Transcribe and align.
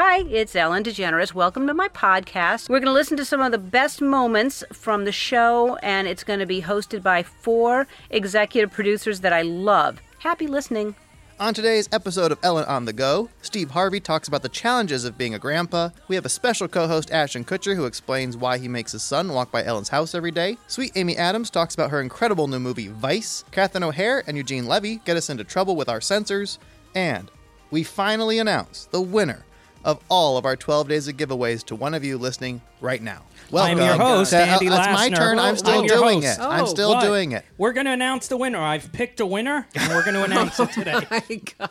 Hi, 0.00 0.18
it's 0.30 0.54
Ellen 0.54 0.84
DeGeneres. 0.84 1.34
Welcome 1.34 1.66
to 1.66 1.74
my 1.74 1.88
podcast. 1.88 2.68
We're 2.68 2.78
going 2.78 2.86
to 2.86 2.92
listen 2.92 3.16
to 3.16 3.24
some 3.24 3.40
of 3.40 3.50
the 3.50 3.58
best 3.58 4.00
moments 4.00 4.62
from 4.72 5.04
the 5.04 5.10
show, 5.10 5.74
and 5.82 6.06
it's 6.06 6.22
going 6.22 6.38
to 6.38 6.46
be 6.46 6.62
hosted 6.62 7.02
by 7.02 7.24
four 7.24 7.88
executive 8.08 8.70
producers 8.70 9.22
that 9.22 9.32
I 9.32 9.42
love. 9.42 10.00
Happy 10.20 10.46
listening. 10.46 10.94
On 11.40 11.52
today's 11.52 11.88
episode 11.90 12.30
of 12.30 12.38
Ellen 12.44 12.64
on 12.66 12.84
the 12.84 12.92
Go, 12.92 13.28
Steve 13.42 13.72
Harvey 13.72 13.98
talks 13.98 14.28
about 14.28 14.42
the 14.42 14.48
challenges 14.48 15.04
of 15.04 15.18
being 15.18 15.34
a 15.34 15.38
grandpa. 15.40 15.88
We 16.06 16.14
have 16.14 16.24
a 16.24 16.28
special 16.28 16.68
co 16.68 16.86
host, 16.86 17.10
Ashton 17.10 17.44
Kutcher, 17.44 17.74
who 17.74 17.84
explains 17.84 18.36
why 18.36 18.58
he 18.58 18.68
makes 18.68 18.92
his 18.92 19.02
son 19.02 19.32
walk 19.32 19.50
by 19.50 19.64
Ellen's 19.64 19.88
house 19.88 20.14
every 20.14 20.30
day. 20.30 20.58
Sweet 20.68 20.92
Amy 20.94 21.16
Adams 21.16 21.50
talks 21.50 21.74
about 21.74 21.90
her 21.90 22.00
incredible 22.00 22.46
new 22.46 22.60
movie, 22.60 22.86
Vice. 22.86 23.44
Catherine 23.50 23.82
O'Hara 23.82 24.22
and 24.28 24.36
Eugene 24.36 24.66
Levy 24.66 25.00
get 25.04 25.16
us 25.16 25.28
into 25.28 25.42
trouble 25.42 25.74
with 25.74 25.88
our 25.88 26.00
censors. 26.00 26.60
And 26.94 27.32
we 27.72 27.82
finally 27.82 28.38
announce 28.38 28.84
the 28.84 29.00
winner 29.00 29.44
of 29.84 30.02
all 30.08 30.36
of 30.36 30.44
our 30.44 30.56
12 30.56 30.88
days 30.88 31.08
of 31.08 31.16
giveaways 31.16 31.64
to 31.66 31.74
one 31.74 31.94
of 31.94 32.04
you 32.04 32.18
listening 32.18 32.60
right 32.80 33.02
now. 33.02 33.22
I'm 33.50 33.54
Welcome. 33.54 33.78
your 33.78 33.94
host, 33.96 34.34
Uh, 34.34 34.38
Andy 34.38 34.68
That's 34.68 34.86
my 34.92 35.08
Lassner. 35.08 35.16
turn. 35.16 35.38
I'm 35.38 35.52
Oh, 35.54 35.56
still 35.56 35.80
I'm 35.80 35.86
doing 35.86 36.22
host. 36.22 36.38
it. 36.38 36.42
I'm 36.42 36.62
Oh, 36.64 36.66
still 36.66 36.90
what? 36.90 37.02
doing 37.02 37.32
it. 37.32 37.44
We're 37.56 37.72
going 37.72 37.86
to 37.86 37.92
announce 37.92 38.28
the 38.28 38.36
winner. 38.36 38.58
I've 38.58 38.92
picked 38.92 39.20
a 39.20 39.26
winner, 39.26 39.66
and 39.74 39.94
we're 39.94 40.02
going 40.04 40.14
to 40.14 40.24
announce 40.24 40.60
it 40.60 40.70
today. 40.72 41.00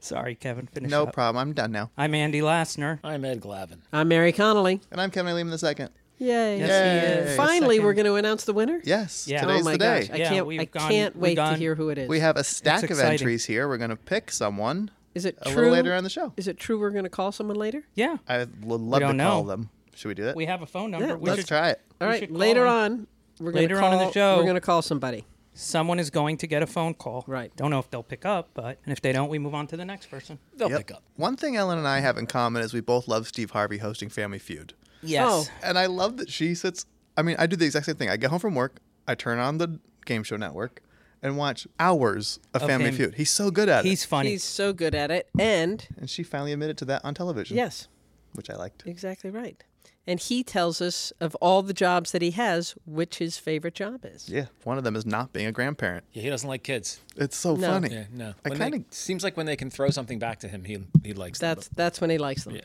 Sorry, 0.00 0.34
Kevin. 0.34 0.66
Finish 0.66 0.90
No 0.90 1.04
up. 1.04 1.12
problem. 1.12 1.40
I'm 1.40 1.52
done 1.54 1.72
now. 1.72 1.90
I'm 1.96 2.14
Andy 2.14 2.40
Lassner. 2.40 2.98
I'm 3.04 3.24
Ed 3.24 3.40
Glavin. 3.40 3.78
I'm 3.92 4.08
Mary 4.08 4.32
Connelly. 4.32 4.80
And 4.90 5.00
I'm 5.00 5.10
Kevin 5.10 5.34
Leman 5.34 5.50
the 5.50 5.58
second. 5.58 5.90
Yay. 6.18 6.58
Yes, 6.58 7.28
Yay. 7.28 7.36
Finally, 7.36 7.76
Second. 7.76 7.84
we're 7.86 7.94
going 7.94 8.06
to 8.06 8.14
announce 8.16 8.44
the 8.44 8.52
winner? 8.52 8.80
Yes, 8.84 9.28
Yeah. 9.28 9.42
today's 9.42 9.60
oh 9.60 9.64
my 9.64 9.72
the 9.72 9.78
day. 9.78 10.00
gosh. 10.00 10.10
I 10.10 10.16
Yeah, 10.16 10.28
can't, 10.30 10.48
I 10.60 10.64
gone- 10.64 10.90
can't 10.90 11.16
wait 11.16 11.34
to 11.36 11.54
hear 11.54 11.76
who 11.76 11.90
it 11.90 11.98
is. 11.98 12.08
We 12.08 12.18
have 12.18 12.36
a 12.36 12.42
stack 12.42 12.82
of 12.82 12.90
exciting. 12.90 13.12
entries 13.12 13.44
here. 13.44 13.68
We're 13.68 13.76
going 13.76 13.90
to 13.90 13.96
pick 13.96 14.32
someone 14.32 14.90
is 15.18 15.24
it 15.24 15.36
a 15.42 15.50
true? 15.50 15.56
little 15.56 15.72
later 15.72 15.94
on 15.94 16.04
the 16.04 16.10
show. 16.10 16.32
Is 16.36 16.48
it 16.48 16.56
true 16.58 16.78
we're 16.78 16.90
going 16.90 17.04
to 17.04 17.10
call 17.10 17.32
someone 17.32 17.56
later? 17.56 17.84
Yeah, 17.94 18.16
I 18.28 18.38
would 18.38 18.80
love 18.80 19.00
to 19.00 19.06
don't 19.06 19.18
call 19.18 19.44
them. 19.44 19.70
Should 19.94 20.08
we 20.08 20.14
do 20.14 20.24
that? 20.24 20.36
we 20.36 20.46
have 20.46 20.62
a 20.62 20.66
phone 20.66 20.90
number. 20.92 21.06
Yeah, 21.08 21.14
we 21.14 21.28
Let's 21.28 21.40
should- 21.40 21.48
try 21.48 21.70
it. 21.70 21.80
All 22.00 22.06
We 22.06 22.12
right, 22.12 22.20
should 22.20 22.28
call 22.30 22.38
later 22.38 22.62
him. 22.66 22.72
on. 22.72 23.06
We're 23.40 23.52
gonna 23.52 23.60
Later 23.62 23.76
call, 23.78 23.92
on 23.92 24.00
in 24.00 24.06
the 24.06 24.12
show. 24.12 24.36
We're 24.36 24.42
going 24.44 24.54
to 24.54 24.60
call 24.60 24.82
somebody. 24.82 25.24
Someone 25.54 25.98
is 25.98 26.10
going 26.10 26.36
to 26.38 26.46
get 26.46 26.62
a 26.62 26.66
phone 26.66 26.94
call. 26.94 27.24
Right. 27.26 27.54
Don't 27.56 27.70
know 27.70 27.80
if 27.80 27.90
they'll 27.90 28.02
pick 28.04 28.24
up, 28.24 28.50
but 28.54 28.78
and 28.84 28.92
if 28.92 29.00
they 29.00 29.12
don't, 29.12 29.28
we 29.28 29.38
move 29.40 29.54
on 29.54 29.66
to 29.68 29.76
the 29.76 29.84
next 29.84 30.06
person. 30.10 30.38
They'll 30.56 30.70
Yep. 30.70 30.78
pick 30.78 30.90
up. 30.92 31.02
One 31.16 31.36
thing 31.36 31.56
Ellen 31.56 31.78
and 31.78 31.86
I 31.88 31.98
have 32.00 32.16
in 32.16 32.26
common 32.26 32.62
is 32.62 32.72
we 32.72 32.80
both 32.80 33.08
love 33.08 33.26
Steve 33.26 33.50
Harvey 33.50 33.78
hosting 33.78 34.08
Family 34.08 34.38
Feud. 34.38 34.74
Yes. 35.02 35.26
Oh. 35.28 35.46
And 35.64 35.76
I 35.78 35.86
love 35.86 36.16
that 36.18 36.30
she 36.30 36.54
sits. 36.54 36.86
I 37.16 37.22
mean, 37.22 37.34
I 37.40 37.46
do 37.46 37.56
the 37.56 37.64
exact 37.64 37.86
same 37.86 37.96
thing. 37.96 38.08
I 38.08 38.16
get 38.16 38.30
home 38.30 38.38
from 38.38 38.54
work, 38.54 38.78
I 39.08 39.14
turn 39.16 39.38
on 39.40 39.58
the 39.58 39.80
game 40.06 40.22
show 40.22 40.36
network, 40.36 40.80
and 41.22 41.36
watch 41.36 41.66
hours 41.80 42.38
of, 42.54 42.62
Of 42.62 42.68
Family 42.68 42.88
him. 42.88 42.94
Feud. 42.96 43.14
He's 43.14 43.30
so 43.30 43.50
good 43.50 43.68
at 43.68 43.84
it. 43.84 43.88
He's 43.88 44.04
it. 44.04 44.06
funny. 44.08 44.30
He's 44.30 44.44
so 44.44 44.72
good 44.72 44.94
at 44.94 45.10
it. 45.10 45.28
And, 45.38 45.86
And 45.98 46.08
she 46.08 46.22
finally 46.22 46.52
admitted 46.52 46.78
to 46.78 46.84
that 46.86 47.04
on 47.04 47.14
television. 47.14 47.56
yes, 47.56 47.88
Which 48.34 48.50
I 48.50 48.54
liked. 48.56 48.84
exactly 48.86 49.30
right. 49.30 49.62
And 50.06 50.18
he 50.18 50.42
tells 50.42 50.80
us 50.80 51.12
of 51.20 51.34
all 51.36 51.60
the 51.60 51.74
jobs 51.74 52.12
that 52.12 52.22
he 52.22 52.30
has, 52.30 52.74
which 52.86 53.18
his 53.18 53.36
favorite 53.36 53.74
job 53.74 54.06
is. 54.06 54.26
Yeah. 54.26 54.46
One 54.64 54.78
of 54.78 54.84
them 54.84 54.96
is 54.96 55.04
not 55.04 55.34
being 55.34 55.46
a 55.46 55.52
grandparent. 55.52 56.04
Yeah, 56.14 56.22
he 56.22 56.30
doesn't 56.30 56.48
like 56.48 56.62
kids. 56.62 57.00
It's 57.14 57.36
so 57.36 57.56
No. 57.56 57.68
funny. 57.68 57.92
Yeah, 57.92 58.04
no. 58.10 58.32
I 58.42 58.48
When 58.48 58.58
kinda- 58.58 58.84
seems 58.90 59.22
like 59.22 59.36
when 59.36 59.44
they 59.44 59.56
can 59.56 59.68
throw 59.68 59.90
something 59.90 60.18
back 60.18 60.38
to 60.40 60.48
him, 60.48 60.64
he 60.64 60.78
he 61.04 61.12
likes 61.12 61.40
them. 61.40 61.54
That's 61.56 61.68
that's 61.74 62.00
when 62.00 62.08
he 62.08 62.16
likes 62.16 62.44
them. 62.44 62.54
Yeah. 62.54 62.62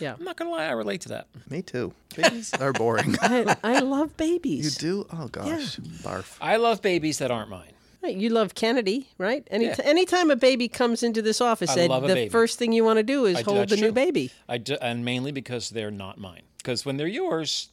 Yeah. 0.00 0.14
I'm 0.18 0.24
not 0.24 0.36
gonna 0.36 0.50
lie, 0.50 0.66
I 0.66 0.72
relate 0.72 1.00
to 1.02 1.08
that. 1.10 1.28
Me 1.48 1.62
too. 1.62 1.94
Babies 2.14 2.52
are 2.60 2.72
boring. 2.74 3.16
I, 3.22 3.56
I 3.64 3.78
love 3.80 4.14
babies. 4.18 4.64
you 4.64 4.70
babies. 4.70 4.76
do? 4.76 5.06
Oh, 5.12 5.28
gosh. 5.28 5.76
Barf. 6.02 6.36
I 6.42 6.56
love 6.56 6.82
babies 6.82 7.18
that 7.18 7.30
aren't 7.30 7.48
mine. 7.48 7.72
You 8.08 8.30
love 8.30 8.54
Kennedy, 8.54 9.08
right? 9.18 9.46
Any 9.50 9.66
Yeah. 9.66 9.76
anytime 9.84 10.30
a 10.30 10.36
baby 10.36 10.68
comes 10.68 11.02
into 11.02 11.22
this 11.22 11.40
office, 11.40 11.76
Ed, 11.76 11.88
the 11.90 12.00
baby. 12.00 12.28
first 12.28 12.58
thing 12.58 12.72
you 12.72 12.84
want 12.84 12.98
to 12.98 13.02
do 13.02 13.24
is 13.26 13.36
I 13.38 13.42
hold 13.42 13.58
that's 13.58 13.70
the 13.74 13.76
new 13.80 13.92
baby. 13.92 14.30
I 14.48 14.58
do, 14.58 14.76
and 14.80 15.04
mainly 15.04 15.32
because 15.32 15.70
they're 15.70 15.90
not 15.90 16.18
mine. 16.18 16.42
Because 16.58 16.84
when 16.84 16.96
they're 16.96 17.06
yours, 17.06 17.68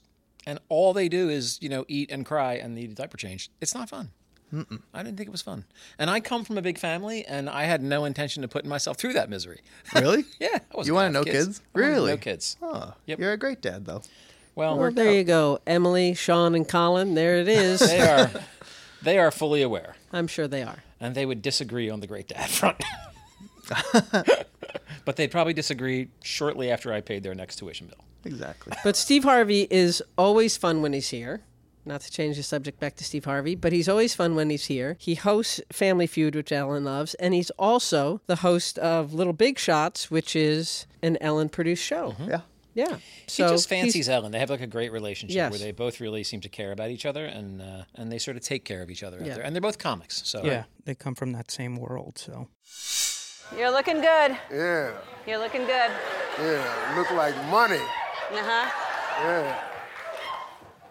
and 0.46 0.59
all 0.69 0.94
they 0.94 1.09
do 1.09 1.30
is 1.30 1.58
you 1.62 1.69
know 1.69 1.85
eat 1.88 2.12
and 2.12 2.25
cry 2.25 2.53
and 2.56 2.75
need 2.75 2.91
a 2.91 2.96
diaper 2.96 3.18
change, 3.18 3.50
it's 3.62 3.74
not 3.75 3.90
fun. 3.90 4.09
I 4.94 5.02
didn't 5.02 5.18
think 5.18 5.28
it 5.30 5.31
was 5.31 5.41
fun. 5.41 5.66
And 5.97 6.12
I 6.12 6.19
come 6.19 6.46
from 6.46 6.59
a 6.59 6.62
big 6.62 6.78
family, 6.78 7.25
and 7.25 7.50
I 7.50 7.63
had 7.63 7.81
no 7.81 8.06
intention 8.06 8.44
of 8.44 8.52
putting 8.52 8.69
myself 8.69 8.97
through 8.97 9.13
that 9.13 9.28
misery. 9.28 9.62
Really? 9.96 10.25
yeah, 10.40 10.59
I 10.78 10.84
You 10.84 10.94
want 10.94 11.08
to 11.08 11.12
know 11.12 11.24
kids? 11.24 11.59
Wanted 11.74 11.88
Really? 11.88 12.12
No 12.12 12.18
kids. 12.18 12.56
Oh, 12.62 12.94
Yep. 13.08 13.18
You're 13.19 13.31
a 13.34 13.38
great 13.38 13.62
dad, 13.62 13.85
though. 13.85 14.03
Well, 14.53 14.78
Well, 14.78 14.91
there 14.91 15.12
you 15.12 15.24
go. 15.24 15.59
Emily, 15.66 16.13
Sean, 16.13 16.53
and 16.53 16.68
Colin. 16.69 17.16
There 17.16 17.38
it 17.38 17.47
is. 17.47 17.79
they 17.79 18.00
are 18.02 18.29
they 19.02 19.18
are 19.18 19.31
fully 19.31 19.63
aware. 19.63 19.96
I'm 20.13 20.28
sure 20.28 20.47
they 20.47 20.63
are. 20.63 20.84
and 21.00 21.16
they 21.16 21.25
would 21.25 21.41
disagree 21.41 21.90
on 21.90 22.00
the 22.00 22.07
great 22.07 22.28
dad 22.29 22.50
front. 22.50 22.81
but 25.06 25.16
they'd 25.16 25.31
probably 25.31 25.53
disagree 25.53 26.09
shortly 26.24 26.72
after 26.72 26.94
I 26.94 27.01
paid 27.01 27.24
their 27.24 27.35
next 27.35 27.57
tuition 27.57 27.88
bill. 27.88 28.06
Exactly. 28.25 28.73
But 28.84 28.96
Steve 28.96 29.23
Harvey 29.23 29.68
is 29.69 30.02
always 30.18 30.56
fun 30.57 30.81
when 30.81 30.94
he's 30.94 31.09
here. 31.09 31.41
Not 31.85 32.00
to 32.02 32.12
change 32.12 32.38
the 32.38 32.44
subject 32.44 32.79
back 32.79 32.96
to 32.96 33.03
Steve 33.03 33.25
Harvey, 33.25 33.56
but 33.56 33.73
he's 33.73 33.90
always 33.90 34.16
fun 34.16 34.35
when 34.35 34.50
he's 34.50 34.66
here. 34.68 34.96
He 35.00 35.16
hosts 35.16 35.59
Family 35.69 36.07
Feud, 36.07 36.34
which 36.34 36.50
Ellen 36.53 36.85
loves, 36.85 37.13
and 37.16 37.34
he's 37.34 37.50
also 37.52 38.22
the 38.25 38.38
host 38.38 38.79
of 38.79 39.13
Little 39.13 39.34
Big 39.34 39.59
Shots, 39.59 40.09
which 40.09 40.34
is 40.34 40.88
an 41.02 41.18
Ellen 41.19 41.50
produced 41.50 41.84
show. 41.84 42.12
Mm-hmm. 42.12 42.29
Yeah. 42.29 42.41
Yeah. 42.75 42.97
he 43.28 43.44
just 43.44 43.69
fancies 43.69 44.09
Ellen. 44.09 44.31
They 44.31 44.39
have 44.39 44.50
like 44.50 44.61
a 44.61 44.67
great 44.67 44.91
relationship 44.91 45.35
Yes. 45.35 45.51
where 45.51 45.59
they 45.59 45.72
both 45.72 46.00
really 46.00 46.23
seem 46.23 46.41
to 46.41 46.50
care 46.50 46.72
about 46.72 46.89
each 46.89 47.06
other 47.06 47.25
and 47.25 47.61
uh, 47.61 47.84
and 47.95 48.11
they 48.11 48.17
sort 48.17 48.35
of 48.38 48.44
take 48.44 48.63
care 48.66 48.81
of 48.81 48.89
each 48.89 49.03
other 49.03 49.19
out 49.19 49.25
Yeah. 49.28 49.35
there. 49.35 49.44
And 49.45 49.56
they're 49.56 49.61
both 49.61 49.78
comics, 49.78 50.22
so 50.25 50.44
yeah, 50.44 50.63
they 50.85 50.95
come 50.95 51.16
from 51.16 51.31
that 51.34 51.51
same 51.51 51.75
world. 51.75 52.17
So 52.17 52.47
You're 53.57 53.72
looking 53.72 54.01
good. 54.01 54.38
Yeah, 54.51 54.91
You're 55.28 55.38
looking 55.39 55.66
good. 55.66 55.91
yeah, 56.39 56.95
look 56.97 57.11
like 57.11 57.35
money. 57.50 57.84
Uh 58.31 58.41
huh. 58.41 58.69
Yeah. 59.22 59.59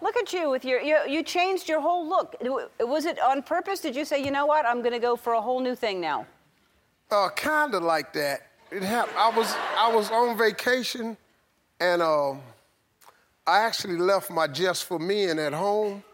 Look 0.00 0.16
at 0.16 0.32
you 0.32 0.50
with 0.50 0.64
your, 0.64 0.80
you, 0.80 0.98
you 1.08 1.22
changed 1.22 1.68
your 1.68 1.80
whole 1.80 2.04
look. 2.08 2.34
Was 2.80 3.04
it 3.04 3.20
on 3.20 3.40
purpose? 3.42 3.78
Did 3.80 3.94
you 3.94 4.04
say, 4.04 4.22
you 4.22 4.32
know 4.32 4.46
what, 4.46 4.66
I'm 4.66 4.80
going 4.80 4.92
to 4.92 4.98
go 4.98 5.14
for 5.14 5.34
a 5.34 5.40
whole 5.40 5.60
new 5.60 5.76
thing 5.76 6.00
now? 6.00 6.26
Uh, 7.10 7.28
kinda 7.28 7.78
like 7.78 8.12
that. 8.14 8.40
It 8.72 8.82
happened. 8.82 9.16
I 9.18 9.30
was 9.30 9.54
I 9.76 9.94
was 9.94 10.10
on 10.10 10.36
vacation, 10.38 11.16
and 11.82 12.00
um, 12.00 12.40
I 13.44 13.58
actually 13.58 13.96
left 13.96 14.30
my 14.30 14.46
just 14.46 14.84
for 14.84 15.00
men 15.00 15.40
at 15.40 15.52
home, 15.52 16.04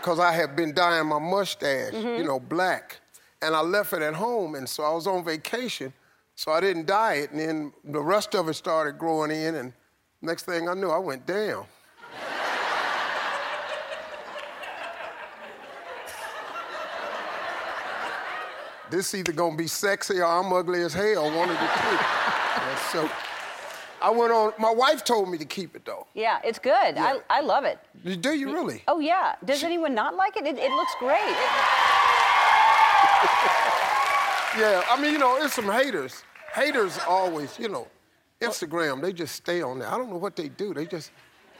cause 0.00 0.20
I 0.20 0.30
had 0.30 0.54
been 0.54 0.72
dyeing 0.72 1.08
my 1.08 1.18
mustache, 1.18 1.92
you 1.92 2.22
know, 2.22 2.38
black, 2.38 3.00
and 3.42 3.56
I 3.56 3.62
left 3.62 3.92
it 3.94 4.00
at 4.00 4.14
home, 4.14 4.54
and 4.54 4.68
so 4.68 4.84
I 4.84 4.92
was 4.94 5.08
on 5.08 5.24
vacation, 5.24 5.92
so 6.36 6.52
I 6.52 6.60
didn't 6.60 6.86
dye 6.86 7.14
it, 7.14 7.32
and 7.32 7.40
then 7.40 7.72
the 7.82 8.00
rest 8.00 8.36
of 8.36 8.48
it 8.48 8.54
started 8.54 8.96
growing 8.96 9.32
in, 9.32 9.56
and 9.56 9.72
next 10.20 10.44
thing 10.44 10.68
I 10.68 10.74
knew, 10.74 10.90
I 10.90 10.98
went 10.98 11.26
down. 11.26 11.66
This 18.88 19.14
either 19.14 19.32
gonna 19.32 19.56
be 19.56 19.66
sexy 19.66 20.20
or 20.20 20.26
I'm 20.26 20.52
ugly 20.52 20.82
as 20.82 20.92
hell, 20.94 21.24
one 21.36 21.50
of 21.50 21.58
the 21.58 21.66
two. 21.66 21.98
So 22.92 23.08
I 24.02 24.10
went 24.10 24.32
on, 24.32 24.52
my 24.58 24.70
wife 24.70 25.04
told 25.04 25.28
me 25.30 25.38
to 25.38 25.44
keep 25.44 25.76
it 25.76 25.84
though. 25.84 26.06
Yeah, 26.14 26.40
it's 26.44 26.58
good. 26.58 26.98
I, 26.98 27.18
I 27.30 27.40
love 27.40 27.64
it. 27.64 27.78
Do 28.20 28.32
you 28.32 28.52
really? 28.52 28.82
Oh, 28.88 28.98
yeah. 28.98 29.36
Does 29.44 29.62
anyone 29.62 29.94
not 29.94 30.16
like 30.16 30.36
it? 30.36 30.44
It, 30.46 30.58
it 30.58 30.70
looks 30.72 30.94
great. 30.98 31.18
Yeah, 34.58 34.82
I 34.90 35.00
mean, 35.00 35.12
you 35.12 35.18
know, 35.18 35.42
it's 35.42 35.54
some 35.54 35.64
haters. 35.64 36.24
Haters 36.52 36.98
always, 37.08 37.58
you 37.58 37.70
know, 37.70 37.88
Instagram, 38.42 39.00
they 39.00 39.10
just 39.10 39.34
stay 39.34 39.62
on 39.62 39.78
there. 39.78 39.88
I 39.88 39.96
don't 39.96 40.10
know 40.10 40.18
what 40.18 40.36
they 40.36 40.48
do. 40.50 40.74
They 40.74 40.84
just, 40.84 41.10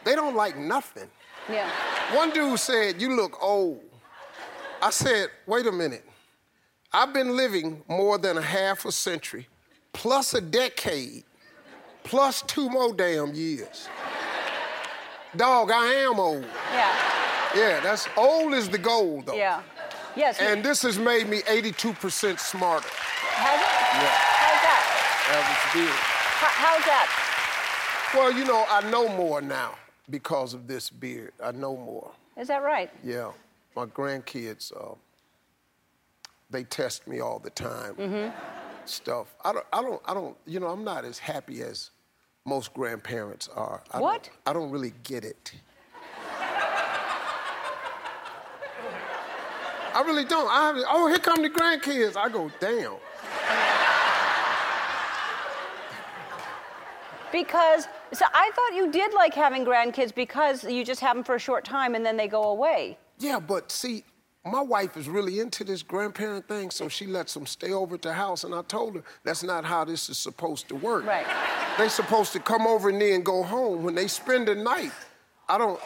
they 0.04 0.14
don't 0.14 0.36
like 0.36 0.58
nothing. 0.58 1.08
yeah. 1.50 1.70
One 2.14 2.30
dude 2.32 2.58
said, 2.58 3.00
You 3.00 3.16
look 3.16 3.42
old. 3.42 3.80
I 4.82 4.90
said, 4.90 5.28
Wait 5.46 5.66
a 5.66 5.72
minute. 5.72 6.04
I've 6.92 7.14
been 7.14 7.34
living 7.34 7.82
more 7.88 8.18
than 8.18 8.36
a 8.36 8.42
half 8.42 8.84
a 8.84 8.92
century, 8.92 9.48
plus 9.94 10.34
a 10.34 10.42
decade, 10.42 11.24
plus 12.04 12.42
two 12.42 12.68
more 12.68 12.94
damn 12.94 13.34
years. 13.34 13.88
Dog, 15.36 15.70
I 15.70 15.86
am 15.86 16.20
old. 16.20 16.44
Yeah. 16.72 16.94
Yeah, 17.54 17.80
that's 17.80 18.08
old 18.16 18.54
is 18.54 18.68
the 18.68 18.78
goal, 18.78 19.22
though. 19.24 19.34
Yeah. 19.34 19.62
Yes. 20.16 20.38
And 20.40 20.62
this 20.64 20.82
has 20.82 20.98
made 20.98 21.28
me 21.28 21.40
82% 21.42 22.38
smarter. 22.38 22.88
has 22.88 23.60
it? 23.60 23.66
How's 24.42 24.62
that? 24.62 24.82
That 25.28 25.42
was 25.48 25.84
big. 25.84 25.94
How, 26.42 26.66
how's 26.66 26.84
that? 26.84 28.12
Well, 28.14 28.32
you 28.32 28.44
know, 28.44 28.64
I 28.68 28.88
know 28.90 29.08
more 29.16 29.40
now 29.40 29.74
because 30.10 30.52
of 30.52 30.66
this 30.66 30.90
beard. 30.90 31.32
I 31.42 31.52
know 31.52 31.76
more. 31.76 32.10
Is 32.38 32.48
that 32.48 32.62
right? 32.62 32.90
Yeah, 33.02 33.32
my 33.74 33.86
grandkids, 33.86 34.72
uh, 34.76 34.94
they 36.50 36.64
test 36.64 37.06
me 37.06 37.20
all 37.20 37.38
the 37.38 37.50
time. 37.50 38.32
Stuff. 38.84 39.34
I 39.44 39.52
don't. 39.52 39.66
I 39.72 39.82
don't. 39.82 40.02
I 40.06 40.14
don't. 40.14 40.36
You 40.46 40.60
know, 40.60 40.68
I'm 40.68 40.84
not 40.84 41.04
as 41.04 41.18
happy 41.18 41.62
as 41.62 41.90
most 42.44 42.74
grandparents 42.74 43.48
are. 43.54 43.82
I 43.90 43.94
don't- 43.94 44.02
What? 44.02 44.30
I 44.46 44.52
don't 44.52 44.70
really 44.70 44.92
get 45.04 45.24
it. 45.24 45.52
I 49.94 50.02
really 50.06 50.24
don't. 50.24 50.48
I 50.50 50.68
have, 50.68 50.76
oh, 50.88 51.06
here 51.08 51.18
come 51.18 51.42
the 51.42 51.50
grandkids. 51.50 52.16
I 52.16 52.28
go, 52.30 52.50
damn. 52.60 52.94
Because 57.30 57.88
so 58.12 58.24
I 58.34 58.50
thought 58.54 58.74
you 58.74 58.90
did 58.90 59.12
like 59.14 59.32
having 59.34 59.64
grandkids 59.64 60.14
because 60.14 60.64
you 60.64 60.84
just 60.84 61.00
have 61.00 61.16
them 61.16 61.24
for 61.24 61.34
a 61.34 61.38
short 61.38 61.64
time 61.64 61.94
and 61.94 62.04
then 62.04 62.16
they 62.16 62.28
go 62.28 62.44
away. 62.44 62.98
Yeah, 63.18 63.38
but 63.40 63.70
see, 63.70 64.04
my 64.44 64.60
wife 64.60 64.96
is 64.96 65.08
really 65.08 65.38
into 65.38 65.62
this 65.62 65.82
grandparent 65.82 66.48
thing, 66.48 66.70
so 66.70 66.88
she 66.88 67.06
lets 67.06 67.32
them 67.34 67.46
stay 67.46 67.72
over 67.72 67.94
at 67.94 68.02
the 68.02 68.12
house. 68.12 68.42
And 68.44 68.54
I 68.54 68.62
told 68.62 68.96
her 68.96 69.02
that's 69.22 69.42
not 69.44 69.64
how 69.64 69.84
this 69.84 70.08
is 70.08 70.18
supposed 70.18 70.68
to 70.68 70.74
work. 70.76 71.06
Right. 71.06 71.26
They 71.78 71.88
supposed 71.88 72.32
to 72.32 72.40
come 72.40 72.66
over 72.66 72.88
and 72.88 73.00
then 73.00 73.22
go 73.22 73.42
home. 73.44 73.82
When 73.84 73.94
they 73.94 74.08
spend 74.08 74.48
the 74.48 74.54
night, 74.56 74.90
I 75.48 75.58
don't. 75.58 75.80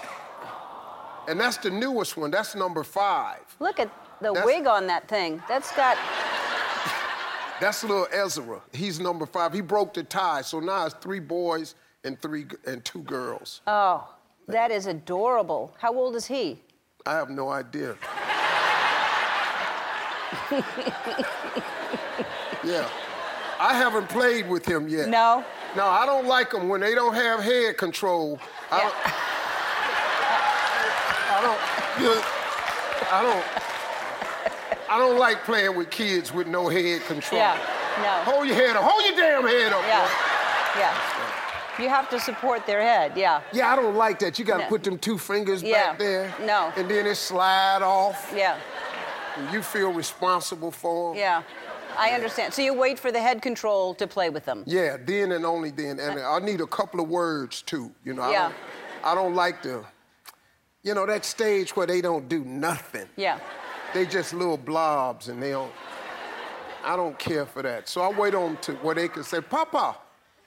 And 1.28 1.38
that's 1.38 1.58
the 1.58 1.70
newest 1.70 2.16
one. 2.16 2.30
That's 2.30 2.54
number 2.54 2.82
five. 2.84 3.40
Look 3.60 3.78
at 3.78 3.90
the 4.20 4.32
That's- 4.32 4.46
wig 4.46 4.66
on 4.66 4.86
that 4.86 5.06
thing. 5.08 5.42
That's 5.48 5.70
got 5.76 5.98
That's 7.60 7.82
little 7.84 8.06
Ezra. 8.12 8.60
He's 8.72 9.00
number 9.00 9.26
five. 9.26 9.52
He 9.52 9.60
broke 9.60 9.94
the 9.94 10.02
tie, 10.02 10.42
so 10.42 10.60
now 10.60 10.86
it's 10.86 10.94
three 10.96 11.20
boys 11.20 11.74
and 12.04 12.20
three 12.20 12.46
and 12.66 12.84
two 12.84 13.00
girls. 13.02 13.60
oh, 13.66 14.08
that 14.48 14.70
is 14.70 14.86
adorable. 14.86 15.74
How 15.78 15.92
old 15.94 16.14
is 16.16 16.26
he? 16.26 16.60
I 17.04 17.14
have 17.14 17.30
no 17.30 17.48
idea. 17.50 17.96
yeah. 22.64 22.88
I 23.58 23.74
haven't 23.74 24.08
played 24.08 24.48
with 24.48 24.66
him 24.66 24.88
yet. 24.88 25.08
No. 25.08 25.44
No, 25.76 25.86
I 25.86 26.04
don't 26.06 26.26
like 26.26 26.50
them 26.50 26.68
when 26.68 26.80
they 26.80 26.94
don't 26.94 27.14
have 27.14 27.40
head 27.40 27.76
control. 27.78 28.38
I 28.70 28.80
don't. 28.80 28.94
I 31.32 31.40
don't. 31.42 32.02
you 32.02 32.08
know, 32.14 32.22
I 33.12 33.22
don't. 33.22 33.44
I 34.88 34.98
don't 34.98 35.18
like 35.18 35.44
playing 35.44 35.76
with 35.76 35.90
kids 35.90 36.32
with 36.32 36.46
no 36.46 36.68
head 36.68 37.02
control. 37.02 37.40
Yeah. 37.40 37.58
No. 38.02 38.32
Hold 38.32 38.46
your 38.46 38.56
head 38.56 38.76
up. 38.76 38.84
Hold 38.84 39.04
your 39.04 39.16
damn 39.16 39.42
head 39.46 39.72
up. 39.72 39.82
Yeah. 39.86 40.08
Yeah. 40.78 40.94
You 41.82 41.88
have 41.90 42.08
to 42.10 42.20
support 42.20 42.66
their 42.66 42.80
head. 42.80 43.12
Yeah. 43.16 43.42
Yeah, 43.52 43.70
I 43.72 43.76
don't 43.76 43.96
like 43.96 44.18
that. 44.20 44.38
You 44.38 44.44
got 44.46 44.58
to 44.58 44.62
No. 44.64 44.68
put 44.68 44.82
them 44.82 44.98
two 44.98 45.18
fingers 45.18 45.62
Yeah. 45.62 45.90
back 45.90 45.98
there. 45.98 46.34
No. 46.40 46.72
And 46.76 46.88
then 46.90 47.06
it 47.06 47.16
slide 47.16 47.82
off. 47.82 48.32
Yeah. 48.34 48.56
You 49.52 49.62
feel 49.62 49.92
responsible 49.92 50.70
for 50.70 51.12
them. 51.12 51.18
Yeah. 51.20 51.42
I 51.98 52.10
understand. 52.10 52.52
So 52.52 52.60
you 52.62 52.74
wait 52.74 52.98
for 52.98 53.10
the 53.10 53.20
head 53.20 53.40
control 53.40 53.94
to 53.94 54.06
play 54.06 54.28
with 54.28 54.44
them. 54.44 54.64
Yeah, 54.66 54.96
then 55.02 55.32
and 55.32 55.46
only 55.46 55.70
then. 55.70 55.98
And 55.98 56.20
I 56.20 56.38
need 56.40 56.60
a 56.60 56.66
couple 56.66 57.00
of 57.00 57.08
words 57.08 57.62
too. 57.62 57.90
You 58.04 58.12
know, 58.14 58.22
I, 58.22 58.30
Yeah. 58.32 58.42
don't, 58.48 58.54
I 59.04 59.14
don't 59.14 59.34
like 59.34 59.62
the, 59.62 59.84
you 60.82 60.94
know, 60.94 61.06
that 61.06 61.24
stage 61.24 61.74
where 61.74 61.86
they 61.86 62.00
don't 62.02 62.28
do 62.28 62.44
nothing. 62.44 63.08
Yeah. 63.16 63.38
They 63.94 64.04
just 64.04 64.34
little 64.34 64.58
blobs 64.58 65.28
and 65.28 65.42
they 65.42 65.50
don't. 65.50 65.72
I 66.84 66.96
don't 66.96 67.18
care 67.18 67.46
for 67.46 67.62
that. 67.62 67.88
So 67.88 68.02
I 68.02 68.10
wait 68.16 68.34
on 68.34 68.58
to 68.58 68.72
where 68.74 68.94
they 68.94 69.08
can 69.08 69.24
say, 69.24 69.40
Papa. 69.40 69.96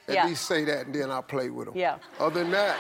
At 0.08 0.14
Yeah. 0.16 0.26
least 0.28 0.46
say 0.46 0.64
that 0.66 0.86
and 0.88 0.96
then 0.96 1.12
I 1.12 1.22
play 1.22 1.50
with 1.50 1.68
them. 1.68 1.76
Yeah. 1.78 1.98
Other 2.20 2.42
than 2.44 2.52
that, 2.52 2.78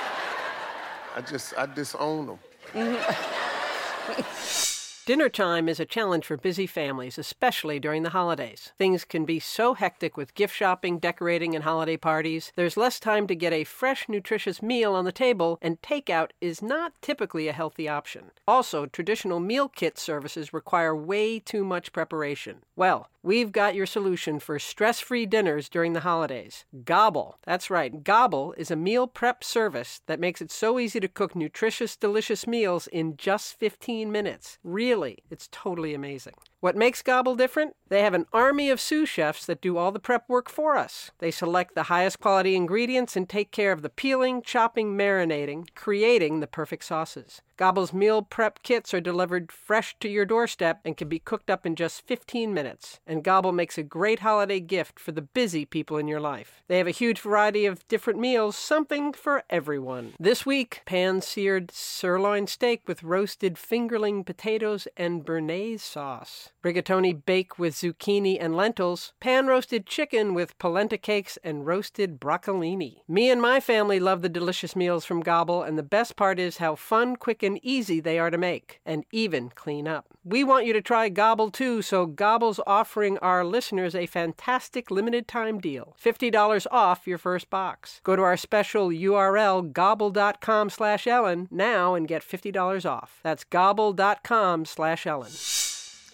I 1.16 1.22
just 1.22 1.54
I 1.58 1.66
disown 1.66 2.28
them. 2.28 2.40
Mm-hmm. 2.74 4.22
Dinner 5.10 5.28
time 5.28 5.68
is 5.68 5.80
a 5.80 5.88
challenge 5.88 6.24
for 6.24 6.38
busy 6.38 6.68
families, 6.68 7.18
especially 7.18 7.80
during 7.80 8.04
the 8.04 8.12
holidays. 8.12 8.74
Things 8.78 9.04
can 9.04 9.26
be 9.26 9.40
so 9.40 9.74
hectic 9.74 10.16
with 10.16 10.36
gift 10.36 10.56
shopping, 10.56 11.00
decorating, 11.00 11.56
and 11.56 11.64
holiday 11.64 11.98
parties. 11.98 12.54
There's 12.56 12.78
less 12.78 13.00
time 13.00 13.26
to 13.26 13.34
get 13.34 13.52
a 13.52 13.64
fresh, 13.64 14.08
nutritious 14.08 14.62
meal 14.62 14.94
on 14.94 15.06
the 15.06 15.12
table, 15.12 15.58
and 15.64 15.82
takeout 15.82 16.30
is 16.42 16.62
not 16.62 16.94
typically 17.02 17.48
a 17.48 17.54
healthy 17.54 17.90
option. 17.90 18.26
Also, 18.48 18.86
traditional 18.86 19.40
meal 19.40 19.68
kit 19.68 19.98
services 19.98 20.54
require 20.54 20.96
way 20.96 21.40
too 21.40 21.64
much 21.64 21.92
preparation. 21.92 22.58
Well, 22.76 23.10
we've 23.24 23.52
got 23.52 23.74
your 23.74 23.88
solution 23.88 24.40
for 24.40 24.60
stress 24.60 25.00
free 25.00 25.26
dinners 25.26 25.70
during 25.70 25.94
the 25.94 26.02
holidays. 26.02 26.66
Gobble. 26.86 27.40
That's 27.46 27.72
right, 27.72 28.04
Gobble 28.04 28.54
is 28.60 28.70
a 28.70 28.76
meal 28.76 29.08
prep 29.08 29.44
service 29.44 30.02
that 30.06 30.20
makes 30.20 30.40
it 30.40 30.52
so 30.52 30.78
easy 30.78 31.00
to 31.00 31.08
cook 31.08 31.36
nutritious, 31.36 31.98
delicious 31.98 32.46
meals 32.46 32.86
in 32.86 33.18
just 33.18 33.58
15 33.60 34.12
minutes. 34.12 34.60
Really, 34.64 34.99
it's 35.30 35.50
totally 35.52 35.94
amazing. 35.94 36.34
What 36.60 36.76
makes 36.76 37.02
Gobble 37.02 37.36
different? 37.36 37.76
They 37.88 38.02
have 38.02 38.14
an 38.14 38.26
army 38.34 38.70
of 38.70 38.82
sous 38.82 39.08
chefs 39.08 39.46
that 39.46 39.62
do 39.62 39.78
all 39.78 39.92
the 39.92 40.00
prep 40.00 40.28
work 40.28 40.50
for 40.50 40.78
us. 40.78 41.12
They 41.20 41.32
select 41.32 41.74
the 41.74 41.84
highest 41.84 42.20
quality 42.20 42.56
ingredients 42.56 43.16
and 43.16 43.28
take 43.28 43.52
care 43.52 43.72
of 43.72 43.82
the 43.82 43.90
peeling, 43.90 44.42
chopping, 44.42 44.98
marinating, 44.98 45.74
creating 45.76 46.40
the 46.40 46.48
perfect 46.48 46.84
sauces. 46.84 47.42
Gobble's 47.60 47.92
meal 47.92 48.22
prep 48.22 48.64
kits 48.64 48.94
are 48.94 49.02
delivered 49.02 49.52
fresh 49.52 49.94
to 50.00 50.08
your 50.08 50.24
doorstep 50.24 50.80
and 50.86 50.96
can 50.96 51.10
be 51.10 51.20
cooked 51.20 51.50
up 51.50 51.66
in 51.66 51.76
just 51.76 52.08
15 52.08 52.54
minutes. 52.54 53.02
And 53.06 53.22
Gobble 53.22 53.52
makes 53.52 53.78
a 53.78 53.84
great 53.84 54.20
holiday 54.20 54.62
gift 54.62 54.98
for 54.98 55.12
the 55.12 55.24
busy 55.24 55.66
people 55.66 55.98
in 55.98 56.08
your 56.08 56.22
life. 56.22 56.64
They 56.70 56.78
have 56.78 56.88
a 56.88 56.92
huge 56.92 57.20
variety 57.20 57.66
of 57.66 57.86
different 57.90 58.18
meals, 58.18 58.56
something 58.56 59.12
for 59.12 59.44
everyone. 59.50 60.14
This 60.18 60.46
week, 60.46 60.84
pan 60.86 61.22
seared 61.22 61.70
sirloin 61.72 62.48
steak 62.48 62.84
with 62.88 63.04
roasted 63.04 63.56
fingerling 63.56 64.26
potatoes 64.26 64.88
and 64.96 65.26
béarnaise 65.26 65.82
sauce. 65.82 66.52
Rigatoni 66.64 67.26
bake 67.26 67.60
with 67.60 67.76
zucchini 67.76 68.38
and 68.40 68.56
lentils, 68.56 69.12
pan 69.20 69.48
roasted 69.48 69.86
chicken 69.86 70.34
with 70.34 70.58
polenta 70.60 70.98
cakes 70.98 71.38
and 71.44 71.66
roasted 71.66 72.22
broccolini. 72.22 73.02
Me 73.06 73.30
and 73.30 73.42
my 73.42 73.60
family 73.60 74.00
love 74.00 74.22
the 74.22 74.30
delicious 74.30 74.78
meals 74.78 75.04
from 75.04 75.20
Gobble, 75.20 75.62
and 75.62 75.78
the 75.78 75.84
best 75.84 76.16
part 76.16 76.40
is 76.40 76.60
how 76.60 76.76
fun, 76.76 77.18
quick, 77.18 77.44
and 77.44 77.49
easy 77.64 78.00
they 78.00 78.20
are 78.20 78.30
to 78.30 78.38
make, 78.38 78.80
and 78.86 79.06
even 79.12 79.50
clean 79.56 79.88
up. 79.88 80.06
We 80.24 80.44
want 80.44 80.66
you 80.66 80.74
to 80.74 80.82
try 80.82 81.10
Gobble 81.10 81.50
too, 81.50 81.82
so 81.82 82.06
Gobble's 82.06 82.60
offering 82.68 83.18
our 83.20 83.44
listeners 83.44 83.96
a 83.96 84.06
fantastic 84.06 84.92
limited 84.92 85.28
time 85.28 85.60
deal. 85.60 85.96
$50 86.04 86.68
off 86.72 87.08
your 87.08 87.18
first 87.18 87.50
box. 87.50 88.02
Go 88.04 88.16
to 88.16 88.22
our 88.22 88.38
special 88.38 88.90
URL, 88.90 89.72
gobble.com 89.72 90.70
slash 90.70 91.08
Ellen, 91.08 91.48
now 91.50 91.96
and 91.96 92.08
get 92.08 92.22
$50 92.22 92.90
off. 92.90 93.20
That's 93.24 93.44
gobble.com 93.44 94.66
slash 94.66 95.08
Ellen. 95.08 95.32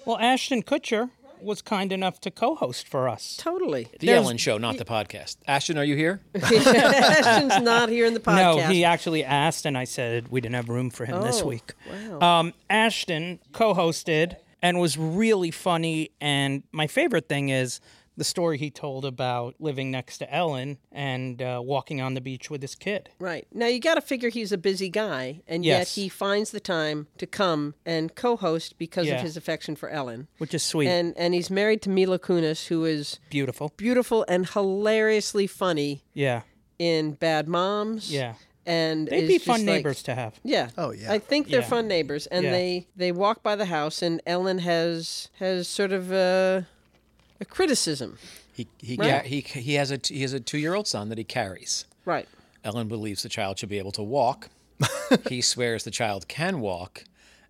Well, 0.06 0.20
Ashton 0.20 0.64
Kutcher 0.64 1.10
was 1.42 1.62
kind 1.62 1.92
enough 1.92 2.20
to 2.22 2.32
co-host 2.32 2.88
for 2.88 3.08
us. 3.10 3.38
Totally. 3.38 3.88
The 4.00 4.10
Ellen 4.12 4.38
Show, 4.38 4.58
not 4.58 4.78
the 4.78 4.86
podcast. 4.86 5.38
Ashton, 5.48 5.78
are 5.78 5.84
you 5.84 5.96
here? 5.96 6.22
Ashton's 6.36 7.62
not 7.62 7.90
here 7.90 8.06
in 8.06 8.14
the 8.14 8.20
podcast. 8.20 8.58
No, 8.58 8.68
he 8.68 8.84
actually 8.84 9.24
asked, 9.24 9.66
and 9.66 9.78
I 9.78 9.84
said 9.84 10.28
we 10.30 10.42
didn't 10.42 10.56
have 10.56 10.70
room 10.70 10.90
for 10.90 11.06
him 11.06 11.22
this 11.22 11.42
Oh, 11.42 11.48
week. 11.48 11.74
wow. 12.20 12.40
Um, 12.40 12.54
Ashton 12.70 13.40
co-hosted 13.52 14.38
and 14.62 14.80
was 14.80 14.98
really 14.98 15.52
funny. 15.52 16.12
And 16.22 16.64
my 16.72 16.88
favorite 16.88 17.28
thing 17.30 17.50
is 17.50 17.80
the 18.18 18.24
story 18.24 18.58
he 18.58 18.70
told 18.72 19.04
about 19.06 19.56
living 19.60 19.92
next 19.92 20.20
to 20.20 20.34
Ellen 20.34 20.78
and 20.92 21.42
uh, 21.42 21.62
walking 21.64 22.00
on 22.02 22.14
the 22.14 22.22
beach 22.22 22.50
with 22.50 22.62
his 22.62 22.76
kid. 22.76 23.10
Right. 23.20 23.46
Now 23.54 23.68
you 23.68 23.80
got 23.80 23.96
to 23.96 24.02
figure 24.02 24.30
he's 24.30 24.52
a 24.52 24.58
busy 24.58 24.90
guy, 24.90 25.42
and 25.48 25.66
Yes. 25.66 25.98
yet 25.98 26.04
he 26.04 26.10
finds 26.10 26.52
the 26.52 26.60
time 26.60 27.08
to 27.18 27.28
come 27.28 27.76
and 27.86 28.16
co-host 28.16 28.78
because 28.78 29.08
Yeah. 29.08 29.16
of 29.16 29.22
his 29.22 29.36
affection 29.36 29.76
for 29.76 29.90
Ellen. 29.90 30.28
Which 30.38 30.54
is 30.54 30.64
sweet. 30.64 30.88
And 30.88 31.14
and 31.18 31.34
he's 31.34 31.50
married 31.50 31.82
to 31.84 31.90
Mila 31.90 32.20
Kunis, 32.20 32.68
who 32.68 32.86
is 32.86 33.20
Beautiful. 33.30 33.72
beautiful 33.78 34.26
and 34.28 34.48
hilariously 34.48 35.48
funny 35.48 36.04
Yeah. 36.14 36.42
in 36.80 37.12
Bad 37.14 37.48
Moms. 37.48 38.12
Yeah. 38.12 38.36
And 38.68 39.08
They'd 39.08 39.28
be 39.28 39.38
fun 39.38 39.60
like- 39.60 39.66
neighbors 39.76 40.02
to 40.04 40.16
have. 40.16 40.40
Yeah. 40.44 40.70
Oh, 40.76 40.90
yeah. 40.92 41.12
I 41.12 41.20
think 41.20 41.50
they're 41.50 41.60
Yeah. 41.62 41.68
fun 41.68 41.88
neighbors, 41.88 42.26
and 42.28 42.46
Yeah. 42.46 42.52
they 42.52 42.88
they 42.96 43.12
walk 43.12 43.44
by 43.44 43.56
the 43.56 43.66
house, 43.66 44.02
and 44.02 44.22
Ellen 44.26 44.58
has 44.60 45.30
has 45.40 45.68
sort 45.68 45.92
of 45.92 46.12
a, 46.12 46.66
a 47.40 47.46
criticism. 47.46 48.18
He 48.54 48.68
he, 48.80 48.96
Right. 48.96 49.22
ca- 49.24 49.28
he 49.28 49.42
he 49.42 49.74
has 49.76 49.92
a 49.92 50.00
he 50.04 50.22
has 50.22 50.34
a 50.34 50.40
two 50.40 50.58
year 50.58 50.74
old 50.76 50.88
son 50.88 51.10
that 51.10 51.18
he 51.18 51.24
carries. 51.24 51.86
Right. 52.06 52.28
Ellen 52.64 52.88
believes 52.88 53.22
the 53.24 53.30
child 53.30 53.60
should 53.60 53.70
be 53.70 53.78
able 53.80 53.92
to 53.94 54.04
walk. 54.04 54.50
he 55.30 55.42
swears 55.42 55.84
the 55.84 55.92
child 55.92 56.28
can 56.28 56.60
walk. 56.62 57.04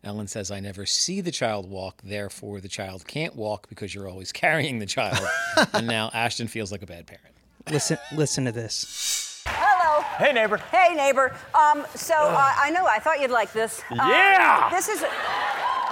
Ellen 0.04 0.28
says, 0.28 0.52
I 0.52 0.60
never 0.60 0.86
see 0.86 1.20
the 1.22 1.32
child 1.32 1.68
walk, 1.70 2.02
therefore 2.04 2.60
the 2.62 2.68
child 2.68 3.08
can't 3.08 3.36
walk 3.36 3.68
because 3.70 3.96
you're 3.96 4.08
always 4.08 4.32
carrying 4.44 4.78
the 4.80 4.86
child. 4.86 5.18
and 5.74 5.88
now 5.88 6.12
Ashton 6.14 6.48
feels 6.48 6.72
like 6.72 6.84
a 6.84 6.86
bad 6.86 7.08
parent. 7.08 7.34
Listen, 7.72 7.98
listen 8.14 8.46
to 8.46 8.52
this. 8.52 9.44
Hello. 9.48 10.02
Hey, 10.20 10.32
neighbor. 10.34 10.58
Hey, 10.58 10.94
neighbor. 10.94 11.36
Um, 11.56 11.86
so 11.96 12.14
uh, 12.14 12.52
I 12.56 12.70
know 12.72 12.86
I 12.86 13.00
thought 13.00 13.20
you'd 13.20 13.32
like 13.32 13.52
this. 13.54 13.82
Uh, 13.90 13.96
Yeah! 13.96 14.70
This 14.70 14.88
is 14.90 15.04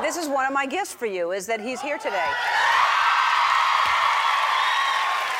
this 0.02 0.18
is 0.18 0.28
one 0.28 0.46
of 0.46 0.54
my 0.54 0.66
gifts 0.68 0.94
for 0.94 1.06
you. 1.08 1.32
Is 1.32 1.46
that 1.48 1.60
he's 1.62 1.80
here 1.82 1.98
today. 1.98 2.26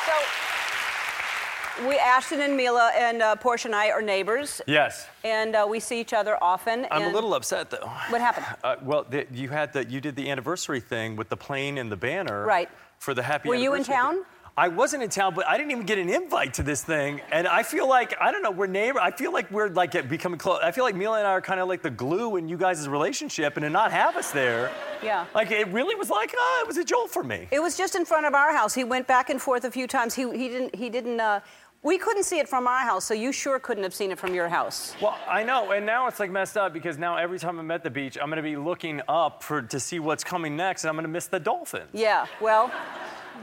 So 0.06 1.88
we, 1.88 1.96
Ashton 1.98 2.40
and 2.40 2.56
Mila 2.56 2.92
and 2.96 3.20
uh, 3.20 3.34
Portia 3.36 3.68
and 3.68 3.74
I 3.74 3.90
are 3.90 4.00
neighbors, 4.02 4.60
Yes. 4.66 5.06
and 5.24 5.56
uh, 5.56 5.66
we 5.68 5.80
see 5.80 6.00
each 6.00 6.12
other 6.12 6.38
often. 6.42 6.86
I'm 6.90 7.02
a 7.02 7.04
and- 7.06 7.14
little 7.14 7.34
upset 7.34 7.70
though. 7.70 7.90
What 8.10 8.20
happened? 8.20 8.46
Uh, 8.62 8.76
well, 8.82 9.04
the, 9.08 9.26
you 9.32 9.48
had 9.48 9.72
the 9.72 9.84
you 9.86 10.00
did 10.00 10.14
the 10.16 10.30
anniversary 10.30 10.80
thing 10.80 11.16
with 11.16 11.28
the 11.28 11.36
plane 11.36 11.78
and 11.78 11.90
the 11.90 11.96
banner. 11.96 12.44
Right. 12.46 12.68
For 12.98 13.12
the 13.12 13.22
happy. 13.22 13.48
Were 13.48 13.54
you 13.56 13.74
in 13.74 13.80
anniversary 13.80 13.94
town? 13.94 14.14
thing. 14.14 14.24
I 14.56 14.68
wasn't 14.68 15.02
in 15.02 15.08
town, 15.08 15.34
but 15.34 15.48
I 15.48 15.56
didn't 15.56 15.72
even 15.72 15.84
get 15.84 15.98
an 15.98 16.08
invite 16.08 16.54
to 16.54 16.62
this 16.62 16.84
thing, 16.84 17.20
and 17.32 17.48
I 17.48 17.64
feel 17.64 17.88
like 17.88 18.14
I 18.20 18.30
don't 18.30 18.40
know. 18.40 18.52
We're 18.52 18.68
neighbor. 18.68 19.00
I 19.00 19.10
feel 19.10 19.32
like 19.32 19.50
we're 19.50 19.68
like 19.68 20.08
becoming 20.08 20.38
close. 20.38 20.60
I 20.62 20.70
feel 20.70 20.84
like 20.84 20.94
Mila 20.94 21.18
and 21.18 21.26
I 21.26 21.32
are 21.32 21.40
kind 21.40 21.58
of 21.58 21.66
like 21.66 21.82
the 21.82 21.90
glue 21.90 22.36
in 22.36 22.48
you 22.48 22.56
guys' 22.56 22.88
relationship, 22.88 23.56
and 23.56 23.64
to 23.64 23.70
not 23.70 23.90
have 23.90 24.16
us 24.16 24.30
there. 24.30 24.70
Yeah. 25.02 25.26
Like 25.34 25.50
it 25.50 25.66
really 25.68 25.96
was 25.96 26.08
like 26.08 26.32
ah, 26.38 26.60
it 26.60 26.68
was 26.68 26.76
a 26.76 26.84
jolt 26.84 27.10
for 27.10 27.24
me. 27.24 27.48
It 27.50 27.60
was 27.60 27.76
just 27.76 27.96
in 27.96 28.04
front 28.04 28.26
of 28.26 28.34
our 28.34 28.52
house. 28.52 28.74
He 28.74 28.84
went 28.84 29.08
back 29.08 29.28
and 29.28 29.42
forth 29.42 29.64
a 29.64 29.72
few 29.72 29.88
times. 29.88 30.14
He, 30.14 30.22
he 30.30 30.48
didn't 30.48 30.74
he 30.76 30.88
didn't 30.88 31.18
uh, 31.18 31.40
We 31.82 31.98
couldn't 31.98 32.22
see 32.22 32.38
it 32.38 32.48
from 32.48 32.68
our 32.68 32.84
house, 32.84 33.04
so 33.04 33.12
you 33.12 33.32
sure 33.32 33.58
couldn't 33.58 33.82
have 33.82 33.94
seen 33.94 34.12
it 34.12 34.20
from 34.20 34.34
your 34.34 34.48
house. 34.48 34.94
Well, 35.02 35.18
I 35.28 35.42
know, 35.42 35.72
and 35.72 35.84
now 35.84 36.06
it's 36.06 36.20
like 36.20 36.30
messed 36.30 36.56
up 36.56 36.72
because 36.72 36.96
now 36.96 37.16
every 37.16 37.40
time 37.40 37.58
I'm 37.58 37.70
at 37.72 37.82
the 37.82 37.90
beach, 37.90 38.16
I'm 38.22 38.28
gonna 38.28 38.40
be 38.40 38.56
looking 38.56 39.02
up 39.08 39.42
for 39.42 39.62
to 39.62 39.80
see 39.80 39.98
what's 39.98 40.22
coming 40.22 40.56
next, 40.56 40.84
and 40.84 40.90
I'm 40.90 40.94
gonna 40.96 41.08
miss 41.08 41.26
the 41.26 41.40
dolphins. 41.40 41.90
Yeah, 41.92 42.26
well, 42.40 42.70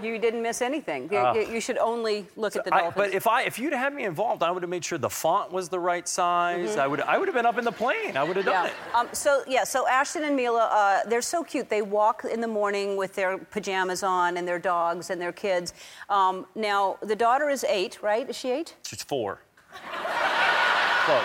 you 0.02 0.18
didn't 0.20 0.42
miss 0.42 0.62
anything. 0.62 1.10
You, 1.12 1.20
you- 1.36 1.48
you 1.54 1.62
should 1.62 1.78
only 1.78 2.26
look 2.36 2.56
at 2.56 2.64
the 2.66 2.74
I- 2.74 2.82
dolphins. 2.82 2.96
but 3.08 3.14
if 3.16 3.28
I 3.28 3.44
if 3.44 3.60
you'd 3.60 3.74
had 3.74 3.94
me 3.94 4.06
involved, 4.06 4.42
I 4.44 4.52
would 4.52 4.64
have 4.64 4.70
made 4.70 4.84
sure 4.86 4.98
the 4.98 5.10
font 5.10 5.52
was 5.52 5.70
the 5.70 5.80
right 5.80 6.08
size. 6.08 6.78
I 6.78 6.88
would 6.88 7.02
I 7.02 7.18
would 7.18 7.28
have 7.28 7.36
been 7.36 7.46
up 7.46 7.58
in 7.58 7.66
the 7.66 7.72
plane. 7.72 8.16
I 8.18 8.24
would 8.24 8.36
have 8.38 8.46
done 8.46 8.68
Mm-hmm. 8.68 8.92
yeah. 8.94 9.00
it. 9.02 9.08
Um, 9.08 9.08
so 9.14 9.44
yeah, 9.48 9.64
so 9.64 9.88
Ashton 9.88 10.24
and 10.24 10.36
Mila, 10.36 10.70
uh, 10.72 11.10
they're 11.10 11.22
so 11.22 11.44
cute. 11.44 11.70
They 11.70 11.82
walk 11.82 12.26
in 12.26 12.42
the 12.42 12.48
morning 12.48 12.98
with 12.98 13.14
their 13.16 13.38
pajamas 13.38 14.04
on 14.04 14.38
and 14.38 14.48
their 14.48 14.60
dogs 14.60 15.10
and 15.10 15.20
their 15.22 15.32
kids. 15.32 15.74
Um, 16.10 16.46
now 16.56 16.98
the 17.02 17.16
daughter 17.16 17.50
is 17.50 17.64
eight, 17.66 18.00
right? 18.02 18.30
Is 18.30 18.36
she 18.38 18.52
eight? 18.52 18.76
She's 18.86 19.04
four. 19.04 19.40
Close. 21.06 21.24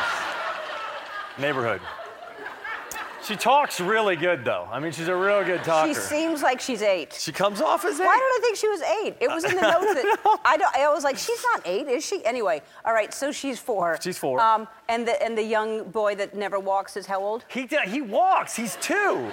Neighborhood. 1.38 1.80
She 3.26 3.34
talks 3.34 3.80
really 3.80 4.14
good 4.14 4.44
though. 4.44 4.68
I 4.70 4.78
mean, 4.78 4.92
she's 4.92 5.08
a 5.08 5.16
real 5.16 5.42
good 5.42 5.64
talker. 5.64 5.92
She 5.92 5.94
seems 5.94 6.42
like 6.42 6.60
she's 6.60 6.80
eight. 6.80 7.12
She 7.12 7.32
comes 7.32 7.60
off 7.60 7.84
as 7.84 7.98
eight. 7.98 8.04
Why 8.04 8.14
did 8.14 8.22
I 8.22 8.38
think 8.40 8.56
she 8.56 8.68
was 8.68 8.82
eight? 8.82 9.16
It 9.20 9.28
was 9.28 9.42
in 9.42 9.56
the 9.56 9.62
notes 9.62 9.94
that 9.94 10.38
I 10.44 10.56
don't. 10.56 10.76
I 10.76 10.88
was 10.92 11.02
like, 11.02 11.18
she's 11.18 11.42
not 11.52 11.62
eight, 11.64 11.88
is 11.88 12.06
she? 12.06 12.24
Anyway, 12.24 12.62
all 12.84 12.92
right. 12.92 13.12
So 13.12 13.32
she's 13.32 13.58
four. 13.58 13.98
She's 14.00 14.16
four. 14.16 14.40
Um, 14.40 14.68
and 14.88 15.08
the 15.08 15.20
and 15.20 15.36
the 15.36 15.42
young 15.42 15.90
boy 15.90 16.14
that 16.14 16.36
never 16.36 16.60
walks 16.60 16.96
is 16.96 17.06
how 17.06 17.20
old? 17.20 17.44
He 17.48 17.68
he 17.86 18.00
walks. 18.00 18.54
He's 18.54 18.76
two. 18.76 19.32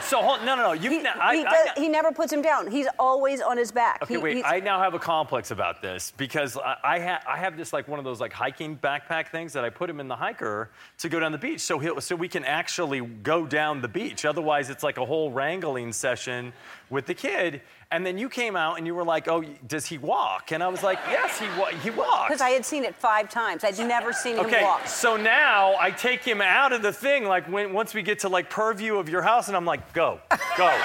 So 0.00 0.20
hold, 0.22 0.44
no 0.44 0.54
no 0.54 0.62
no. 0.62 0.72
You 0.72 0.90
He, 0.90 1.06
I, 1.06 1.36
he, 1.36 1.44
I- 1.44 1.50
does, 1.50 1.68
he 1.76 1.88
never 1.88 2.12
puts 2.12 2.32
him 2.32 2.42
down. 2.42 2.70
He's 2.70 2.86
always 2.98 3.40
on 3.40 3.56
his 3.56 3.72
back. 3.72 4.02
Okay, 4.02 4.14
He- 4.14 4.18
wait. 4.20 4.44
I 4.44 4.60
now 4.60 4.80
have 4.80 4.94
a 4.94 4.98
complex 4.98 5.50
about 5.50 5.80
this 5.82 6.12
because 6.16 6.56
I, 6.56 6.76
I, 6.84 7.00
ha- 7.00 7.22
I 7.26 7.36
have 7.38 7.56
this 7.56 7.72
like 7.72 7.88
one 7.88 7.98
of 7.98 8.04
those 8.04 8.20
like 8.20 8.32
hiking 8.32 8.76
backpack 8.76 9.28
things 9.28 9.52
that 9.52 9.64
I 9.64 9.70
put 9.70 9.88
him 9.88 10.00
in 10.00 10.08
the 10.08 10.16
hiker 10.16 10.70
to 10.98 11.08
go 11.08 11.20
down 11.20 11.32
the 11.32 11.38
beach, 11.38 11.60
so 11.60 11.78
he'll 11.78 12.00
so 12.00 12.14
we 12.16 12.28
can 12.28 12.44
actually 12.44 13.00
go 13.00 13.46
down 13.46 13.80
the 13.80 13.88
beach. 13.88 14.24
Otherwise, 14.24 14.70
it's 14.70 14.82
like 14.82 14.98
a 14.98 15.04
whole 15.04 15.30
wrangling 15.30 15.92
session 15.92 16.52
with 16.90 17.06
the 17.06 17.14
kid. 17.14 17.62
And 17.92 18.06
then 18.06 18.16
you 18.16 18.28
came 18.30 18.56
out 18.56 18.78
and 18.78 18.86
you 18.86 18.94
were 18.94 19.04
like, 19.04 19.28
"Oh, 19.28 19.44
does 19.66 19.84
he 19.86 19.98
walk?" 19.98 20.50
And 20.50 20.62
I 20.62 20.68
was 20.68 20.82
like, 20.82 20.98
"Yes, 21.10 21.38
he 21.38 21.46
wa- 21.60 21.66
he 21.68 21.90
walks." 21.90 22.28
Because 22.28 22.40
I 22.40 22.48
had 22.50 22.64
seen 22.64 22.84
it 22.84 22.94
five 22.94 23.28
times. 23.28 23.64
I'd 23.64 23.78
never 23.78 24.14
seen 24.14 24.36
him 24.36 24.46
Okay, 24.46 24.62
walk. 24.64 24.86
so 24.86 25.16
now 25.18 25.74
I 25.78 25.90
take 25.90 26.22
him 26.24 26.40
out 26.40 26.72
of 26.72 26.80
the 26.80 26.92
thing, 26.92 27.26
like 27.26 27.44
when 27.52 27.74
once 27.74 27.92
we 27.92 28.02
get 28.02 28.18
to 28.20 28.28
like 28.30 28.48
purview 28.48 28.96
of 28.96 29.10
your 29.10 29.20
house, 29.20 29.48
and 29.48 29.56
I'm 29.56 29.66
like, 29.66 29.92
go, 29.92 30.18
go, 30.56 30.68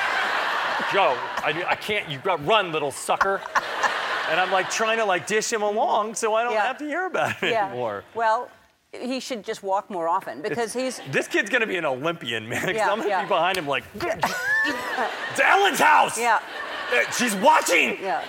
go. 0.94 1.18
I, 1.44 1.66
I 1.70 1.76
can't. 1.76 2.10
You 2.10 2.20
got 2.20 2.46
run, 2.46 2.72
little 2.74 2.92
sucker. 2.92 3.42
And 4.30 4.38
I'm 4.42 4.52
like 4.52 4.70
trying 4.70 4.98
to 4.98 5.06
like 5.06 5.26
dish 5.28 5.50
him 5.52 5.62
along 5.62 6.16
so 6.16 6.36
I 6.36 6.44
don't 6.44 6.52
Yeah. 6.52 6.68
have 6.68 6.78
to 6.80 6.86
hear 6.86 7.06
about 7.06 7.42
it 7.42 7.52
Yeah. 7.52 7.68
anymore. 7.70 8.04
Well, 8.16 8.50
he 8.92 9.22
should 9.22 9.46
just 9.46 9.64
walk 9.64 9.90
more 9.90 10.10
often 10.10 10.42
because 10.42 10.74
he's. 10.74 11.00
This 11.10 11.30
kid's 11.30 11.50
gonna 11.50 11.66
be 11.68 11.78
an 11.78 11.86
Olympian, 11.86 12.50
man. 12.50 12.66
'cause 12.66 12.76
Yeah, 12.76 12.92
I'm 12.92 12.98
gonna 12.98 13.10
yeah. 13.10 13.22
be 13.22 13.30
behind 13.30 13.58
him 13.58 13.66
like, 13.68 13.86
it's 13.96 15.40
Ellen's 15.42 15.80
house. 15.80 16.18
Yeah, 16.20 16.40
She's 17.18 17.36
watching. 17.36 17.98
yeah. 18.02 18.24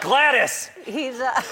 Gladys. 0.00 0.70
He's. 0.84 1.20
Uh, 1.20 1.42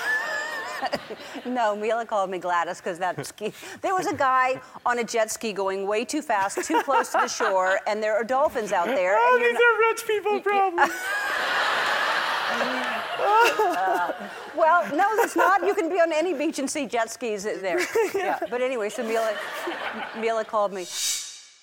no, 1.47 1.77
Mila 1.77 2.07
called 2.07 2.31
me 2.31 2.39
Gladys 2.39 2.79
because 2.79 2.99
that 2.99 3.25
ski. 3.27 3.53
There 3.81 3.95
was 3.95 4.07
a 4.07 4.15
guy 4.15 4.61
on 4.87 4.99
a 4.99 5.05
jet 5.05 5.31
ski 5.31 5.53
going 5.53 5.87
way 5.87 6.05
too 6.05 6.23
fast, 6.23 6.65
too 6.65 6.83
close 6.83 7.13
to 7.13 7.19
the 7.23 7.29
shore, 7.29 7.81
and 7.87 8.03
there 8.03 8.15
are 8.15 8.25
dolphins 8.25 8.73
out 8.73 8.87
there. 8.87 9.17
Oh, 9.19 9.39
these 9.39 9.55
are 9.55 9.79
rich 9.91 10.07
people 10.07 10.41
problems. 10.41 10.93
Well, 14.57 14.85
no, 14.97 15.17
that's 15.17 15.37
not. 15.37 15.65
You 15.65 15.75
can 15.75 15.89
be 15.89 16.01
on 16.01 16.13
any 16.13 16.35
beach 16.35 16.59
and 16.59 16.69
see 16.69 16.87
jet 16.87 17.11
skis 17.11 17.45
there. 17.45 17.79
Yeah. 18.15 18.39
But 18.51 18.61
anyway, 18.63 18.89
so 18.89 19.05
Mila, 19.05 19.33
Mila 20.19 20.45
called 20.45 20.73
me. 20.73 20.87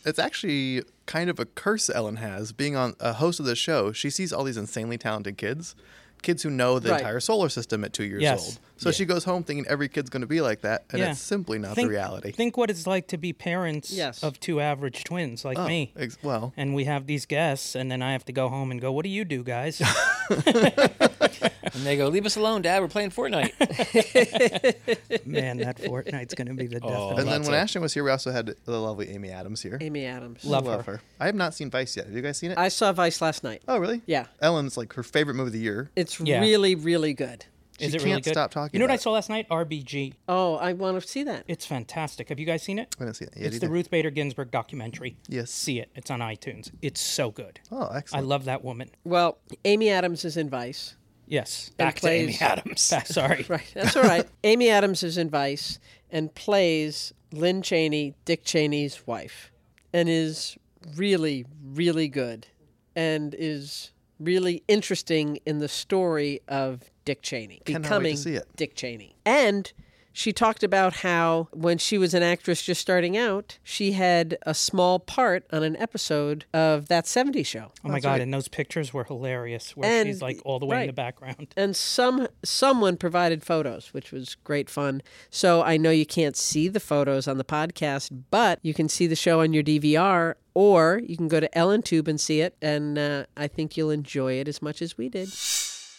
It's 0.06 0.20
actually 0.20 0.84
kind 1.08 1.30
of 1.30 1.40
a 1.40 1.46
curse 1.46 1.90
Ellen 1.90 2.18
has 2.18 2.52
being 2.52 2.76
on 2.76 2.96
a 3.00 3.14
host 3.14 3.40
of 3.40 3.46
the 3.46 3.56
show. 3.56 3.92
She 3.92 4.10
sees 4.10 4.32
all 4.32 4.44
these 4.44 4.58
insanely 4.58 4.98
talented 4.98 5.38
kids, 5.38 5.76
kids 6.22 6.44
who 6.44 6.50
know 6.50 6.80
the 6.80 6.90
Right. 6.92 7.00
entire 7.00 7.20
solar 7.20 7.50
system 7.50 7.84
at 7.84 7.94
two 7.94 8.04
years 8.04 8.22
Yes. 8.22 8.44
old. 8.46 8.60
So 8.78 8.90
Yeah. 8.90 8.94
she 8.94 9.06
goes 9.06 9.24
home 9.24 9.44
thinking 9.44 9.66
every 9.68 9.88
kid's 9.88 10.10
going 10.10 10.22
to 10.22 10.28
be 10.28 10.42
like 10.42 10.62
that, 10.62 10.86
and 10.92 11.00
Yeah. 11.00 11.12
it's 11.12 11.20
simply 11.20 11.58
not 11.60 11.76
think, 11.76 11.88
the 11.88 11.92
reality. 11.92 12.32
Think 12.32 12.58
what 12.58 12.70
it's 12.70 12.86
like 12.88 13.08
to 13.10 13.18
be 13.18 13.32
parents 13.34 13.92
Yes. 13.92 14.24
of 14.24 14.40
two 14.40 14.60
average 14.60 15.04
twins 15.04 15.44
like 15.46 15.58
Oh, 15.58 15.68
me. 15.68 15.92
ex- 15.96 16.18
well. 16.24 16.54
and 16.58 16.74
we 16.76 16.86
have 16.86 17.06
these 17.08 17.26
guests, 17.26 17.76
and 17.76 17.92
then 17.92 18.02
I 18.02 18.12
have 18.12 18.26
to 18.26 18.34
go 18.34 18.50
home 18.50 18.72
and 18.72 18.82
go, 18.82 18.92
"What 18.92 19.04
do 19.04 19.10
you 19.10 19.24
do, 19.26 19.44
guys?" 19.44 19.82
And 20.30 21.84
they 21.84 21.98
go, 21.98 22.08
leave 22.08 22.26
us 22.26 22.36
alone, 22.38 22.62
Dad. 22.62 22.82
We're 22.82 22.88
playing 22.88 23.10
Fortnite. 23.12 23.52
Man, 25.26 25.58
that 25.58 25.78
Fortnite's 25.82 26.34
gonna 26.34 26.54
be 26.54 26.68
the 26.68 26.80
death 26.80 26.92
Oh, 26.92 27.10
of 27.12 27.20
and 27.20 27.28
then 27.28 27.44
when 27.44 27.54
a- 27.54 27.58
Ashton 27.58 27.82
was 27.82 27.94
here, 27.94 28.04
we 28.04 28.12
also 28.12 28.32
had 28.32 28.56
the 28.66 28.80
lovely 28.80 29.10
Amy 29.10 29.30
Adams 29.30 29.62
here. 29.62 29.78
Amy 29.82 30.06
Adams. 30.06 30.46
Love 30.46 30.66
Love 30.68 30.86
her. 30.86 30.94
her. 30.94 31.02
I 31.20 31.26
have 31.26 31.36
not 31.36 31.54
seen 31.54 31.70
Vice 31.70 31.98
yet. 31.98 32.06
Have 32.06 32.16
you 32.16 32.22
guys 32.22 32.38
seen 32.38 32.52
it? 32.52 32.58
I 32.58 32.70
saw 32.70 32.94
Vice 32.94 33.22
last 33.22 33.44
night. 33.44 33.62
oh, 33.68 33.78
really? 33.78 34.02
Yeah. 34.06 34.28
Ellen's 34.42 34.78
like 34.78 34.94
her 34.94 35.04
favorite 35.04 35.34
movie 35.36 35.48
of 35.50 35.54
the 35.54 35.60
year. 35.60 35.90
It's 35.96 36.20
Yeah. 36.20 36.40
really, 36.40 36.76
really 36.76 37.14
good. 37.14 37.46
Is 37.80 37.92
She 37.92 37.98
it 37.98 38.02
really 38.04 38.12
can't 38.14 38.24
good? 38.24 38.34
stop 38.34 38.52
talking 38.52 38.72
You 38.74 38.80
know 38.80 38.86
what 38.86 38.92
I 38.92 38.94
about 38.96 39.00
it. 39.00 39.04
saw 39.04 39.12
last 39.12 39.30
night? 39.30 39.50
RBG. 39.50 40.14
Oh, 40.30 40.56
I 40.56 40.74
want 40.74 41.02
to 41.02 41.08
see 41.08 41.24
that. 41.24 41.44
It's 41.48 41.66
fantastic. 41.66 42.30
Have 42.30 42.40
you 42.40 42.46
guys 42.46 42.64
seen 42.64 42.80
it? 42.80 42.96
I 43.00 43.04
didn't 43.04 43.18
see 43.18 43.26
it. 43.26 43.34
Yeah, 43.36 43.46
it's 43.48 43.54
you 43.56 43.60
the 43.60 43.66
did. 43.68 43.74
Ruth 43.74 43.90
Bader 43.92 44.12
Ginsburg 44.12 44.50
documentary. 44.52 45.18
Yes. 45.28 45.52
See 45.52 45.80
it. 45.80 45.90
It's 45.96 46.10
on 46.10 46.20
iTunes. 46.22 46.72
It's 46.82 47.02
so 47.02 47.32
good. 47.32 47.60
Oh, 47.72 47.82
excellent. 47.82 47.94
I 47.94 47.98
excellent. 47.98 48.28
love 48.28 48.46
that 48.46 48.64
woman. 48.64 48.92
Well, 49.04 49.40
Amy 49.66 49.90
Adams 49.90 50.24
is 50.24 50.38
in 50.38 50.50
Vice. 50.50 50.96
Yes. 51.28 51.68
And 51.70 51.78
Back 51.78 51.96
to 52.02 52.08
Amy 52.10 52.28
plays- 52.38 52.42
Adams. 52.42 52.82
Sorry. 53.06 53.46
Right. 53.50 53.70
That's 53.74 53.96
all 53.98 54.04
right. 54.04 54.26
Amy 54.44 54.70
Adams 54.70 55.04
is 55.04 55.18
in 55.18 55.30
Vice 55.30 55.80
and 56.10 56.34
plays 56.34 57.14
Lynn 57.34 57.62
Cheney, 57.62 58.14
Dick 58.24 58.46
Cheney's 58.46 59.06
wife, 59.08 59.52
and 59.92 60.08
is 60.08 60.56
really, 60.96 61.46
really 61.64 62.08
good 62.08 62.48
and 62.96 63.36
is 63.38 63.92
really 64.20 64.64
interesting 64.68 65.40
in 65.46 65.60
the 65.60 65.68
story 65.68 66.42
of 66.48 66.82
Dick 67.04 67.22
Cheney 67.22 67.62
Cannot 67.66 67.84
becoming. 67.84 68.18
Dick 68.56 68.76
Cheney. 68.76 69.16
And 69.26 69.72
she 70.16 70.32
talked 70.32 70.64
about 70.64 70.94
how 70.98 71.50
when 71.52 71.78
she 71.78 71.98
was 71.98 72.14
an 72.14 72.24
actress 72.24 72.62
just 72.62 72.80
starting 72.82 73.18
out, 73.18 73.60
she 73.64 73.92
had 73.92 74.38
a 74.44 74.54
small 74.54 74.98
part 74.98 75.46
on 75.52 75.62
an 75.62 75.76
episode 75.76 76.46
of 76.54 76.88
that 76.88 77.04
70s 77.06 77.46
show. 77.46 77.72
Oh 77.84 77.90
my 77.90 78.00
god! 78.00 78.22
And 78.22 78.34
those 78.34 78.48
pictures 78.48 78.94
were 78.94 79.04
hilarious. 79.04 79.76
Where 79.76 79.90
And- 79.92 80.08
she's 80.08 80.22
like 80.22 80.40
all 80.46 80.58
the 80.60 80.66
way 80.66 80.82
in 80.82 80.88
the 80.88 80.94
background. 80.94 81.54
and 81.58 81.76
some 81.76 82.28
someone 82.44 82.96
provided 82.98 83.44
photos 83.44 83.94
which 83.94 84.12
was 84.12 84.36
great 84.44 84.70
fun 84.70 85.02
so 85.30 85.62
i 85.64 85.76
know 85.78 85.90
you 85.92 86.06
can't 86.06 86.38
see 86.38 86.68
the 86.70 86.80
photos 86.80 87.28
on 87.28 87.38
the 87.38 87.44
podcast 87.44 88.10
but 88.32 88.60
you 88.62 88.74
can 88.74 88.88
see 88.88 89.06
the 89.08 89.16
show 89.16 89.42
on 89.42 89.52
your 89.54 89.64
dvr 89.64 90.36
or 90.54 91.02
you 91.06 91.18
can 91.18 91.28
go 91.28 91.40
to 91.40 91.50
ellentube 91.50 92.08
and 92.08 92.20
see 92.22 92.40
it 92.42 92.56
and 92.62 92.98
uh, 92.98 93.26
i 93.36 93.48
think 93.48 93.76
you'll 93.76 93.92
enjoy 93.92 94.34
it 94.34 94.48
as 94.48 94.62
much 94.62 94.82
as 94.82 94.98
we 94.98 95.10
did 95.10 95.28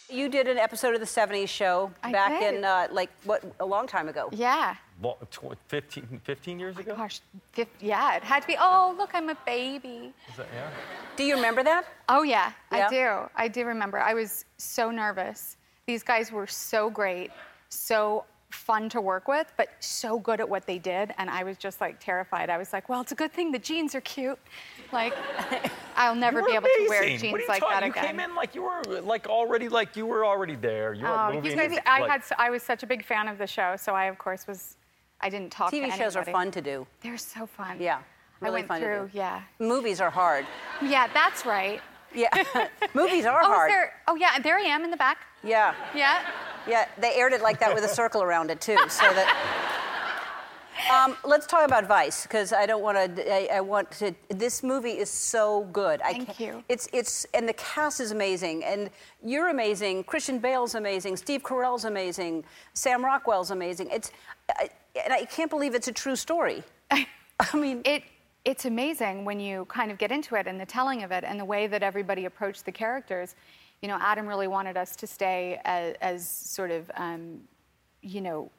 You 0.09 0.29
did 0.29 0.47
an 0.47 0.57
episode 0.57 0.93
of 0.93 1.01
the 1.01 1.05
70s 1.05 1.49
show 1.49 1.91
I 2.01 2.11
back 2.13 2.39
did. 2.39 2.55
in, 2.55 2.63
uh, 2.63 2.87
like, 2.91 3.09
what, 3.25 3.43
a 3.59 3.65
long 3.65 3.87
time 3.87 4.07
ago. 4.07 4.29
Yeah. 4.31 4.75
Well, 5.01 5.17
tw- 5.31 5.57
15, 5.67 6.21
15 6.23 6.59
years 6.59 6.77
ago? 6.77 6.95
Gosh, 6.95 7.19
fif- 7.51 7.67
yeah, 7.81 8.15
it 8.15 8.23
had 8.23 8.41
to 8.41 8.47
be. 8.47 8.55
Oh, 8.59 8.95
look, 8.97 9.11
I'm 9.13 9.29
a 9.29 9.37
baby. 9.45 10.13
Is 10.29 10.37
that, 10.37 10.47
yeah? 10.53 10.69
Do 11.17 11.23
you 11.25 11.35
remember 11.35 11.61
that? 11.63 11.85
Oh, 12.07 12.23
yeah, 12.23 12.51
Yeah? 12.71 12.87
I 12.87 12.89
do. 12.89 13.29
I 13.35 13.47
do 13.49 13.65
remember. 13.65 13.99
I 13.99 14.13
was 14.13 14.45
so 14.57 14.91
nervous. 14.91 15.57
These 15.87 16.03
guys 16.03 16.31
were 16.31 16.47
so 16.47 16.89
great, 16.89 17.31
so 17.69 18.23
fun 18.49 18.87
to 18.89 19.01
work 19.01 19.27
with, 19.27 19.51
but 19.57 19.69
so 19.81 20.19
good 20.19 20.39
at 20.39 20.47
what 20.47 20.65
they 20.65 20.79
did. 20.79 21.13
And 21.17 21.29
I 21.29 21.43
was 21.43 21.57
just 21.57 21.81
like 21.81 21.97
terrified. 21.99 22.49
I 22.49 22.57
was 22.57 22.71
like, 22.71 22.87
well, 22.87 23.01
it's 23.01 23.11
a 23.11 23.15
good 23.15 23.33
thing 23.33 23.51
the 23.51 23.59
jeans 23.59 23.93
are 23.93 24.01
cute. 24.01 24.39
Like, 24.91 25.13
I'll 25.95 26.15
never 26.15 26.39
You 26.41 26.45
be 26.45 26.51
able 26.53 26.67
to 26.67 26.85
wear 26.89 27.01
amazing. 27.03 27.19
jeans 27.19 27.31
What 27.31 27.39
are 27.39 27.43
you 27.43 27.47
like 27.49 27.59
talking- 27.61 27.79
that 27.79 27.85
you 27.85 27.91
again. 27.91 28.05
came 28.05 28.19
in 28.19 28.35
like 28.35 28.55
you 28.55 28.63
were 28.63 28.81
like 29.01 29.27
already 29.27 29.67
like 29.69 29.95
you 29.95 30.05
were 30.05 30.25
already 30.25 30.55
there. 30.55 30.93
You 30.93 31.03
were 31.05 31.09
Oh, 31.19 31.33
moving. 31.33 31.41
because 31.55 31.71
it- 31.73 31.83
I 31.85 32.01
like- 32.01 32.11
had, 32.11 32.21
s- 32.21 32.31
I 32.37 32.49
was 32.49 32.63
such 32.63 32.83
a 32.83 32.87
big 32.87 33.03
fan 33.05 33.27
of 33.27 33.37
the 33.37 33.47
show, 33.47 33.75
so 33.77 33.93
I 33.93 34.05
of 34.05 34.17
course 34.17 34.45
was. 34.47 34.77
I 35.19 35.29
didn't 35.29 35.51
talk. 35.51 35.71
TV 35.73 35.85
to 35.89 35.91
shows 35.97 36.15
are 36.15 36.19
anybody. 36.19 36.31
fun 36.31 36.51
to 36.51 36.61
do. 36.61 36.85
They're 37.01 37.17
so 37.17 37.47
fun. 37.47 37.77
Yeah, 37.79 38.01
really 38.39 38.51
I 38.51 38.59
went 38.59 38.67
fun 38.67 38.79
to 38.81 38.85
through. 38.85 39.09
do. 39.11 39.17
Yeah. 39.17 39.41
Movies 39.57 39.99
are 39.99 40.11
hard. 40.11 40.45
Yeah, 40.79 41.07
that's 41.11 41.43
right. 41.43 41.81
Yeah, 42.13 42.29
movies 42.93 43.25
are 43.25 43.41
oh, 43.43 43.47
hard. 43.47 43.71
Oh, 43.71 43.73
is 43.73 43.79
there? 43.79 43.93
Oh, 44.07 44.15
yeah. 44.15 44.37
There 44.37 44.57
I 44.57 44.61
am 44.61 44.83
in 44.83 44.91
the 44.91 44.97
back. 44.97 45.17
Yeah, 45.43 45.73
Yeah. 45.95 46.21
yeah. 46.67 46.85
They 46.99 47.15
aired 47.15 47.33
it 47.33 47.41
like 47.41 47.59
that 47.61 47.73
with 47.73 47.83
a 47.83 47.87
circle 47.87 48.21
around 48.21 48.51
it 48.51 48.61
too, 48.61 48.77
so 48.89 49.11
that. 49.11 49.56
Um, 50.91 51.17
let's 51.25 51.47
talk 51.47 51.65
about 51.65 51.85
Vice 51.85 52.23
because 52.23 52.53
I 52.53 52.65
don't 52.65 52.81
want 52.81 53.15
to. 53.15 53.33
I, 53.33 53.57
I 53.57 53.61
want 53.61 53.91
to. 53.91 54.13
This 54.29 54.63
movie 54.63 54.97
is 54.97 55.09
so 55.09 55.65
good. 55.71 56.01
I 56.01 56.13
Thank 56.13 56.39
you. 56.39 56.63
It's 56.69 56.87
it's 56.93 57.25
and 57.33 57.47
the 57.47 57.53
cast 57.53 57.99
is 57.99 58.11
amazing 58.11 58.63
and 58.63 58.89
you're 59.23 59.49
amazing. 59.49 60.03
Christian 60.03 60.39
Bale's 60.39 60.75
amazing. 60.75 61.17
Steve 61.17 61.43
Carell's 61.43 61.85
amazing. 61.85 62.43
Sam 62.73 63.03
Rockwell's 63.03 63.51
amazing. 63.51 63.89
It's 63.91 64.11
I, 64.49 64.69
and 65.03 65.13
I 65.13 65.25
can't 65.25 65.49
believe 65.49 65.75
it's 65.75 65.87
a 65.87 65.93
true 65.93 66.15
story. 66.15 66.63
I 66.91 67.05
mean, 67.53 67.81
It. 67.85 68.03
It's 68.45 68.63
amazing 68.63 69.25
when 69.25 69.41
you 69.41 69.65
kind 69.65 69.91
of 69.91 69.97
get 69.97 70.09
into 70.09 70.35
it 70.35 70.47
and 70.47 70.57
the 70.57 70.65
telling 70.65 71.03
of 71.03 71.11
it 71.11 71.25
and 71.25 71.37
the 71.37 71.43
way 71.43 71.67
that 71.67 71.83
everybody 71.83 72.23
approached 72.23 72.63
the 72.63 72.71
characters. 72.71 73.35
You 73.81 73.89
know, 73.89 73.97
Adam 73.99 74.25
really 74.25 74.47
wanted 74.47 74.77
us 74.77 74.95
to 74.95 75.05
stay 75.05 75.59
as, 75.65 75.95
as 75.99 76.29
sort 76.29 76.71
of 76.71 76.89
um, 76.95 77.41
you 78.01 78.21
know, 78.21 78.49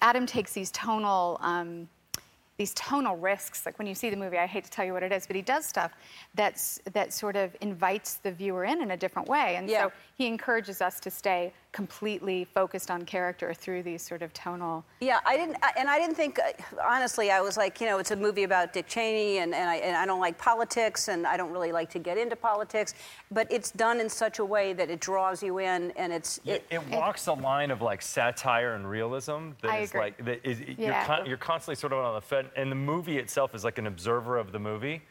Adam 0.00 0.26
takes 0.26 0.52
these 0.52 0.70
tonal. 0.70 1.38
Um, 1.40 1.88
these 2.58 2.74
tonal 2.74 3.16
risks, 3.16 3.64
like 3.64 3.78
when 3.78 3.88
you 3.88 3.94
see 3.94 4.10
the 4.10 4.16
movie, 4.16 4.36
I 4.38 4.46
hate 4.46 4.64
to 4.64 4.70
tell 4.70 4.84
you 4.84 4.92
what 4.92 5.02
it 5.02 5.10
is, 5.10 5.26
but 5.26 5.34
he 5.34 5.42
does 5.42 5.64
stuff 5.64 5.90
that's 6.34 6.78
that 6.92 7.12
sort 7.12 7.34
of 7.34 7.56
invites 7.62 8.16
the 8.16 8.30
viewer 8.30 8.64
in 8.64 8.82
in 8.82 8.90
a 8.90 8.96
different 8.96 9.26
way, 9.26 9.56
and 9.56 9.68
Yeah. 9.68 9.84
so 9.86 9.92
he 10.16 10.26
encourages 10.26 10.82
us 10.82 11.00
to 11.00 11.10
stay 11.10 11.52
completely 11.72 12.44
focused 12.54 12.90
on 12.90 13.04
character 13.04 13.54
through 13.54 13.82
these 13.82 14.02
sort 14.02 14.20
of 14.22 14.32
tonal. 14.34 14.84
Yeah, 15.00 15.20
I 15.26 15.36
didn't, 15.36 15.56
I- 15.62 15.72
and 15.78 15.88
I 15.88 15.98
didn't 15.98 16.14
think. 16.16 16.38
uh, 16.38 16.42
Honestly, 16.86 17.30
I 17.30 17.40
was 17.40 17.56
like, 17.56 17.80
you 17.80 17.86
know, 17.86 17.98
it's 17.98 18.10
a 18.10 18.16
movie 18.16 18.42
about 18.44 18.72
Dick 18.74 18.86
Cheney, 18.86 19.38
and, 19.38 19.54
and, 19.54 19.68
I, 19.68 19.76
and 19.76 19.96
I 19.96 20.04
don't 20.04 20.20
like 20.20 20.36
politics, 20.38 21.08
and 21.08 21.26
I 21.26 21.36
don't 21.36 21.50
really 21.50 21.72
like 21.72 21.88
to 21.90 21.98
get 21.98 22.18
into 22.18 22.36
politics. 22.36 22.94
But 23.30 23.50
it's 23.50 23.70
done 23.70 24.00
in 24.00 24.08
such 24.10 24.38
a 24.38 24.44
way 24.44 24.74
that 24.74 24.90
it 24.90 25.00
draws 25.00 25.42
you 25.42 25.58
in, 25.58 25.90
and 25.92 26.12
it's. 26.12 26.38
It, 26.44 26.64
it 26.70 26.86
walks 26.90 27.24
the 27.24 27.34
line 27.34 27.70
of 27.70 27.80
like 27.80 28.02
satire 28.02 28.74
and 28.74 28.88
realism. 28.88 29.50
That 29.62 29.70
I 29.72 29.78
is 29.78 29.90
agree. 29.90 30.00
like 30.00 30.24
that 30.26 30.46
is, 30.46 30.60
you're, 30.60 30.76
Yeah. 30.78 31.06
con- 31.06 31.26
you're 31.26 31.36
constantly 31.38 31.76
sort 31.76 31.94
of 31.94 32.00
on 32.04 32.14
the 32.14 32.20
fed, 32.20 32.50
and 32.54 32.70
the 32.70 32.76
movie 32.76 33.18
itself 33.18 33.54
is 33.54 33.64
like 33.64 33.78
an 33.78 33.86
observer 33.86 34.36
of 34.36 34.52
the 34.52 34.58
movie. 34.58 35.02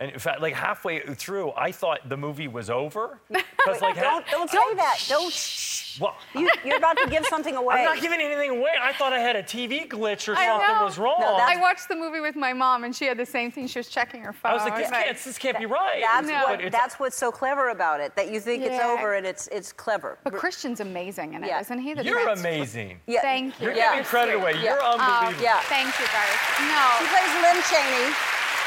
And 0.00 0.10
in 0.10 0.18
fact, 0.18 0.40
like 0.40 0.54
halfway 0.54 1.00
through, 1.00 1.52
I 1.58 1.72
thought 1.72 2.08
the 2.08 2.16
movie 2.16 2.48
was 2.48 2.70
over 2.70 3.20
because 3.28 3.82
like 3.82 3.96
don't 3.96 4.26
don't 4.28 4.48
say 4.48 4.56
that. 4.76 4.96
Don't. 5.10 5.96
well, 6.00 6.16
You, 6.34 6.48
you're 6.64 6.78
about 6.78 6.96
to 6.96 7.06
give 7.10 7.26
something 7.26 7.54
away. 7.54 7.74
I'm 7.76 7.84
not 7.84 8.00
giving 8.00 8.18
anything 8.18 8.48
away. 8.50 8.70
I 8.80 8.94
thought 8.94 9.12
I 9.12 9.18
had 9.18 9.36
a 9.36 9.42
TV 9.42 9.86
glitch 9.86 10.26
or 10.32 10.38
I 10.38 10.46
something 10.46 10.74
know. 10.78 10.84
was 10.84 10.96
wrong. 10.98 11.16
No, 11.20 11.36
I 11.36 11.56
watched 11.60 11.88
the 11.88 11.96
movie 11.96 12.20
with 12.20 12.34
my 12.34 12.54
mom, 12.54 12.84
and 12.84 12.96
she 12.96 13.04
had 13.04 13.18
the 13.18 13.26
same 13.26 13.50
thing. 13.52 13.66
She 13.66 13.78
was 13.78 13.88
checking 13.88 14.22
her 14.22 14.32
phone. 14.32 14.52
I 14.52 14.54
was 14.54 14.62
like, 14.64 14.76
this 14.76 14.86
and 14.86 14.94
can't, 14.94 15.18
this 15.18 15.36
can't 15.36 15.58
be 15.58 15.66
right. 15.66 16.00
That's 16.02 16.26
No. 16.28 16.44
what. 16.44 16.72
That's 16.72 16.94
what's 16.98 17.16
so 17.16 17.30
clever 17.30 17.68
about 17.68 18.00
it. 18.00 18.16
That 18.16 18.32
you 18.32 18.40
think 18.40 18.64
it's 18.64 18.82
over, 18.82 19.14
and 19.16 19.26
it's 19.26 19.48
it's 19.48 19.70
clever. 19.70 20.16
But 20.24 20.32
Christian's 20.32 20.80
amazing 20.80 21.34
in 21.34 21.44
it, 21.44 21.48
Yeah. 21.48 21.62
not 21.68 21.78
he? 21.78 21.92
The 21.92 22.04
You're 22.04 22.22
trans- 22.22 22.40
amazing. 22.40 23.00
Yeah. 23.06 23.20
Thank 23.20 23.60
you. 23.60 23.66
You're 23.66 23.76
Yeah. 23.76 23.90
giving 23.90 24.06
credit 24.06 24.36
away. 24.36 24.54
Yeah. 24.54 24.62
You're 24.62 24.82
Oh, 24.82 24.96
unbelievable. 24.98 25.42
yeah. 25.44 25.60
Thank 25.68 25.92
you, 26.00 26.06
guys. 26.06 26.32
She 26.56 26.64
No, 26.64 26.88
plays 27.12 27.32
Lynn 27.44 27.60
Cheney. 27.68 28.14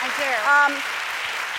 I 0.06 0.08
do. 0.20 0.76
Um, 0.76 0.84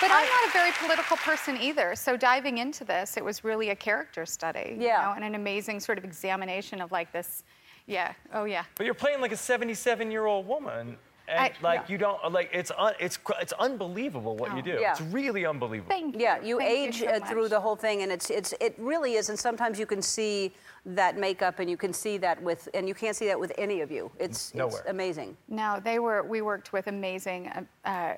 but 0.01 0.11
I'm 0.11 0.27
not 0.27 0.49
a 0.49 0.53
very 0.53 0.71
political 0.81 1.17
person 1.19 1.57
either. 1.61 1.95
So 1.95 2.17
diving 2.17 2.59
into 2.59 2.85
this, 2.85 3.17
it 3.17 3.25
was 3.25 3.45
really 3.45 3.71
a 3.71 3.77
character 3.77 4.27
study. 4.27 4.77
you 4.79 4.87
Yeah. 4.87 5.03
know, 5.03 5.13
and 5.13 5.25
an 5.25 5.35
amazing 5.35 5.81
sort 5.81 5.99
of 5.99 6.05
examination 6.05 6.81
of 6.81 6.93
like 6.93 7.13
this. 7.13 7.45
Yeah. 7.87 8.13
Oh 8.33 8.45
yeah. 8.45 8.65
But 8.77 8.87
you're 8.87 8.95
playing 8.95 9.21
like 9.21 9.33
a 9.33 9.37
77 9.37 10.11
year 10.11 10.27
old 10.27 10.47
woman. 10.47 10.97
And 11.27 11.39
I- 11.41 11.53
like 11.63 11.81
yeah. 11.81 11.93
you 11.93 11.97
don't 11.99 12.33
like 12.33 12.51
it's 12.53 12.71
un, 12.77 12.93
it's 13.01 13.19
it's 13.41 13.55
unbelievable 13.55 14.37
what 14.37 14.55
you 14.55 14.61
do. 14.63 14.77
Yeah. 14.79 14.91
It's 14.93 15.01
really 15.01 15.47
unbelievable. 15.47 15.89
Thank 15.91 16.17
you. 16.17 16.21
Yeah, 16.21 16.39
you 16.43 16.59
Thank 16.59 16.71
age 16.71 17.01
so 17.01 17.07
uh, 17.09 17.21
through 17.27 17.49
the 17.49 17.59
whole 17.61 17.77
thing, 17.77 18.03
and 18.03 18.13
it's 18.13 18.29
it's 18.29 18.53
it 18.61 18.75
really 18.79 19.15
is. 19.15 19.31
And 19.31 19.39
sometimes 19.39 19.79
you 19.79 19.87
can 19.87 20.03
see 20.03 20.53
that 20.85 21.17
makeup, 21.17 21.61
and 21.61 21.71
you 21.71 21.79
can 21.79 21.95
see 21.95 22.19
that 22.19 22.43
with, 22.43 22.69
and 22.75 22.87
you 22.87 22.93
can't 22.95 23.17
see 23.17 23.25
that 23.27 23.41
with 23.41 23.53
any 23.57 23.81
of 23.81 23.91
you. 23.91 24.11
It's, 24.19 24.49
it's 24.49 24.55
Nowhere. 24.55 24.85
amazing. 24.87 25.35
No, 25.49 25.81
they 25.83 25.99
were. 25.99 26.23
We 26.25 26.43
worked 26.43 26.75
with 26.75 26.89
amazing. 26.89 27.49
Uh, 27.49 27.89
uh, 27.89 28.15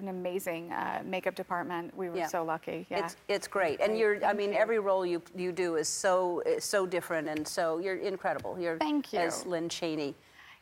an 0.00 0.08
amazing 0.08 0.72
uh, 0.72 1.02
makeup 1.04 1.34
department. 1.34 1.96
We 1.96 2.08
were 2.08 2.16
Yeah. 2.16 2.26
so 2.28 2.44
lucky. 2.44 2.86
Yeah. 2.90 3.04
It's 3.04 3.16
it's 3.28 3.48
great, 3.48 3.80
and 3.80 3.96
you're. 3.98 4.24
I 4.24 4.32
mean, 4.32 4.52
every 4.54 4.78
role 4.78 5.04
you 5.06 5.22
you 5.34 5.52
do 5.52 5.76
is 5.76 5.88
so 5.88 6.40
is 6.46 6.64
so 6.64 6.86
different, 6.86 7.28
and 7.28 7.46
so 7.46 7.78
you're 7.78 7.96
incredible. 7.96 8.58
You're 8.58 8.78
Thank 8.78 9.12
you. 9.12 9.20
as 9.20 9.46
Lynn 9.46 9.68
Cheney, 9.68 10.14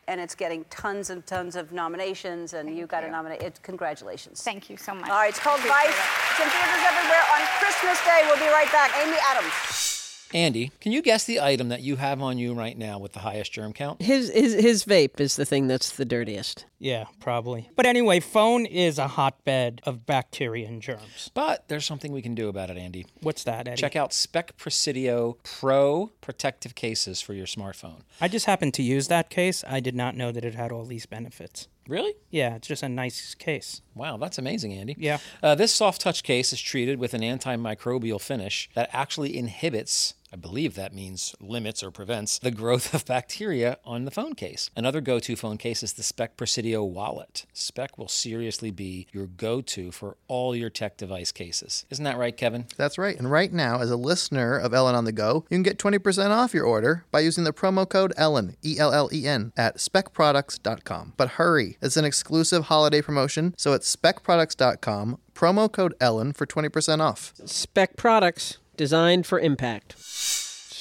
and 0.09 0.21
it's 0.21 0.35
getting 0.35 0.65
tons 0.71 1.11
and 1.11 1.25
tons 1.27 1.57
of 1.57 1.73
nominations, 1.73 2.53
and 2.55 2.77
you 2.77 2.87
got 2.87 3.03
a 3.03 3.07
you. 3.07 3.13
nomination. 3.13 3.53
Congratulations. 3.63 4.43
Thank 4.43 4.71
you 4.71 4.77
so 4.77 4.95
much. 4.95 5.09
All 5.11 5.17
right, 5.17 5.31
it's 5.31 5.39
called 5.41 5.61
Vice. 5.61 5.89
It's 5.89 6.41
in 6.41 6.49
theaters 6.49 6.85
everywhere 6.87 7.25
on 7.35 7.41
Christmas 7.59 7.99
Day. 8.05 8.23
We'll 8.27 8.39
be 8.39 8.49
right 8.53 8.71
back. 8.73 8.93
Amy 9.03 9.17
Adams. 9.31 9.96
Andy, 10.35 10.73
can 10.81 10.93
you 10.93 11.03
guess 11.03 11.25
the 11.25 11.41
item 11.41 11.69
that 11.69 11.83
you 11.83 11.97
have 11.97 12.21
on 12.21 12.39
you 12.39 12.53
right 12.53 12.77
now 12.77 12.99
with 12.99 13.13
the 13.13 13.21
highest 13.21 13.53
germ 13.53 13.73
count? 13.73 14.03
His 14.03 14.31
his 14.33 14.55
his 14.55 14.85
vape 14.85 15.21
is 15.21 15.37
the 15.37 15.45
thing 15.45 15.67
that's 15.69 15.91
the 15.91 16.05
dirtiest. 16.05 16.67
Yeah, 16.79 17.05
probably. 17.21 17.71
But 17.77 17.87
anyway, 17.87 18.21
phone 18.21 18.67
is 18.67 18.99
a 18.99 19.09
hotbed 19.09 19.81
of 19.85 20.05
bacteria 20.05 20.67
and 20.67 20.83
germs. 20.83 21.31
But 21.33 21.69
there's 21.69 21.87
something 21.87 22.13
we 22.13 22.23
can 22.23 22.35
do 22.35 22.49
about 22.49 22.71
it, 22.71 22.77
Andy. 22.77 23.07
What's 23.21 23.45
that, 23.45 23.69
Eddie? 23.69 23.81
Check 23.81 23.97
out 23.97 24.13
Speck 24.13 24.57
Presidio 24.57 25.39
Pro 25.43 26.13
protective 26.21 26.75
cases 26.75 27.21
for 27.21 27.33
your 27.33 27.47
smartphone. 27.47 28.03
I 28.21 28.29
just 28.29 28.47
happened 28.47 28.75
to 28.75 28.83
use 28.83 29.09
that 29.09 29.31
case. 29.31 29.65
I 29.67 29.81
did 29.81 29.95
not 29.95 30.17
know 30.17 30.33
that 30.33 30.45
it 30.45 30.55
had 30.55 30.73
all 30.73 30.85
these 30.85 31.07
benefits. 31.07 31.69
Really? 31.89 32.15
Yeah, 32.31 32.57
it's 32.57 32.69
just 32.69 32.83
a 32.83 32.89
nice 32.89 33.35
case. 33.35 33.83
Wow, 33.95 34.17
that's 34.17 34.39
amazing, 34.39 34.73
Andy. 34.73 34.97
Yeah. 34.99 35.19
Uh, 35.43 35.55
this 35.55 35.73
soft 35.73 36.01
touch 36.01 36.23
case 36.23 36.53
is 36.53 36.61
treated 36.61 36.99
with 36.99 37.15
an 37.15 37.21
antimicrobial 37.23 38.21
finish 38.21 38.69
that 38.75 38.91
actually 38.93 39.37
inhibits, 39.37 40.15
I 40.37 40.39
believe 40.39 40.75
that 40.75 40.93
means 40.93 41.35
limits 41.41 41.83
or 41.83 41.91
prevents, 41.91 42.39
the 42.39 42.51
growth 42.51 42.93
of 42.95 43.07
bacteria 43.07 43.79
on 43.87 44.05
the 44.05 44.11
phone 44.11 44.35
case. 44.35 44.69
Another 44.77 45.01
go 45.01 45.19
to 45.19 45.35
phone 45.35 45.57
case 45.57 45.83
is 45.83 45.95
the 45.95 46.03
Speck 46.03 46.37
Presidio 46.37 46.85
wallet. 46.85 47.47
Speck 47.55 47.97
will 47.97 48.07
seriously 48.07 48.71
be 48.71 49.07
your 49.13 49.29
go 49.29 49.63
to 49.63 49.91
for 49.91 50.19
all 50.29 50.55
your 50.55 50.69
tech 50.69 50.99
device 50.99 51.33
cases. 51.33 51.87
Isn't 51.89 52.05
that 52.05 52.19
right, 52.19 52.37
Kevin? 52.37 52.67
That's 52.77 52.99
right. 52.99 53.19
And 53.19 53.31
right 53.31 53.51
now, 53.51 53.81
as 53.81 53.91
a 53.91 53.97
listener 53.97 54.59
of 54.59 54.75
Ellen 54.75 54.95
on 54.95 55.07
the 55.07 55.13
Go, 55.13 55.47
you 55.49 55.55
can 55.55 55.63
get 55.63 55.79
20% 55.79 56.29
off 56.29 56.53
your 56.53 56.67
order 56.67 57.07
by 57.11 57.21
using 57.21 57.45
the 57.45 57.55
promo 57.55 57.89
code 57.89 58.13
ELLEN, 58.19 58.57
E 58.63 58.79
L 58.79 58.93
L 58.93 59.09
E 59.15 59.27
N, 59.27 59.55
at 59.57 59.79
speckproducts.com. 59.79 61.15
But 61.17 61.31
hurry, 61.31 61.79
it's 61.81 61.97
an 61.97 62.05
exclusive 62.05 62.65
holiday 62.65 63.01
promotion, 63.01 63.55
so 63.57 63.73
it's 63.73 63.97
speckproducts.com, 63.97 65.19
promo 65.35 65.73
code 65.73 65.95
ELLEN 65.99 66.35
for 66.35 66.45
20% 66.45 67.01
off. 67.01 67.33
Speck 67.47 67.97
products 67.97 68.59
designed 68.77 69.27
for 69.27 69.41
impact. 69.41 69.95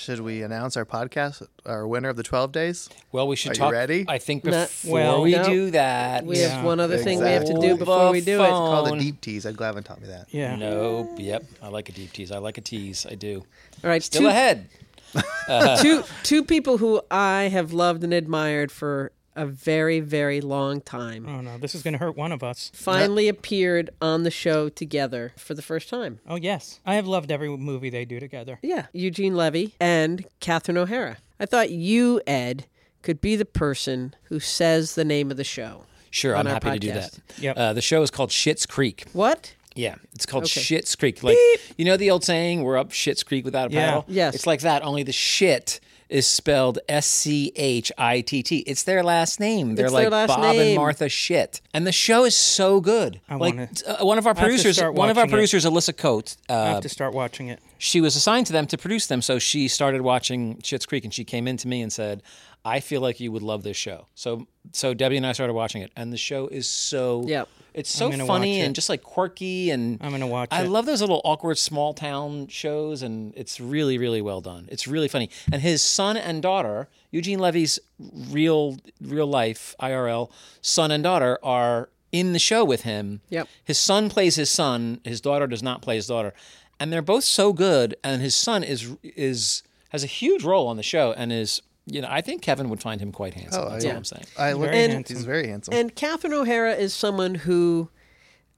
Should 0.06 0.20
we 0.20 0.44
announce 0.44 0.78
our 0.78 0.86
podcast, 0.86 1.48
our 1.66 1.88
winner 1.88 2.10
of 2.10 2.16
the 2.16 2.22
12 2.22 2.52
days? 2.52 2.90
Well, 3.12 3.28
we 3.28 3.36
should 3.36 3.54
Are 3.54 3.56
you 3.56 3.60
talk. 3.60 3.72
ready? 3.72 4.06
I 4.08 4.20
think 4.20 4.46
Not- 4.46 4.68
before 4.68 4.94
well, 4.94 5.22
we 5.24 5.32
no. 5.32 5.44
do 5.44 5.72
that, 5.72 6.24
We 6.24 6.38
have 6.38 6.64
one 6.64 6.80
other 6.80 7.00
thing 7.00 7.18
we 7.24 7.26
have 7.30 7.46
to 7.46 7.60
do 7.60 7.76
before 7.76 8.12
we 8.12 8.22
do 8.22 8.40
it. 8.40 8.44
It's 8.44 8.50
Called 8.52 8.88
a 8.96 9.00
deep 9.00 9.20
tease. 9.20 9.48
I'm 9.48 9.56
glad 9.56 9.74
Glavin 9.74 9.84
taught 9.84 10.00
me 10.00 10.08
that. 10.10 10.28
Yeah. 10.30 10.56
Nope. 10.58 11.16
Yep. 11.18 11.46
I 11.64 11.70
like 11.70 11.90
a 11.90 11.92
deep 11.92 12.14
tease. 12.14 12.32
I 12.32 12.38
like 12.38 12.60
a 12.60 12.62
tease. 12.62 13.08
I 13.10 13.16
do. 13.16 13.46
All 13.84 13.90
right, 13.90 14.04
Still 14.04 14.22
two, 14.22 14.28
ahead. 14.28 14.70
two 15.82 16.04
two 16.22 16.44
people 16.44 16.78
who 16.78 17.02
I 17.10 17.44
have 17.52 17.74
loved 17.74 18.04
and 18.04 18.14
admired 18.14 18.72
for 18.72 19.12
a 19.36 19.46
very 19.46 20.00
very 20.00 20.42
long 20.42 20.82
time 20.82 21.28
Oh 21.28 21.42
no, 21.42 21.58
this 21.58 21.76
is 21.76 21.84
going 21.84 21.94
to 21.94 21.98
hurt 22.00 22.16
one 22.16 22.32
of 22.32 22.44
us. 22.44 22.72
finally 22.74 23.28
appeared 23.28 23.90
on 24.02 24.24
the 24.24 24.32
show 24.32 24.70
together 24.70 25.34
for 25.38 25.54
the 25.54 25.62
first 25.62 25.90
time. 25.90 26.20
Oh 26.28 26.36
yes, 26.36 26.80
I 26.86 26.96
have 26.96 27.08
loved 27.08 27.32
every 27.32 27.50
movie 27.50 27.90
they 27.90 28.06
do 28.06 28.20
together. 28.20 28.60
Yeah, 28.62 28.88
Eugene 28.94 29.36
Levy 29.36 29.76
and 29.80 30.26
Catherine 30.40 30.78
O'Hara. 30.78 31.18
I 31.40 31.46
thought 31.46 31.70
you, 31.70 32.22
Ed, 32.26 32.66
could 33.02 33.20
be 33.20 33.36
the 33.36 33.46
person 33.46 34.16
who 34.24 34.40
says 34.40 34.96
the 34.96 35.04
name 35.06 35.30
of 35.32 35.38
the 35.38 35.44
show. 35.44 35.84
Sure, 36.12 36.36
I'm 36.36 36.48
our 36.48 36.54
happy 36.54 36.72
to 36.72 36.80
do 36.80 36.94
that. 36.94 37.20
Yep. 37.40 37.58
Uh, 37.58 37.74
the 37.74 37.82
show 37.82 38.02
is 38.02 38.10
called 38.10 38.30
Schitt's 38.30 38.66
Creek. 38.66 39.06
What? 39.12 39.54
Yeah, 39.76 39.96
it's 40.14 40.26
called 40.26 40.46
Okay. 40.46 40.62
Schitt's 40.62 40.96
Creek. 40.96 41.22
Like 41.22 41.36
you 41.78 41.84
know 41.84 41.98
the 41.98 42.10
old 42.10 42.24
saying, 42.24 42.64
"We're 42.64 42.78
up 42.78 42.94
Shit's 42.94 43.22
Creek 43.24 43.44
without 43.44 43.68
a 43.68 43.70
paddle." 43.72 43.76
Yeah. 43.82 43.88
paddle." 43.90 44.06
Yes. 44.08 44.36
It's 44.36 44.48
like 44.48 44.62
that. 44.62 44.82
Only 44.84 45.04
the 45.04 45.12
shit 45.12 45.82
is 46.10 46.28
spelled 46.28 46.80
S 46.88 47.06
C 47.08 47.52
H 47.56 47.92
I 47.98 48.22
T 48.22 48.44
T. 48.44 48.60
It's 48.60 48.84
their 48.84 49.04
last 49.04 49.40
name. 49.40 49.76
They're 49.76 49.86
It's 49.86 49.94
like 49.94 50.04
their 50.04 50.12
last 50.12 50.28
Bob 50.30 50.44
and 50.44 50.58
name. 50.58 50.76
Martha 50.78 51.06
Schitt, 51.06 51.62
and 51.74 51.86
the 51.88 51.92
show 51.92 52.26
is 52.26 52.36
so 52.36 52.80
good. 52.80 53.20
I 53.30 53.36
like 53.36 53.56
wanna- 53.56 53.70
uh, 53.88 54.06
one 54.06 54.18
of 54.18 54.28
our 54.28 54.34
have 54.34 54.38
to 54.38 54.44
producers, 54.46 54.78
start 54.78 54.94
one 54.94 55.10
of 55.10 55.18
our 55.18 55.24
watching 55.24 55.30
it. 55.30 55.34
producers, 55.38 55.66
Alyssa 55.66 55.96
Coates. 55.98 56.38
I 56.50 56.54
Uh, 56.54 56.66
have 56.76 56.82
to 56.84 56.90
start 56.90 57.14
watching 57.14 57.48
it. 57.48 57.60
she 57.78 58.02
was 58.02 58.16
assigned 58.16 58.46
to 58.48 58.54
them 58.54 58.68
to 58.68 58.78
produce 58.78 59.08
them, 59.08 59.22
so 59.22 59.40
she 59.40 59.68
started 59.68 60.02
watching 60.02 60.58
Schitt's 60.58 60.86
Creek, 60.86 61.04
and 61.04 61.14
she 61.14 61.24
came 61.24 61.48
in 61.48 61.58
to 61.58 61.68
me 61.68 61.82
and 61.82 61.92
said, 61.92 62.22
"I 62.64 62.80
feel 62.80 63.02
like 63.02 63.20
you 63.20 63.32
would 63.32 63.44
love 63.44 63.64
this 63.64 63.78
show." 63.78 64.06
So, 64.16 64.48
so 64.72 64.94
Debbie 64.94 65.18
and 65.18 65.26
I 65.26 65.32
started 65.32 65.54
watching 65.54 65.82
it, 65.82 65.92
and 65.96 66.14
the 66.14 66.18
show 66.18 66.48
is 66.48 66.68
so 66.70 67.24
Yep. 67.28 67.50
It's 67.76 67.90
so 67.92 68.10
funny 68.10 68.62
it. 68.62 68.64
and 68.64 68.74
just 68.74 68.88
like 68.88 69.04
quirky, 69.04 69.70
and 69.70 69.98
I'm 70.02 70.12
gonna 70.12 70.26
watch 70.28 70.50
it. 70.52 70.56
I 70.56 70.64
it. 70.64 70.70
love 70.70 70.86
those 70.86 71.02
little 71.02 71.22
awkward 71.26 71.58
small 71.58 71.94
town 71.94 72.48
shows, 72.48 73.02
and 73.02 73.34
it's 73.36 73.60
really, 73.60 73.98
really 73.98 74.22
well 74.22 74.40
done. 74.40 74.68
It's 74.72 74.88
really 74.88 75.10
funny, 75.10 75.30
and 75.52 75.62
his 75.62 75.82
son 75.82 76.16
and 76.16 76.42
daughter, 76.42 76.88
Eugene 77.12 77.40
Levy's 77.40 77.78
real, 78.00 78.78
real 79.02 79.28
life 79.28 79.76
IRL 79.82 80.32
son 80.62 80.90
and 80.90 81.04
daughter 81.04 81.38
are 81.44 81.90
in 82.14 82.32
the 82.32 82.40
show 82.40 82.64
with 82.64 82.84
him. 82.84 83.20
Yep. 83.30 83.50
His 83.66 83.78
son 83.78 84.10
plays 84.10 84.38
his 84.38 84.50
son. 84.50 85.02
His 85.04 85.20
daughter 85.20 85.46
does 85.46 85.62
not 85.62 85.82
play 85.82 85.98
his 85.98 86.08
daughter, 86.08 86.34
and 86.80 86.94
they're 86.94 87.02
both 87.02 87.26
so 87.26 87.52
good. 87.52 87.96
And 88.06 88.22
his 88.22 88.36
son 88.36 88.64
is 88.64 88.96
is 89.04 89.64
has 89.90 90.04
a 90.04 90.08
huge 90.08 90.46
role 90.46 90.68
on 90.68 90.78
the 90.78 90.84
show, 90.84 91.12
and 91.12 91.34
is 91.34 91.62
you 91.86 92.02
know 92.02 92.08
I 92.10 92.22
think 92.22 92.42
Kevin 92.42 92.70
would 92.70 92.82
find 92.82 93.00
him 93.02 93.12
quite 93.12 93.34
handsome. 93.34 93.64
Oh, 93.66 93.70
That's 93.70 93.86
yeah. 93.86 93.92
all 93.92 93.98
I'm 93.98 94.04
saying. 94.06 94.26
I 94.38 94.54
look 94.54 94.70
Very 94.72 94.84
at 94.86 94.90
handsome. 94.92 95.16
He's 95.18 95.26
very 95.26 95.48
handsome. 95.48 95.74
And 95.74 95.96
Catherine 95.96 96.34
O'Hara 96.34 96.74
is 96.74 96.94
someone 96.94 97.36
who 97.36 97.90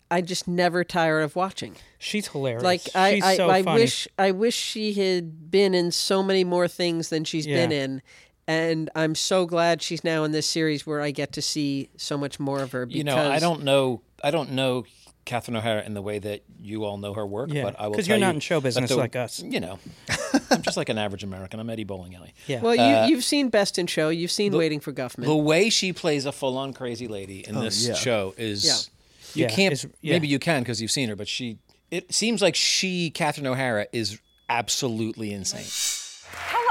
I 0.09 0.21
just 0.21 0.47
never 0.47 0.83
tire 0.85 1.19
of 1.19 1.35
watching. 1.35 1.75
She's 1.99 2.27
hilarious. 2.29 2.63
Like 2.63 2.81
I, 2.95 3.15
She's 3.15 3.23
I, 3.23 3.35
so 3.37 3.49
I 3.49 3.63
funny. 3.63 3.81
wish 3.81 4.07
I 4.17 4.31
wish 4.31 4.55
she 4.55 4.93
had 4.93 5.51
been 5.51 5.73
in 5.73 5.91
so 5.91 6.23
many 6.23 6.43
more 6.43 6.67
things 6.67 7.09
than 7.09 7.23
she's 7.25 7.45
been 7.45 7.71
in. 7.71 8.01
And 8.49 8.89
I'm 8.95 9.13
so 9.15 9.45
glad 9.45 9.81
she's 9.81 10.05
now 10.05 10.23
in 10.23 10.31
this 10.31 10.47
series 10.47 10.87
where 10.87 11.01
I 11.01 11.11
get 11.11 11.33
to 11.33 11.41
see 11.41 11.89
so 11.97 12.17
much 12.17 12.39
more 12.39 12.61
of 12.61 12.71
her. 12.71 12.85
Because 12.85 12.97
You 12.97 13.03
know, 13.03 13.17
I 13.29 13.39
don't 13.39 13.63
know. 13.65 14.01
I 14.23 14.31
don't 14.31 14.51
know 14.53 14.85
Catherine 15.25 15.57
O'Hara 15.57 15.83
in 15.83 15.93
the 15.93 16.01
way 16.01 16.19
that 16.19 16.43
you 16.61 16.85
all 16.85 16.97
know 16.97 17.13
her 17.13 17.27
work, 17.27 17.51
Yeah, 17.51 17.63
but 17.63 17.75
I 17.77 17.87
will 17.87 17.95
'cause 17.95 18.07
tell 18.07 18.17
you're 18.17 18.25
not 18.25 18.31
you 18.31 18.35
in 18.35 18.39
show 18.39 18.61
business 18.61 18.89
the- 18.89 18.95
like 18.95 19.17
us. 19.17 19.41
You 19.43 19.59
know, 19.59 19.79
I'm 20.51 20.61
just 20.61 20.77
like 20.77 20.89
an 20.89 20.97
average 20.97 21.23
American. 21.23 21.59
I'm 21.59 21.69
Eddie 21.69 21.83
Bowling 21.83 22.15
Alley. 22.15 22.33
Yeah. 22.47 22.61
Well, 22.61 22.75
you, 22.75 22.81
uh, 22.81 23.07
you've 23.07 23.23
seen 23.23 23.49
Best 23.49 23.77
in 23.77 23.87
Show. 23.87 24.09
You've 24.09 24.31
seen 24.31 24.53
Waiting 24.53 24.79
for 24.79 24.91
Guffman. 24.93 25.25
The 25.25 25.35
way 25.35 25.69
she 25.69 25.93
plays 25.93 26.25
a 26.25 26.31
full-on 26.31 26.73
crazy 26.73 27.07
lady 27.07 27.47
in 27.47 27.57
oh, 27.57 27.61
this 27.61 27.87
yeah. 27.87 27.93
show 27.93 28.33
is 28.37 28.89
you 29.33 29.43
Yeah, 29.43 29.49
can't. 29.49 29.85
yeah. 30.01 30.13
Maybe 30.13 30.27
you 30.27 30.39
can 30.39 30.61
because 30.63 30.81
you've 30.81 30.91
seen 30.91 31.09
her, 31.09 31.15
but 31.15 31.27
she. 31.27 31.59
It 31.91 32.13
seems 32.13 32.41
like 32.41 32.55
she, 32.55 33.09
Catherine 33.11 33.47
O'Hara, 33.47 33.87
is 33.93 34.19
absolutely 34.49 35.31
insane. 35.31 35.65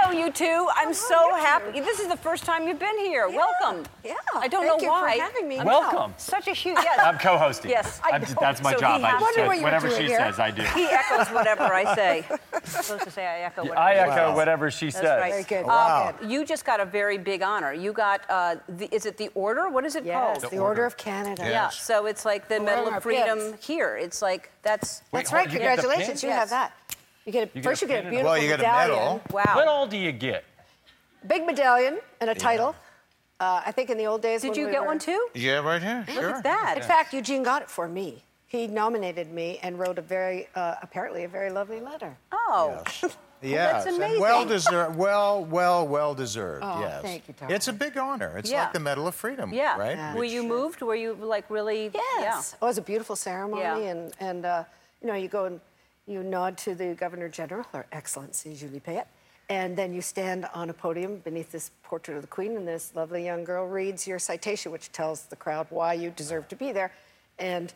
Hello, 0.09 0.25
you 0.25 0.31
two. 0.31 0.69
I'm 0.77 0.95
so 0.95 1.35
happy. 1.35 1.81
This 1.81 1.99
is 1.99 2.07
the 2.07 2.17
first 2.17 2.45
time 2.45 2.69
you've 2.69 2.79
been 2.79 2.97
here. 2.99 3.29
Welcome. 3.29 3.85
Yeah. 4.05 4.15
I 4.37 4.47
don't 4.47 4.65
Thank 4.65 4.81
know 4.81 4.87
you 4.87 4.95
for 4.95 5.03
why. 5.05 5.17
having 5.17 5.49
me. 5.49 5.59
I'm 5.59 5.67
Welcome. 5.67 6.15
Such 6.17 6.47
a 6.47 6.53
huge 6.53 6.79
yes. 6.83 7.01
I'm 7.03 7.19
co-hosting. 7.19 7.73
Yes, 7.73 8.01
I'm- 8.05 8.21
know. 8.23 8.29
that's 8.41 8.63
my 8.63 8.75
So 8.75 8.79
job. 8.79 9.03
I 9.03 9.09
has- 9.09 9.35
just 9.35 9.49
what 9.49 9.63
whatever 9.63 9.91
she 9.91 10.05
here. 10.05 10.19
says, 10.19 10.39
I 10.39 10.53
do. 10.53 10.63
He 10.63 10.85
echoes 10.85 11.27
whatever 11.35 11.65
I 11.65 11.93
say. 11.97 12.25
I'm 12.31 12.63
supposed 12.65 13.03
to 13.03 13.11
say 13.11 13.27
I 13.27 13.41
echo 13.47 13.63
whatever. 13.63 13.81
I 13.81 13.95
echo 13.95 14.31
say. 14.31 14.35
whatever 14.37 14.71
she 14.71 14.87
That's 14.87 14.97
says. 14.99 15.21
right. 15.21 15.31
Very 15.33 15.43
good. 15.43 15.63
Um, 15.63 15.67
Wow. 15.67 16.15
You 16.25 16.45
just 16.47 16.65
got 16.65 16.79
a 16.79 16.85
very 16.85 17.19
big 17.19 17.43
honor. 17.43 17.73
You 17.73 17.93
got, 17.93 18.21
uh, 18.31 18.57
the, 18.69 18.89
is 18.95 19.07
it 19.07 19.17
the 19.17 19.29
Order? 19.35 19.69
What 19.71 19.85
is 19.85 19.97
it 19.97 20.05
Yes, 20.05 20.39
called? 20.41 20.53
the 20.53 20.59
Order 20.59 20.85
of 20.85 20.97
Canada. 20.97 21.43
Yeah, 21.51 21.69
so 21.71 22.07
it's 22.07 22.25
like 22.25 22.49
the 22.49 22.61
Medal 22.61 22.95
of 22.95 23.03
Freedom 23.03 23.55
here. 23.61 23.97
It's 23.97 24.23
like, 24.23 24.53
that's, 24.63 25.03
That's 25.11 25.33
right. 25.33 25.51
you 25.51 25.59
get 25.59 25.75
the 25.75 25.83
Congratulations. 25.83 26.23
You 26.23 26.31
have 26.31 26.51
that. 26.51 26.73
You 27.27 27.33
get 27.33 27.49
a, 27.55 27.59
You 27.59 27.63
get 27.63 27.65
first. 27.65 27.83
a 27.83 27.87
you 27.87 27.89
get 27.89 27.99
a 27.99 28.03
pin 28.03 28.11
beautiful 28.11 28.31
Well, 28.33 28.41
you 28.43 28.49
get 28.49 28.61
a 28.61 28.63
medallion, 28.63 28.91
medal. 28.91 29.21
wow. 29.33 29.53
What 29.57 29.69
all 29.69 29.87
do 29.87 29.97
you 29.97 30.13
get? 30.13 30.45
big 31.27 31.45
medallion, 31.45 31.99
and 32.21 32.31
a 32.31 32.35
title. 32.37 32.77
Uh, 33.41 33.61
I 33.67 33.73
think 33.73 33.91
in 33.91 33.99
the 33.99 34.07
old 34.07 34.23
days. 34.23 34.43
Did 34.43 34.51
when 34.51 34.61
you 34.61 34.67
we 34.67 34.73
get 34.73 34.81
were- 34.83 34.87
one 34.87 34.99
too? 35.01 35.29
Yeah, 35.35 35.59
right 35.59 35.83
here. 35.83 36.05
Look 36.07 36.17
sure. 36.17 36.31
at 36.37 36.45
that. 36.45 36.75
In 36.77 36.83
fact, 36.85 37.13
Eugene 37.13 37.43
got 37.43 37.63
it 37.63 37.71
for 37.71 37.89
me. 37.89 38.23
He 38.47 38.69
nominated 38.69 39.33
me 39.33 39.59
and 39.63 39.77
wrote 39.77 39.99
a 39.99 40.03
very, 40.03 40.49
uh, 40.55 40.77
apparently 40.83 41.25
a 41.25 41.29
very 41.29 41.51
lovely 41.51 41.81
letter. 41.81 42.17
Oh. 42.33 42.81
Yes, 43.43 43.73
that's 43.83 43.87
and 43.87 43.97
amazing. 43.97 44.21
well 44.21 44.45
deserved. 44.47 44.95
Well, 44.97 45.45
well, 45.45 45.87
well 45.89 46.15
deserved. 46.15 46.63
Oh, 46.65 46.79
yes. 46.81 47.03
thank 47.03 47.27
you, 47.27 47.35
darling. 47.39 47.57
It's 47.57 47.67
a 47.67 47.73
big 47.73 47.99
honor. 47.99 48.39
It's 48.39 48.49
Yeah. 48.51 48.63
like 48.63 48.73
the 48.73 48.81
Medal 48.81 49.09
of 49.09 49.17
Freedom. 49.17 49.53
Yeah. 49.53 49.77
Right. 49.77 50.15
Were 50.15 50.21
Which- 50.21 50.31
you 50.31 50.45
moved? 50.45 50.81
Were 50.81 50.95
you 50.95 51.15
like 51.15 51.51
really? 51.51 51.91
Yes. 51.93 52.55
Oh, 52.63 52.67
it 52.67 52.69
was 52.71 52.79
a 52.79 52.83
beautiful 52.83 53.17
ceremony, 53.17 53.63
Yeah. 53.63 53.77
and 53.91 54.13
and 54.21 54.47
uh, 54.47 54.65
you 55.03 55.09
know 55.09 55.15
you 55.15 55.27
go 55.29 55.47
and 55.47 55.61
you 56.07 56.23
nod 56.23 56.57
to 56.59 56.75
the 56.75 56.95
Governor 56.95 57.29
General, 57.29 57.65
Her 57.73 57.87
Excellency 57.93 58.55
Julie 58.55 58.81
Payette, 58.81 59.09
and 59.49 59.77
then 59.77 59.93
you 59.93 60.01
stand 60.01 60.47
on 60.55 60.71
a 60.71 60.73
podium 60.73 61.19
beneath 61.19 61.51
this 61.51 61.71
portrait 61.83 62.17
of 62.17 62.23
the 62.23 62.29
Queen, 62.29 62.57
and 62.57 62.67
this 62.67 62.93
lovely 62.95 63.25
young 63.25 63.45
girl 63.45 63.67
reads 63.67 64.07
your 64.07 64.19
citation, 64.19 64.73
which 64.73 64.93
tells 64.93 65.23
the 65.23 65.37
crowd 65.37 65.67
why 65.71 65.93
you 65.95 66.11
deserve 66.11 66.49
to 66.49 66.57
be 66.57 66.73
there, 66.73 66.93
and. 67.39 67.73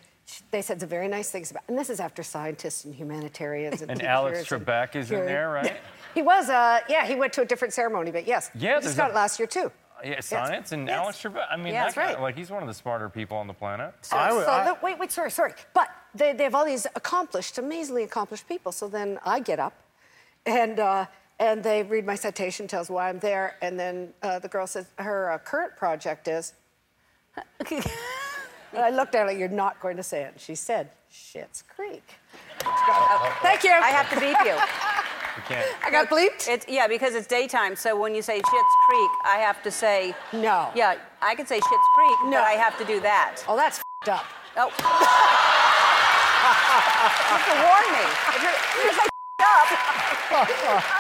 They 0.53 0.63
said 0.63 0.79
some 0.79 0.89
very 0.89 1.09
nice 1.09 1.29
things 1.29 1.51
about, 1.51 1.65
and 1.67 1.77
this 1.77 1.91
is 1.91 1.99
after 1.99 2.23
scientists 2.23 2.85
and 2.85 2.95
humanitarians 2.95 3.83
and, 3.83 3.91
And 3.91 4.01
Alex 4.01 4.49
and 4.53 4.65
Trebek 4.65 4.95
is 4.95 5.11
in 5.11 5.27
there, 5.27 5.51
right? 5.51 5.77
He 6.15 6.23
was, 6.23 6.49
uh, 6.49 6.79
yeah, 6.89 7.05
he 7.05 7.17
went 7.17 7.33
to 7.33 7.43
a 7.43 7.45
different 7.45 7.75
ceremony, 7.75 8.13
but 8.13 8.29
yes, 8.29 8.49
Yeah, 8.55 8.77
he 8.77 8.83
just 8.85 8.97
got 8.97 9.09
a- 9.09 9.13
it 9.13 9.17
last 9.17 9.41
year 9.41 9.49
too. 9.49 9.73
Yeah, 10.05 10.21
science 10.21 10.73
and 10.73 10.87
Yes. 10.89 10.97
Alex 10.99 11.19
Trebek. 11.23 11.47
I 11.51 11.57
mean, 11.57 11.69
Yeah, 11.69 11.73
that 11.73 11.83
that's 11.87 11.95
guy, 11.95 12.13
right. 12.15 12.21
like 12.21 12.37
he's 12.37 12.51
one 12.51 12.63
of 12.63 12.69
the 12.69 12.75
smarter 12.75 13.09
people 13.09 13.37
on 13.37 13.47
the 13.47 13.55
planet. 13.55 13.95
So, 14.03 14.17
I 14.17 14.31
so 14.31 14.51
I- 14.51 14.65
the- 14.65 14.79
wait, 14.83 14.99
wait, 14.99 15.11
sorry, 15.13 15.31
sorry. 15.31 15.55
But 15.75 15.89
they, 16.15 16.33
they 16.33 16.45
have 16.45 16.55
all 16.55 16.65
these 16.65 16.87
accomplished, 16.97 17.59
amazingly 17.59 18.03
accomplished 18.05 18.49
people. 18.49 18.73
So 18.73 18.89
then 18.89 19.19
I 19.25 19.41
get 19.41 19.59
up, 19.61 19.75
and 20.47 20.79
uh, 20.81 21.07
and 21.39 21.63
they 21.63 21.83
read 21.83 22.05
my 22.05 22.15
citation, 22.17 22.67
tells 22.67 22.91
why 22.91 23.09
I'm 23.09 23.19
there, 23.19 23.57
and 23.63 23.79
then 23.79 24.13
uh, 24.23 24.39
the 24.39 24.49
girl 24.49 24.67
says 24.67 24.87
her 24.99 25.31
uh, 25.33 25.39
current 25.39 25.77
project 25.77 26.29
is. 26.29 26.53
and 27.37 27.85
I 28.77 28.91
looked 28.91 29.15
at 29.15 29.27
her. 29.27 29.33
You're 29.33 29.49
not 29.49 29.81
going 29.81 29.97
to 29.97 30.03
say 30.03 30.23
it. 30.25 30.33
And 30.33 30.41
she 30.41 30.55
said, 30.55 30.91
"Schitt's 31.13 31.63
Creek." 31.63 32.05
Thank 32.61 33.65
you. 33.65 33.71
I 33.73 33.89
have 33.91 34.09
to 34.11 34.21
beep 34.21 34.37
you. 34.45 34.57
You 35.41 35.55
can't. 35.57 35.67
I 35.85 35.91
got 35.91 36.09
bleeped. 36.11 36.49
It's 36.49 36.67
yeah, 36.69 36.87
because 36.87 37.15
it's 37.15 37.27
daytime. 37.27 37.75
So 37.75 37.99
when 37.99 38.15
you 38.15 38.21
say 38.21 38.41
Schitt's 38.41 38.77
Creek, 38.89 39.11
I 39.25 39.39
have 39.39 39.63
to 39.63 39.71
say 39.71 40.15
No. 40.35 40.71
Yeah, 40.75 40.97
I 41.23 41.35
can 41.35 41.47
say 41.47 41.59
Schitt's 41.61 41.89
Creek, 41.95 42.17
No. 42.25 42.33
but 42.33 42.45
I 42.45 42.53
have 42.53 42.77
to 42.79 42.85
do 42.85 43.01
that. 43.01 43.43
Oh, 43.49 43.57
that's 43.57 43.79
fed 44.05 44.13
up. 44.15 44.27
Oh. 44.59 44.69
you 44.69 44.85
have 47.33 47.47
to 47.49 47.57
warn 47.65 47.89
me. 47.97 48.05
If 48.37 48.43
you're, 48.43 48.53
if 48.53 48.85
you 48.85 48.93
say 48.93 49.09
up, 49.41 49.69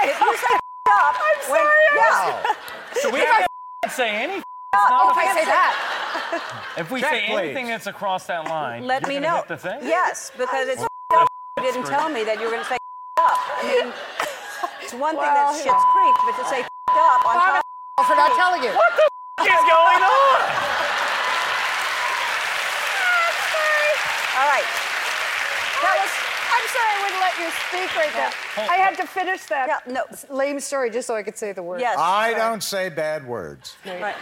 if 0.08 0.20
you 0.20 0.36
say 0.38 0.54
up, 0.88 1.16
I'm 1.20 1.40
sorry. 1.44 1.68
Yes. 1.94 2.56
So 3.00 3.08
we 3.10 3.20
can't 3.20 3.46
say 3.90 4.10
anything. 4.10 4.42
Oh, 4.74 5.10
if 5.10 5.16
I 5.16 5.34
say 5.34 5.44
that. 5.46 6.74
If 6.76 6.90
we 6.90 7.00
Check, 7.00 7.10
say 7.10 7.26
please. 7.28 7.38
anything 7.38 7.66
that's 7.66 7.86
across 7.86 8.26
that 8.26 8.44
line, 8.46 8.86
Let 8.86 9.02
you're 9.02 9.20
me 9.20 9.20
know. 9.20 9.36
Hit 9.36 9.48
the 9.48 9.56
thing? 9.56 9.78
Yes, 9.82 10.30
because 10.36 10.68
it's 10.68 10.82
up. 10.82 11.28
You 11.58 11.64
didn't 11.72 11.86
tell 11.86 12.08
me 12.10 12.24
that 12.24 12.38
you 12.38 12.44
were 12.46 12.50
going 12.50 12.62
to 12.62 12.68
say 12.68 12.76
up. 13.16 13.38
I 13.38 13.62
mean, 13.84 13.92
it's 14.90 14.98
one 14.98 15.14
thing 15.14 15.22
Well, 15.22 15.54
that's 15.54 15.62
you 15.64 15.70
know. 15.70 15.78
Schitt's 15.78 15.86
Creek, 15.94 16.14
but 16.26 16.34
to 16.42 16.44
say 16.50 16.60
up 16.66 17.22
on 17.22 17.38
I'm 17.38 17.62
top. 17.62 17.62
a 17.62 18.02
for 18.10 18.16
not 18.18 18.34
telling 18.34 18.64
you. 18.66 18.74
What 18.74 18.90
is 18.90 19.62
going 19.70 20.02
on? 20.02 20.38
All 24.34 24.48
right. 24.50 24.66
Tell 25.78 25.94
us. 26.02 26.10
I'm 26.50 26.66
sorry 26.74 26.90
I 26.90 26.98
wouldn't 27.06 27.22
let 27.22 27.38
you 27.38 27.46
speak 27.70 27.86
right 27.96 28.10
now. 28.18 28.30
I 28.68 28.76
had 28.82 28.96
to 28.96 29.06
finish 29.06 29.44
that 29.46 29.68
Yeah, 29.68 29.78
no. 29.92 30.02
lame 30.34 30.58
story 30.58 30.90
just 30.90 31.06
so 31.06 31.14
I 31.14 31.22
could 31.22 31.38
say 31.38 31.52
the 31.52 31.62
word. 31.62 31.80
Yes. 31.80 31.96
I 31.98 32.34
don't 32.34 32.62
say 32.62 32.88
bad 32.88 33.24
words. 33.26 33.76
Right. 33.86 34.16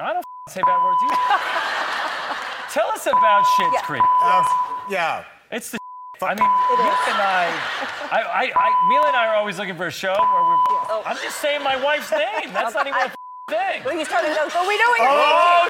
I 0.00 0.12
don't 0.14 0.24
say 0.48 0.62
bad 0.62 0.82
words 0.82 0.96
either. 1.04 1.16
Tell 2.72 2.88
us 2.88 3.04
about 3.06 3.44
Schitt's 3.44 3.74
Yeah. 3.74 3.82
Creek. 3.82 4.02
Uh, 4.22 4.44
yeah. 4.88 5.24
It's 5.52 5.70
the. 5.72 5.78
I 6.22 6.34
mean, 6.34 6.44
Mila 6.44 6.98
and 7.10 7.20
I, 7.20 7.44
I, 8.10 8.20
I, 8.22 8.52
I, 8.54 8.88
Mila 8.88 9.06
and 9.08 9.16
I 9.16 9.26
are 9.26 9.34
always 9.36 9.58
looking 9.58 9.76
for 9.76 9.86
a 9.86 9.90
show 9.90 10.14
where 10.14 10.44
we're. 10.44 11.02
I'm 11.04 11.16
just 11.16 11.40
saying 11.40 11.62
my 11.62 11.76
wife's 11.82 12.10
name. 12.10 12.52
That's 12.52 12.74
not 12.74 12.86
even 12.86 12.98
a 12.98 13.08
thing. 13.50 13.82
Well, 13.84 13.96
you 13.98 14.04
started 14.04 14.28
to 14.28 14.34
go. 14.34 14.48
But 14.52 14.66
we 14.68 14.78
know 14.78 14.88
what 14.88 14.98
you're 15.00 15.08
Oh, 15.10 15.68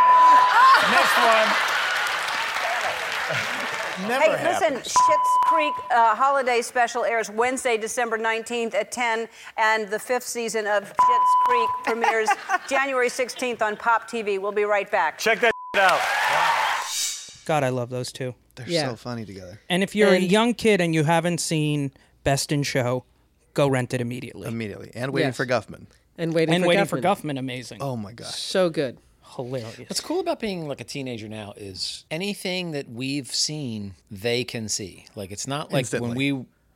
Next 0.90 1.16
one. 1.18 1.68
Never 4.08 4.24
Hey, 4.24 4.30
listen, 4.30 4.74
happens. 4.74 4.94
Schitt's 4.94 5.38
Creek 5.46 5.74
uh, 5.90 6.14
holiday 6.14 6.62
special 6.62 7.04
airs 7.04 7.30
Wednesday, 7.30 7.76
December 7.76 8.16
19th 8.16 8.74
at 8.74 8.92
10, 8.92 9.28
and 9.56 9.88
the 9.88 9.98
fifth 9.98 10.22
season 10.22 10.66
of 10.68 10.84
Schitt's 10.84 11.34
Creek 11.46 11.68
premieres 11.84 12.28
January 12.68 13.08
16th 13.08 13.60
on 13.60 13.76
Pop 13.76 14.08
TV. 14.08 14.40
We'll 14.40 14.52
be 14.52 14.64
right 14.64 14.88
back. 14.90 15.18
check 15.18 15.40
that 15.40 15.52
out. 15.76 16.00
God, 17.44 17.64
I 17.64 17.70
love 17.70 17.90
those 17.90 18.12
two. 18.12 18.34
They're 18.58 18.68
Yeah. 18.68 18.88
so 18.90 18.96
funny 18.96 19.24
together. 19.24 19.60
And 19.68 19.82
if 19.82 19.94
you're 19.94 20.12
a 20.12 20.16
And- 20.16 20.30
young 20.30 20.54
kid 20.54 20.80
and 20.80 20.94
you 20.94 21.04
haven't 21.04 21.38
seen 21.38 21.92
Best 22.24 22.52
in 22.52 22.62
Show, 22.62 23.04
go 23.54 23.66
rent 23.68 23.94
it 23.94 24.00
immediately. 24.00 24.46
Immediately. 24.48 24.90
And 24.94 25.12
waiting 25.12 25.28
Yes. 25.28 25.36
for 25.36 25.46
Guffman. 25.46 25.86
and 26.20 26.34
waiting 26.34 26.54
and 26.54 26.64
for 26.64 26.68
waiting 26.68 26.84
Guffman. 26.84 26.88
for 26.88 27.00
Guffman, 27.00 27.38
amazing. 27.38 27.78
Oh 27.80 27.96
my 27.96 28.12
gosh. 28.12 28.34
So 28.34 28.70
good. 28.70 28.98
Hilarious. 29.36 29.78
What's 29.88 30.00
cool 30.00 30.20
about 30.20 30.40
being 30.40 30.66
like 30.66 30.80
a 30.80 30.84
teenager 30.84 31.28
now 31.28 31.52
is 31.56 32.04
anything 32.10 32.72
that 32.72 32.88
we've 32.90 33.32
seen, 33.32 33.94
they 34.10 34.42
can 34.42 34.68
see. 34.68 35.04
Like 35.14 35.30
it's 35.30 35.46
not 35.46 35.72
like 35.72 35.86
when 35.92 36.14
we, 36.14 36.26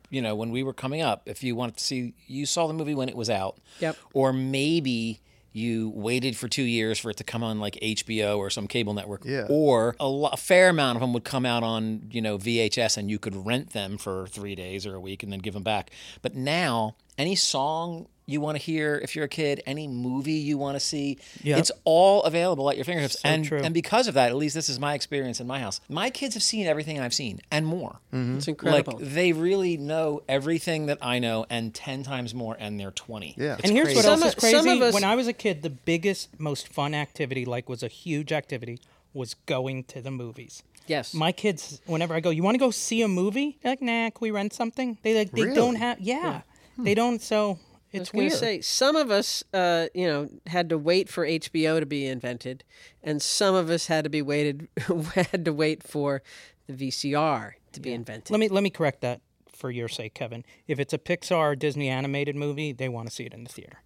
you 0.09 0.21
know, 0.21 0.35
when 0.35 0.51
we 0.51 0.63
were 0.63 0.71
coming 0.73 1.01
up, 1.01 1.23
if 1.27 1.43
you 1.43 1.55
wanted 1.55 1.75
to 1.77 1.83
see, 1.83 2.13
you 2.27 2.45
saw 2.45 2.67
the 2.67 2.73
movie 2.73 2.93
when 2.95 3.09
it 3.09 3.15
was 3.17 3.29
out. 3.29 3.57
Yep. 3.79 3.97
Or 4.13 4.31
maybe 4.31 5.19
you 5.53 5.91
waited 5.95 6.35
for 6.35 6.47
two 6.47 6.63
years 6.63 6.99
for 6.99 7.11
it 7.11 7.17
to 7.17 7.23
come 7.23 7.43
on 7.43 7.59
like 7.59 7.75
HBO 7.75 8.37
or 8.37 8.49
some 8.49 8.67
cable 8.67 8.93
network. 8.93 9.23
Yeah. 9.23 9.45
Or 9.49 9.95
a, 9.99 10.07
lo- 10.07 10.31
a 10.33 10.37
fair 10.37 10.69
amount 10.69 10.97
of 10.97 11.01
them 11.01 11.13
would 11.13 11.23
come 11.23 11.45
out 11.45 11.63
on, 11.63 12.09
you 12.11 12.21
know, 12.21 12.37
VHS 12.37 12.97
and 12.97 13.09
you 13.09 13.19
could 13.19 13.35
rent 13.45 13.69
them 13.71 13.97
for 13.97 14.27
three 14.27 14.55
days 14.55 14.85
or 14.85 14.95
a 14.95 14.99
week 14.99 15.23
and 15.23 15.31
then 15.31 15.39
give 15.39 15.53
them 15.53 15.63
back. 15.63 15.91
But 16.21 16.35
now, 16.35 16.95
any 17.17 17.35
song 17.35 18.07
you 18.25 18.39
want 18.39 18.57
to 18.57 18.63
hear 18.63 18.99
if 19.03 19.15
you're 19.15 19.25
a 19.25 19.29
kid, 19.29 19.61
any 19.65 19.87
movie 19.87 20.33
you 20.33 20.57
want 20.57 20.75
to 20.75 20.79
see, 20.79 21.17
Yep. 21.43 21.59
it's 21.59 21.71
all 21.83 22.23
available 22.23 22.69
at 22.69 22.77
your 22.77 22.85
fingertips. 22.85 23.19
So 23.19 23.27
and 23.29 23.43
true. 23.45 23.59
and 23.61 23.73
because 23.73 24.07
of 24.07 24.13
that, 24.13 24.29
at 24.29 24.35
least 24.35 24.55
this 24.55 24.69
is 24.69 24.79
my 24.79 24.93
experience 24.93 25.39
in 25.39 25.47
my 25.47 25.59
house. 25.59 25.81
My 25.89 26.09
kids 26.09 26.33
have 26.35 26.43
seen 26.43 26.65
everything 26.65 26.99
I've 26.99 27.13
seen 27.13 27.41
and 27.51 27.65
more. 27.65 27.99
Mm-hmm. 28.13 28.37
It's 28.37 28.47
incredible. 28.47 28.99
Like 28.99 29.09
they 29.09 29.33
really 29.33 29.75
know 29.77 30.21
everything 30.29 30.85
that 30.85 30.99
I 31.01 31.19
know 31.19 31.45
and 31.49 31.73
ten 31.73 32.03
times 32.03 32.33
more, 32.33 32.55
and 32.59 32.79
they're 32.79 32.91
twenty. 32.91 33.35
Yeah. 33.37 33.55
It's 33.55 33.63
and 33.63 33.73
here's 33.73 33.87
what 33.95 34.05
crazy. 34.05 34.07
else 34.09 34.19
Some 34.21 34.27
is 34.29 34.33
of- 34.35 34.39
some 34.41 34.51
crazy. 34.65 34.77
of 34.77 34.81
us- 34.81 34.93
when 34.93 35.03
I 35.03 35.15
was 35.15 35.27
a 35.27 35.33
kid, 35.33 35.61
the 35.61 35.69
biggest, 35.69 36.39
most 36.39 36.67
fun 36.69 36.93
activity, 36.93 37.45
like 37.45 37.67
was 37.67 37.83
a 37.83 37.87
huge 37.87 38.31
activity, 38.31 38.79
was 39.13 39.33
going 39.45 39.83
to 39.85 40.01
the 40.01 40.11
movies. 40.11 40.63
Yes. 40.87 41.13
My 41.13 41.31
kids, 41.31 41.81
whenever 41.85 42.13
I 42.13 42.19
go, 42.19 42.29
you 42.29 42.43
want 42.43 42.55
to 42.55 42.59
go 42.59 42.69
see 42.71 43.01
a 43.03 43.07
movie? 43.07 43.57
They're 43.61 43.71
like, 43.73 43.81
nah, 43.81 44.09
can 44.09 44.17
we 44.19 44.31
rent 44.31 44.53
something? 44.53 44.97
They 45.01 45.13
like, 45.15 45.31
they 45.31 45.43
Really? 45.43 45.55
don't 45.55 45.75
have, 45.75 45.99
yeah, 46.01 46.41
they 46.77 46.93
don't. 46.93 47.21
So 47.21 47.51
I 47.51 47.51
was 47.51 47.59
it's 48.01 48.11
going 48.11 48.23
weird. 48.23 48.31
to 48.33 48.37
say 48.37 48.61
some 48.61 48.95
of 48.95 49.11
us, 49.11 49.43
uh, 49.53 49.87
you 49.93 50.07
know, 50.07 50.29
had 50.47 50.69
to 50.69 50.77
wait 50.77 51.09
for 51.09 51.25
HBO 51.25 51.79
to 51.79 51.85
be 51.85 52.05
invented, 52.05 52.63
and 53.03 53.21
some 53.21 53.55
of 53.55 53.69
us 53.69 53.87
had 53.87 54.03
to 54.03 54.09
be 54.09 54.21
waited 54.21 54.67
had 55.15 55.45
to 55.45 55.53
wait 55.53 55.83
for 55.83 56.21
the 56.67 56.73
VCR 56.73 57.53
to 57.73 57.79
be 57.79 57.93
invented. 57.93 58.31
let 58.31 58.39
me 58.39 58.49
let 58.49 58.63
me 58.63 58.69
correct 58.69 59.01
that 59.01 59.21
for 59.55 59.69
your 59.71 59.87
sake, 59.87 60.13
Kevin. 60.13 60.43
If 60.67 60.79
it's 60.79 60.93
a 60.93 60.97
Pixar 60.97 61.37
or 61.37 61.55
Disney 61.55 61.87
animated 61.89 62.35
movie, 62.35 62.71
they 62.73 62.89
want 62.89 63.07
to 63.09 63.13
see 63.15 63.23
it 63.23 63.33
in 63.33 63.43
the 63.43 63.49
theater. 63.49 63.79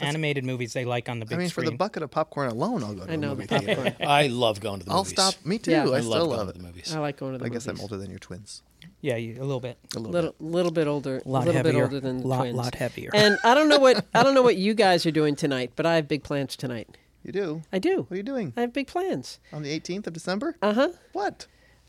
Animated 0.00 0.44
movies 0.44 0.72
they 0.72 0.84
like 0.86 1.08
on 1.08 1.20
the 1.20 1.26
big 1.26 1.32
screen. 1.32 1.40
I 1.40 1.44
mean, 1.44 1.50
for 1.50 1.64
the 1.64 1.72
bucket 1.76 2.02
of 2.02 2.10
popcorn 2.10 2.48
alone, 2.50 2.82
I'll 2.82 2.94
go 2.94 3.04
to 3.04 3.10
I 3.10 3.14
a 3.14 3.16
know 3.18 3.34
movie 3.34 3.46
the 3.46 3.58
theater. 3.60 3.96
I 4.00 4.28
love 4.28 4.58
going 4.60 4.80
to 4.80 4.86
the 4.86 4.90
movies. 4.90 5.14
I'll 5.18 5.30
stop. 5.32 5.44
Me 5.46 5.58
too. 5.58 5.70
Yeah. 5.70 5.86
I, 5.88 5.96
I 5.96 6.00
still 6.00 6.10
love 6.26 6.28
love 6.28 6.48
it. 6.48 6.56
the 6.56 6.62
movies. 6.62 6.94
I 6.94 6.98
like 6.98 7.18
going 7.18 7.32
to 7.32 7.38
the 7.38 7.44
movies. 7.44 7.66
I 7.66 7.70
guess 7.70 7.78
I'm 7.78 7.82
older 7.82 7.98
than 7.98 8.08
your 8.10 8.18
twins. 8.18 8.62
Yeah, 9.02 9.16
you, 9.16 9.34
a 9.34 9.44
little 9.44 9.60
bit. 9.60 9.76
A 9.94 9.98
little, 9.98 10.12
little 10.12 10.34
little 10.40 10.72
bit 10.72 10.86
older, 10.86 11.20
a 11.24 11.28
Lot 11.28 11.44
little 11.46 11.62
bit 11.62 11.74
older 11.74 12.00
than 12.00 12.22
Lot- 12.22 12.38
twins. 12.38 12.56
lot 12.56 12.74
heavier. 12.76 13.10
And 13.12 13.36
I 13.44 13.52
don't 13.54 13.68
know 13.68 13.78
what 13.78 14.06
I 14.14 14.22
don't 14.22 14.32
know 14.34 14.42
what 14.42 14.56
you 14.56 14.72
guys 14.74 15.04
are 15.06 15.10
doing 15.10 15.34
tonight, 15.36 15.72
but 15.76 15.84
I 15.86 15.96
have 15.96 16.06
big 16.08 16.22
plans 16.22 16.56
tonight. 16.56 16.96
You 17.24 17.32
do? 17.32 17.62
I 17.72 17.78
do. 17.78 17.98
What 18.08 18.12
are 18.12 18.16
you 18.16 18.22
doing? 18.22 18.52
I 18.56 18.62
have 18.62 18.72
big 18.72 18.86
plans. 18.88 19.38
On 19.52 19.62
the 19.62 19.78
18th 19.78 20.06
of 20.06 20.12
December? 20.12 20.56
Uh 20.62 20.72
huh. 20.74 20.88
What? 21.12 21.46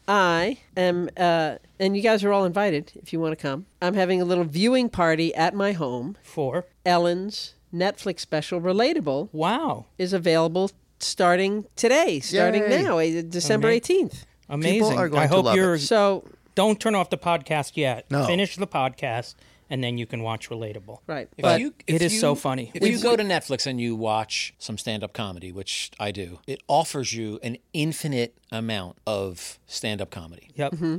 I 0.08 0.58
am, 0.76 1.10
uh, 1.16 1.56
and 1.80 1.96
you 1.96 2.04
guys 2.04 2.24
are 2.26 2.34
all 2.34 2.44
invited 2.46 2.92
if 2.96 3.14
you 3.14 3.20
want 3.22 3.32
to 3.32 3.42
come. 3.42 3.68
I'm 3.82 3.94
having 3.94 4.22
a 4.22 4.26
little 4.26 4.44
viewing 4.44 4.90
party 4.90 5.34
at 5.34 5.54
my 5.56 5.72
home. 5.72 6.18
For? 6.24 6.66
Ellen's 6.86 7.54
Netflix 7.74 8.20
special, 8.20 8.60
Relatable, 8.60 9.30
Wow. 9.32 9.86
is 9.98 10.12
available 10.14 10.72
starting 11.00 11.66
today, 11.78 12.20
starting 12.20 12.64
Yay. 12.64 12.84
now, 12.84 12.98
eh, 12.98 13.22
December 13.28 13.70
Ama- 13.70 13.78
18th. 13.80 14.26
Amazing. 14.50 14.98
are 14.98 15.08
going 15.10 15.24
I 15.24 15.28
to 15.28 15.34
hope 15.34 15.46
love 15.46 15.56
you're. 15.56 15.78
So, 15.78 16.26
Don't 16.56 16.80
turn 16.80 16.96
off 16.96 17.10
the 17.10 17.18
podcast 17.18 17.72
yet. 17.76 18.06
No. 18.12 18.26
Finish 18.26 18.56
the 18.58 18.68
podcast, 18.68 19.36
and 19.70 19.84
then 19.84 19.98
you 19.98 20.06
can 20.06 20.22
watch 20.22 20.50
Relatable. 20.50 21.00
right. 21.08 21.28
If 21.38 21.42
But 21.42 21.60
you- 21.62 21.74
it 21.88 21.96
if 21.96 22.02
is 22.04 22.14
you- 22.14 22.20
so 22.20 22.36
funny. 22.36 22.72
If 22.74 22.84
you 22.86 23.00
go 23.02 23.16
to 23.16 23.24
Netflix 23.24 23.66
and 23.66 23.80
you 23.82 23.96
watch 23.96 24.54
some 24.60 24.78
stand-up 24.78 25.14
comedy, 25.14 25.52
which 25.52 25.92
I 26.00 26.12
do, 26.12 26.40
it 26.48 26.62
offers 26.68 27.14
you 27.14 27.40
an 27.44 27.58
infinite 27.74 28.38
amount 28.52 28.98
of 29.08 29.60
stand-up 29.68 30.12
comedy. 30.12 30.50
Yep. 30.56 30.74
Mm-hmm. 30.74 30.98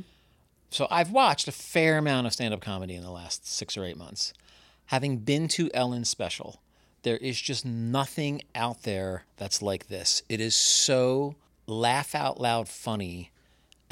So 0.71 0.89
I've 0.91 1.13
watched 1.13 1.47
a 1.47 1.53
fair 1.53 1.99
amount 1.99 2.27
of 2.27 2.33
stand-up 2.33 2.61
comedy 2.61 2.95
in 2.95 3.03
the 3.05 3.11
last 3.13 3.47
six 3.47 3.77
or 3.77 3.85
eight 3.85 3.97
months. 3.97 4.33
Having 4.87 5.19
been 5.19 5.47
to 5.49 5.71
Ellen's 5.73 6.09
special, 6.09 6.61
there 7.03 7.17
is 7.19 7.41
just 7.41 7.65
nothing 7.65 8.43
out 8.57 8.83
there 8.83 9.25
that's 9.37 9.63
like 9.63 9.87
this. 9.87 10.23
It 10.29 10.41
is 10.41 10.57
so 10.57 11.37
laugh 11.67 12.15
out 12.15 12.41
loud 12.41 12.69
funny 12.69 13.31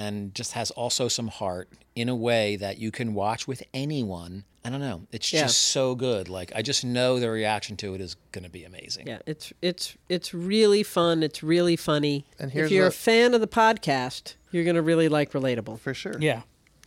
and 0.03 0.35
just 0.35 0.53
has 0.53 0.71
also 0.73 1.09
some 1.09 1.29
heart 1.29 1.69
in 1.95 2.09
a 2.09 2.17
way 2.17 2.57
that 2.57 2.79
you 2.79 2.91
can 2.91 3.15
watch 3.15 3.47
with 3.47 3.63
anyone. 3.73 4.45
I 4.65 4.71
don't 4.71 4.81
know. 4.81 5.07
It's 5.11 5.33
Yeah. 5.33 5.43
just 5.43 5.59
so 5.59 5.95
good. 5.95 6.29
Like 6.29 6.53
I 6.55 6.63
just 6.63 6.85
know 6.85 7.19
the 7.19 7.31
reaction 7.31 7.77
to 7.79 7.95
it 7.95 8.01
is 8.01 8.17
going 8.33 8.45
to 8.45 8.51
be 8.51 8.65
amazing. 8.65 9.07
Yeah, 9.09 9.19
it's 9.27 9.53
it's 9.61 9.97
it's 10.09 10.33
really 10.33 10.83
fun. 10.83 11.23
It's 11.23 11.43
really 11.43 11.77
funny. 11.77 12.25
And 12.39 12.53
if 12.55 12.71
you're 12.71 12.85
a- 12.85 12.89
a 12.89 12.93
fan 13.09 13.35
of 13.35 13.41
the 13.41 13.49
podcast, 13.49 14.35
you're 14.53 14.65
gonna 14.65 14.83
really 14.83 15.09
like 15.09 15.33
Relatable. 15.33 15.79
For 15.81 15.95
sure. 15.95 16.15
Yeah. 16.21 16.43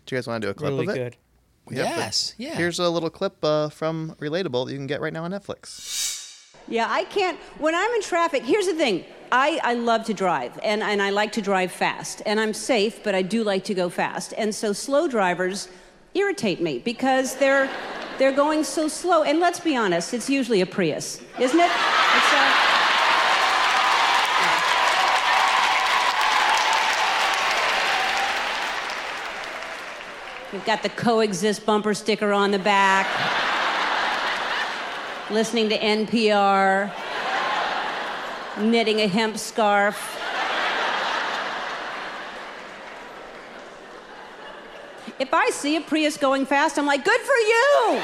Do 0.06 0.16
you 0.16 0.18
guys 0.18 0.28
want 0.28 0.42
to 0.42 0.48
do 0.48 0.52
a 0.52 0.54
clip 0.54 0.70
Really 0.72 0.86
of 0.88 0.96
it? 0.96 0.98
good. 1.04 1.18
We 1.68 1.76
have 1.78 1.96
the- 1.96 2.02
Yes, 2.02 2.36
yeah. 2.38 2.56
Here's 2.56 2.78
a 2.80 2.90
little 2.90 3.10
clip 3.10 3.44
uh, 3.44 3.70
from 3.70 4.16
Relatable 4.22 4.66
that 4.68 4.72
you 4.72 4.78
can 4.78 4.88
get 4.88 5.02
right 5.02 5.12
now 5.12 5.24
on 5.24 5.32
Netflix. 5.32 6.15
Yeah, 6.68 6.88
I 6.90 7.04
can't. 7.06 7.38
When 7.60 7.76
I'm 7.76 7.92
in 7.92 8.02
traffic, 8.02 8.44
here's 8.44 8.66
the 8.66 8.74
thing. 8.74 9.06
I, 9.32 9.60
I 9.64 9.74
love 9.74 10.06
to 10.06 10.14
drive, 10.14 10.60
and, 10.64 10.82
and 10.82 11.02
I 11.02 11.10
like 11.10 11.32
to 11.34 11.42
drive 11.42 11.72
fast. 11.72 12.22
And 12.26 12.40
I'm 12.40 12.54
safe, 12.54 13.04
but 13.04 13.14
I 13.16 13.22
do 13.22 13.44
like 13.44 13.64
to 13.66 13.74
go 13.74 13.90
fast. 13.90 14.34
And 14.38 14.54
so 14.54 14.74
slow 14.74 15.08
drivers 15.08 15.68
irritate 16.14 16.62
me 16.62 16.80
because 16.80 17.36
they're, 17.36 17.70
they're 18.18 18.32
going 18.32 18.64
so 18.64 18.88
slow. 18.88 19.24
And 19.24 19.40
let's 19.40 19.60
be 19.60 19.76
honest, 19.76 20.14
it's 20.14 20.30
usually 20.30 20.62
a 20.62 20.66
Prius, 20.66 21.22
isn't 21.40 21.60
it? 21.60 21.72
It's 21.72 22.34
uh, 22.34 22.72
a, 22.72 22.76
We've 30.54 30.66
got 30.66 30.84
the 30.84 30.90
coexist 30.90 31.66
bumper 31.66 31.94
sticker 31.94 32.32
on 32.32 32.52
the 32.52 32.60
back. 32.60 33.08
Listening 35.32 35.70
to 35.70 35.78
NPR. 35.80 36.92
Knitting 38.60 39.02
a 39.02 39.08
hemp 39.08 39.40
scarf. 39.40 40.22
If 45.18 45.34
I 45.34 45.50
see 45.50 45.78
a 45.78 45.82
Prius 45.82 46.18
going 46.18 46.46
fast, 46.46 46.78
I'm 46.78 46.86
like, 46.86 47.04
good 47.04 47.22
for 47.22 47.36
you! 47.36 48.02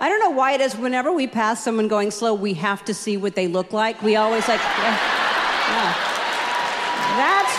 I 0.00 0.08
don't 0.08 0.20
know 0.20 0.30
why 0.30 0.52
it 0.52 0.60
is 0.60 0.74
whenever 0.74 1.12
we 1.12 1.26
pass 1.26 1.62
someone 1.62 1.86
going 1.86 2.10
slow, 2.10 2.32
we 2.32 2.54
have 2.54 2.84
to 2.86 2.94
see 2.94 3.18
what 3.18 3.34
they 3.34 3.46
look 3.46 3.72
like. 3.72 4.02
We 4.02 4.16
always 4.16 4.48
like, 4.48 4.60
yeah. 4.60 5.11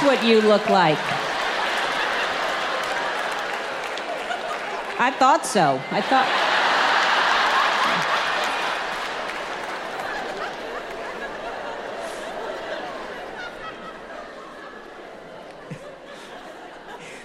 What 0.06 0.24
you 0.26 0.42
look 0.42 0.70
like. 0.70 0.98
I 5.00 5.12
thought 5.18 5.46
so. 5.46 5.82
I 5.92 6.02
thought. 6.02 6.28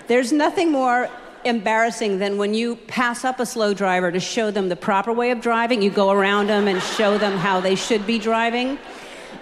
There's 0.06 0.32
nothing 0.32 0.72
more 0.72 1.10
embarrassing 1.44 2.18
than 2.18 2.38
when 2.38 2.54
you 2.54 2.76
pass 2.76 3.24
up 3.24 3.38
a 3.40 3.46
slow 3.46 3.74
driver 3.74 4.10
to 4.10 4.20
show 4.20 4.50
them 4.50 4.68
the 4.68 4.76
proper 4.76 5.12
way 5.12 5.30
of 5.30 5.40
driving. 5.40 5.82
You 5.82 5.90
go 5.90 6.10
around 6.10 6.46
them 6.46 6.66
and 6.66 6.82
show 6.82 7.18
them 7.18 7.36
how 7.36 7.60
they 7.60 7.74
should 7.74 8.06
be 8.06 8.18
driving, 8.18 8.78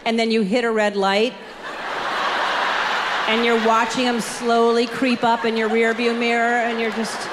and 0.05 0.18
then 0.18 0.31
you 0.31 0.42
hit 0.42 0.64
a 0.64 0.70
red 0.70 0.96
light. 0.96 1.33
And 3.28 3.44
you're 3.44 3.64
watching 3.66 4.04
them 4.04 4.20
slowly 4.20 4.86
creep 4.86 5.24
up 5.24 5.44
in 5.44 5.56
your 5.56 5.68
rearview 5.68 6.16
mirror, 6.18 6.60
and 6.62 6.80
you're 6.80 6.92
just, 6.92 7.28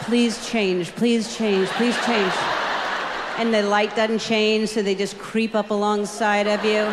please 0.00 0.46
change, 0.48 0.94
please 0.96 1.36
change, 1.36 1.68
please 1.70 1.96
change. 2.04 2.32
And 3.38 3.52
the 3.52 3.62
light 3.62 3.94
doesn't 3.94 4.20
change, 4.20 4.70
so 4.70 4.82
they 4.82 4.94
just 4.94 5.18
creep 5.18 5.54
up 5.54 5.70
alongside 5.70 6.46
of 6.46 6.64
you. 6.64 6.86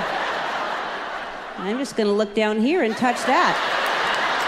I'm 1.57 1.77
just 1.77 1.95
gonna 1.95 2.11
look 2.11 2.35
down 2.35 2.59
here 2.59 2.83
and 2.83 2.95
touch 2.97 3.23
that 3.25 3.79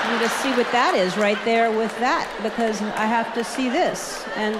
and 0.05 0.21
to 0.21 0.29
see 0.29 0.51
what 0.51 0.71
that 0.71 0.93
is 0.93 1.17
right 1.17 1.37
there 1.45 1.75
with 1.75 1.97
that 1.99 2.29
because 2.43 2.79
I 2.81 3.05
have 3.05 3.33
to 3.33 3.43
see 3.43 3.69
this. 3.69 4.23
And 4.35 4.55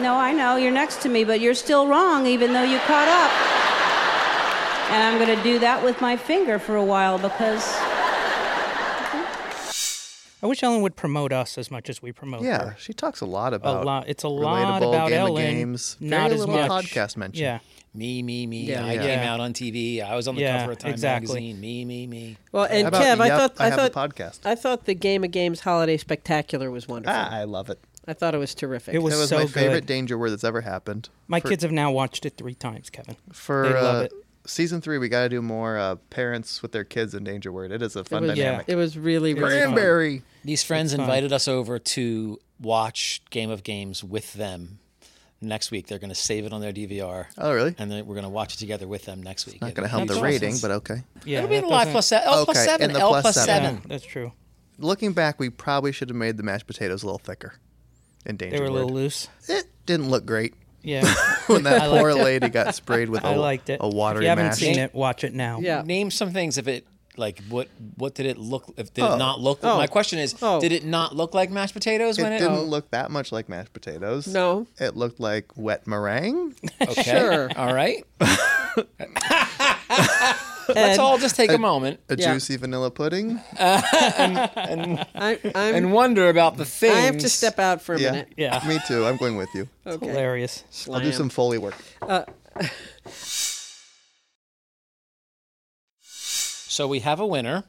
no, 0.00 0.14
I 0.14 0.32
know 0.32 0.56
you're 0.56 0.70
next 0.70 1.02
to 1.02 1.08
me, 1.08 1.24
but 1.24 1.40
you're 1.40 1.54
still 1.54 1.88
wrong 1.88 2.26
even 2.26 2.52
though 2.52 2.62
you 2.62 2.78
caught 2.80 3.08
up. 3.08 3.32
And 4.92 5.02
I'm 5.02 5.18
going 5.18 5.36
to 5.36 5.42
do 5.42 5.58
that 5.58 5.82
with 5.82 6.00
my 6.00 6.16
finger 6.16 6.58
for 6.58 6.76
a 6.76 6.84
while 6.84 7.18
because 7.18 7.74
I 10.44 10.46
wish 10.46 10.62
Ellen 10.62 10.82
would 10.82 10.94
promote 10.94 11.32
us 11.32 11.56
as 11.56 11.70
much 11.70 11.88
as 11.88 12.02
we 12.02 12.12
promote 12.12 12.42
her. 12.42 12.46
Yeah, 12.46 12.64
her. 12.70 12.76
she 12.78 12.92
talks 12.92 13.22
a 13.22 13.26
lot 13.26 13.54
about 13.54 13.82
a 13.82 13.86
lot- 13.86 14.08
it's 14.08 14.24
a 14.24 14.28
lot 14.28 14.82
relatable 14.82 14.88
about 14.94 15.08
game 15.08 15.22
of 15.22 15.28
Ellen, 15.30 15.42
games. 15.54 15.96
not 16.00 16.28
Very 16.28 16.40
as 16.42 16.46
much- 16.46 16.70
podcast 16.70 17.16
mention. 17.16 17.42
Yeah. 17.42 17.58
Me, 17.94 18.22
me, 18.22 18.46
me. 18.46 18.64
Yeah. 18.64 18.84
I 18.84 18.92
Yeah. 18.92 19.02
came 19.06 19.18
out 19.20 19.40
on 19.40 19.54
TV. 19.54 20.02
I 20.02 20.14
was 20.16 20.28
on 20.28 20.34
the 20.34 20.42
Yeah, 20.42 20.60
cover 20.60 20.72
of 20.72 20.78
Time 20.78 20.90
exactly. 20.90 21.34
magazine. 21.40 21.60
Me, 21.60 21.84
me, 21.86 22.06
me. 22.06 22.36
Well, 22.52 22.64
and 22.64 22.82
How 22.82 22.88
about 22.88 23.02
Kev, 23.02 23.20
I 23.20 23.28
thought 23.30 23.52
I 23.58 23.64
I, 23.64 23.68
have 23.70 23.80
the 23.80 23.88
thought 23.88 24.10
podcast. 24.14 24.40
I 24.44 24.54
thought 24.54 24.84
the 24.84 24.94
Game 24.94 25.24
of 25.24 25.30
Games 25.30 25.60
Holiday 25.60 25.96
Spectacular 25.96 26.70
was 26.70 26.86
wonderful. 26.88 27.16
Ah, 27.18 27.30
I 27.30 27.44
love 27.44 27.70
it. 27.70 27.78
I 28.06 28.12
thought 28.12 28.34
it 28.34 28.38
was 28.38 28.54
terrific. 28.54 28.94
It 28.94 28.98
was, 28.98 29.14
That 29.14 29.20
was 29.20 29.28
so 29.30 29.38
my 29.38 29.46
favorite 29.46 29.74
good. 29.80 29.86
danger 29.86 30.18
word 30.18 30.28
that's 30.30 30.44
ever 30.44 30.60
happened. 30.60 31.08
My 31.26 31.40
for, 31.40 31.48
kids 31.48 31.62
have 31.62 31.72
now 31.72 31.90
watched 31.90 32.26
it 32.26 32.36
three 32.36 32.54
times, 32.54 32.90
Kevin. 32.90 33.16
for 33.32 33.62
they 33.68 33.74
love 33.80 33.96
uh, 33.96 34.04
it. 34.04 34.12
Season 34.46 34.80
three, 34.80 34.98
we 34.98 35.08
got 35.08 35.22
to 35.22 35.28
do 35.28 35.40
more 35.42 35.76
uh, 35.78 35.96
parents 36.10 36.62
with 36.62 36.72
their 36.72 36.84
kids 36.84 37.14
in 37.14 37.24
danger 37.24 37.50
word. 37.52 37.72
It 37.72 37.82
is 37.82 37.96
a 37.96 38.00
it 38.00 38.08
fun 38.08 38.22
was, 38.26 38.36
dynamic. 38.36 38.66
it 38.68 38.76
was 38.76 38.96
really, 38.98 39.34
really 39.34 39.50
fun. 39.60 39.62
Cranberry. 39.72 40.22
These 40.44 40.62
friends 40.62 40.92
It's 40.92 40.96
fun. 40.98 41.04
invited 41.08 41.32
us 41.32 41.48
over 41.48 41.78
to 41.78 42.38
watch 42.60 43.22
Game 43.30 43.50
of 43.50 43.62
Games 43.62 44.02
with 44.04 44.32
them. 44.34 44.78
Next 45.40 45.70
week, 45.70 45.88
they're 45.88 45.98
going 45.98 46.08
to 46.10 46.14
save 46.14 46.46
it 46.46 46.52
on 46.54 46.62
their 46.62 46.72
DVR. 46.72 47.26
Oh, 47.36 47.52
really? 47.52 47.74
And 47.78 47.90
then 47.90 48.06
we're 48.06 48.14
going 48.14 48.24
to 48.24 48.30
watch 48.30 48.54
it 48.54 48.58
together 48.58 48.86
with 48.88 49.04
them 49.04 49.22
next 49.22 49.46
week. 49.46 49.60
Not 49.60 49.74
going 49.74 49.84
to 49.84 49.90
help 49.90 50.06
That's 50.08 50.18
the 50.18 50.24
rating, 50.24 50.56
but 50.62 50.70
okay. 50.70 51.02
Yeah, 51.26 51.38
It'll 51.38 51.48
be 51.50 51.56
that 51.56 51.64
in 51.64 51.70
live 51.70 51.88
plus, 51.88 52.06
se- 52.06 52.22
L 52.24 52.42
Okay, 52.48 52.54
seven. 52.64 52.90
in 52.90 52.94
the 52.94 53.00
L 53.00 53.10
plus 53.10 53.22
plus 53.22 53.34
seven. 53.34 53.46
seven. 53.64 53.74
Yeah, 53.76 53.80
that's 53.88 54.06
true. 54.06 54.32
Looking 54.78 55.12
back, 55.12 55.38
we 55.38 55.50
probably 55.50 55.92
should 55.92 56.08
have 56.08 56.16
made 56.16 56.38
the 56.38 56.42
mashed 56.42 56.66
potatoes 56.66 57.02
a 57.02 57.06
little 57.06 57.18
thicker. 57.18 57.54
In 58.24 58.36
danger 58.38 58.56
They 58.56 58.60
were 58.62 58.68
a 58.68 58.72
little 58.72 58.88
loose. 58.88 59.28
It 59.48 59.66
didn't 59.84 60.08
look 60.08 60.24
great 60.24 60.54
Yeah, 60.82 61.02
when 61.54 61.62
that 61.64 61.82
I 61.82 61.88
poor 61.88 62.12
liked 62.12 62.20
it. 62.20 62.24
lady 62.24 62.48
got 62.48 62.74
sprayed 62.74 63.08
with 63.08 63.24
a, 63.24 63.28
I 63.28 63.36
liked 63.36 63.70
it. 63.70 63.78
a 63.80 63.88
watery 63.88 64.20
if 64.20 64.22
you 64.24 64.28
haven't 64.30 64.46
mash. 64.46 64.58
seen 64.58 64.78
it, 64.78 64.94
watch 64.94 65.24
it 65.24 65.34
now. 65.34 65.58
Yeah. 65.60 65.82
Name 65.82 66.10
some 66.10 66.32
things 66.32 66.58
if 66.58 66.68
it 66.68 66.86
like 67.16 67.40
what 67.48 67.68
what 67.96 68.14
did 68.14 68.26
it 68.26 68.36
look 68.38 68.72
if 68.76 68.92
did 68.92 69.02
Oh. 69.04 69.14
it 69.14 69.18
not 69.18 69.40
look 69.40 69.60
Oh. 69.62 69.76
my 69.76 69.86
question 69.86 70.18
is 70.18 70.34
Oh. 70.42 70.60
did 70.60 70.72
it 70.72 70.84
not 70.84 71.14
look 71.14 71.34
like 71.34 71.50
mashed 71.50 71.74
potatoes 71.74 72.18
It 72.18 72.22
when 72.22 72.32
it 72.32 72.38
didn't 72.38 72.58
oh. 72.58 72.62
look 72.64 72.90
that 72.90 73.10
much 73.10 73.30
like 73.32 73.48
mashed 73.48 73.72
potatoes. 73.72 74.26
No. 74.26 74.66
It 74.78 74.96
looked 74.96 75.20
like 75.20 75.46
wet 75.56 75.86
meringue. 75.86 76.54
okay 76.80 77.02
Sure. 77.02 77.50
all 77.56 77.72
right 77.74 78.04
let's 80.68 80.98
all 80.98 81.18
just 81.18 81.36
take 81.36 81.52
a 81.52 81.58
moment 81.58 82.00
A 82.08 82.16
Yeah. 82.16 82.32
juicy 82.32 82.56
vanilla 82.56 82.90
pudding. 82.90 83.40
I, 83.58 85.08
I'm, 85.54 85.74
and 85.74 85.92
wonder 85.92 86.28
about 86.28 86.56
the 86.56 86.64
things 86.64 86.94
I 86.94 87.00
have 87.00 87.18
to 87.18 87.28
step 87.28 87.58
out 87.58 87.82
for 87.82 87.94
a 87.94 88.00
Yeah. 88.00 88.10
minute. 88.12 88.28
Yeah. 88.36 88.62
Me 88.66 88.78
too. 88.86 89.04
I'm 89.06 89.16
going 89.16 89.36
with 89.36 89.50
you. 89.54 89.68
Okay. 89.86 90.06
Hilarious. 90.08 90.64
I'll 90.90 91.00
do 91.00 91.12
some 91.12 91.28
Foley 91.28 91.58
work. 91.58 91.74
Uh, 92.02 92.24
so 96.74 96.88
we 96.88 97.00
have 97.00 97.20
a 97.20 97.26
winner 97.26 97.64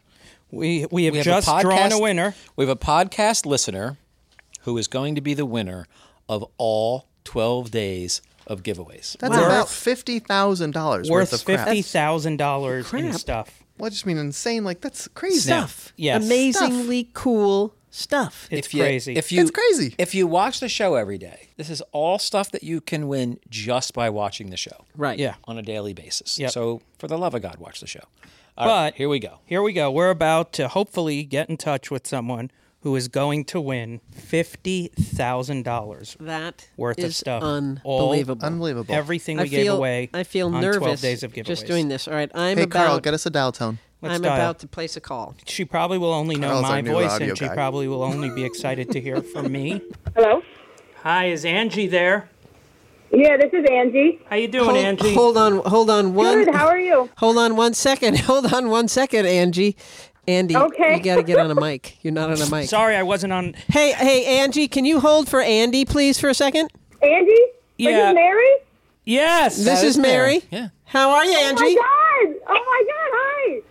We 0.52 0.86
we 0.92 1.06
have, 1.06 1.14
We 1.14 1.18
have 1.20 1.28
a 1.28 1.42
just 1.42 1.48
drawn 1.62 1.92
a 1.92 2.00
winner. 2.00 2.34
we 2.56 2.66
have 2.66 2.76
a 2.76 2.80
podcast 2.80 3.46
listener 3.46 3.98
who 4.62 4.78
is 4.78 4.88
going 4.88 5.14
to 5.16 5.22
be 5.22 5.34
the 5.34 5.46
winner 5.46 5.86
of 6.28 6.44
all 6.58 7.08
12 7.24 7.70
days 7.72 8.22
of 8.48 8.64
giveaways. 8.64 9.18
That's 9.18 9.36
about 9.36 9.70
fifty 9.70 10.20
thousand 10.20 10.72
dollars 10.72 11.10
worth, 11.10 11.32
Worth 11.32 11.42
of 11.42 11.46
crap. 11.46 11.66
fifty 11.68 11.82
thousand 11.82 12.38
dollars 12.38 12.92
in 12.94 13.14
stuff. 13.14 13.64
Well, 13.78 13.88
I 13.88 13.90
just 13.90 14.06
mean 14.06 14.18
insane. 14.18 14.64
Like 14.64 14.82
that's 14.82 15.08
crazy. 15.10 15.40
Stuff. 15.40 15.94
Yes. 15.98 16.24
Amazingly 16.26 17.10
cool 17.14 17.74
stuff. 17.96 18.48
It's 18.52 18.68
if 18.68 18.74
you, 18.74 18.82
crazy. 18.84 19.16
If 19.16 19.32
you, 19.32 19.42
It's 19.42 19.52
crazy. 19.52 19.96
If 19.98 20.14
you 20.14 20.28
watch 20.28 20.60
the 20.60 20.70
show 20.70 20.96
every 20.96 21.18
day, 21.18 21.50
this 21.58 21.70
is 21.70 21.82
all 21.92 22.20
stuff 22.20 22.52
that 22.52 22.64
you 22.64 22.82
can 22.82 23.08
win 23.08 23.40
just 23.50 23.94
by 23.94 24.10
watching 24.10 24.50
the 24.50 24.58
show 24.58 24.86
Right. 24.96 25.18
Yeah. 25.18 25.36
on 25.46 25.58
a 25.58 25.62
daily 25.62 25.94
basis. 25.94 26.38
Yep. 26.40 26.52
So, 26.52 26.82
for 27.00 27.08
the 27.08 27.18
love 27.18 27.34
of 27.34 27.42
God, 27.42 27.58
watch 27.58 27.80
the 27.80 27.88
show. 27.88 28.02
All 28.58 28.68
right, 28.68 28.92
But 28.92 28.96
here 28.96 29.10
we 29.10 29.20
go. 29.20 29.40
Here 29.46 29.62
we 29.62 29.74
go. 29.74 29.92
We're 29.92 30.10
about 30.12 30.54
to 30.54 30.68
hopefully 30.68 31.24
get 31.24 31.50
in 31.50 31.58
touch 31.58 31.90
with 31.92 32.08
someone 32.08 32.52
who 32.82 32.96
is 32.96 33.08
going 33.08 33.44
to 33.46 33.60
win 33.60 34.00
fifty 34.12 34.90
thousand 34.90 35.64
dollars 35.64 36.16
That 36.20 36.68
worth 36.78 37.00
is 37.00 37.06
of 37.06 37.16
stuff. 37.16 37.44
unbelievable. 37.44 38.46
Unbelievable. 38.46 38.94
Everything 38.94 39.40
I 39.40 39.44
we 39.44 39.50
feel, 39.50 39.64
gave 39.64 39.72
away. 39.74 40.10
I 40.14 40.24
feel 40.24 40.54
on 40.54 40.62
nervous 40.62 40.78
Twelve 40.80 41.02
days 41.02 41.24
of 41.24 41.34
giveaways. 41.34 41.46
just 41.46 41.66
doing 41.66 41.88
this. 41.88 42.08
All 42.08 42.14
right, 42.14 42.30
I'm 42.36 42.58
hey, 42.58 42.64
about. 42.64 42.86
Carl, 42.88 43.00
get 43.00 43.14
us 43.16 43.26
a 43.26 43.30
dial 43.32 43.52
tone. 43.52 43.80
Let's 44.02 44.16
I'm 44.16 44.22
dial. 44.22 44.36
about 44.36 44.60
to 44.60 44.68
place 44.68 44.96
a 44.98 45.02
call. 45.02 45.36
She 45.46 45.66
probably 45.66 45.98
will 45.98 46.14
only 46.14 46.36
know 46.36 46.50
Carl's 46.50 46.66
our 46.66 46.72
my 46.72 46.82
new 46.82 46.92
voice, 46.92 47.12
audio 47.12 47.30
and 47.30 47.38
she 47.38 47.48
guy. 47.48 47.54
probably 47.56 47.88
will 47.88 48.04
only 48.04 48.30
be 48.30 48.44
excited 48.44 48.92
to 48.92 49.02
hear 49.02 49.22
from 49.22 49.52
me. 49.52 49.82
Hello? 50.16 50.44
Hi, 51.04 51.28
is 51.28 51.46
Angie 51.46 51.88
there? 51.88 52.30
Yeah, 53.12 53.38
this 53.38 53.54
is 53.54 53.66
Angie. 53.72 54.20
How 54.30 54.36
you 54.36 54.48
doing, 54.48 54.66
hold, 54.66 54.78
Angie? 54.78 55.14
hold 55.14 55.38
on, 55.38 55.58
hold 55.66 55.90
on 55.90 56.14
one. 56.14 56.44
Good, 56.44 56.54
how 56.54 56.68
are 56.68 56.80
you? 56.80 57.10
Hold 57.18 57.38
on 57.38 57.56
one 57.56 57.74
second. 57.74 58.20
Hold 58.22 58.52
on 58.52 58.70
one 58.70 58.88
second, 58.88 59.26
Angie. 59.26 59.78
Andy, 60.28 60.58
Okay. 60.58 60.98
you 60.98 61.04
got 61.04 61.18
to 61.18 61.24
get 61.24 61.38
on 61.38 61.50
a 61.52 61.56
mic. 61.56 61.98
You're 62.04 62.14
not 62.14 62.32
on 62.32 62.42
a 62.42 62.50
mic. 62.50 62.68
Sorry, 62.68 62.96
I 62.96 63.04
wasn't 63.04 63.32
on. 63.32 63.54
Hey, 63.70 63.94
hey, 63.94 64.40
Angie, 64.40 64.68
can 64.68 64.84
you 64.84 65.00
hold 65.00 65.30
for 65.30 65.40
Andy, 65.40 65.86
please, 65.86 66.20
for 66.20 66.30
a 66.30 66.34
second? 66.34 66.70
Angie? 67.02 67.32
Yeah. 67.78 67.92
This 67.92 68.08
is 68.10 68.16
Mary? 68.16 68.52
Yes. 69.06 69.64
This 69.64 69.84
is 69.84 69.98
Mary. 69.98 70.42
Yeah. 70.52 70.70
How 70.86 71.12
are 71.12 71.24
you, 71.26 71.36
oh 71.38 71.44
Angie? 71.48 71.64
Oh 71.64 71.68
Angie? 71.68 71.76
my 71.76 71.82
God! 72.26 72.36
Oh 72.48 72.54
my 72.54 72.58
God! 72.58 72.58
Hi. 72.58 72.85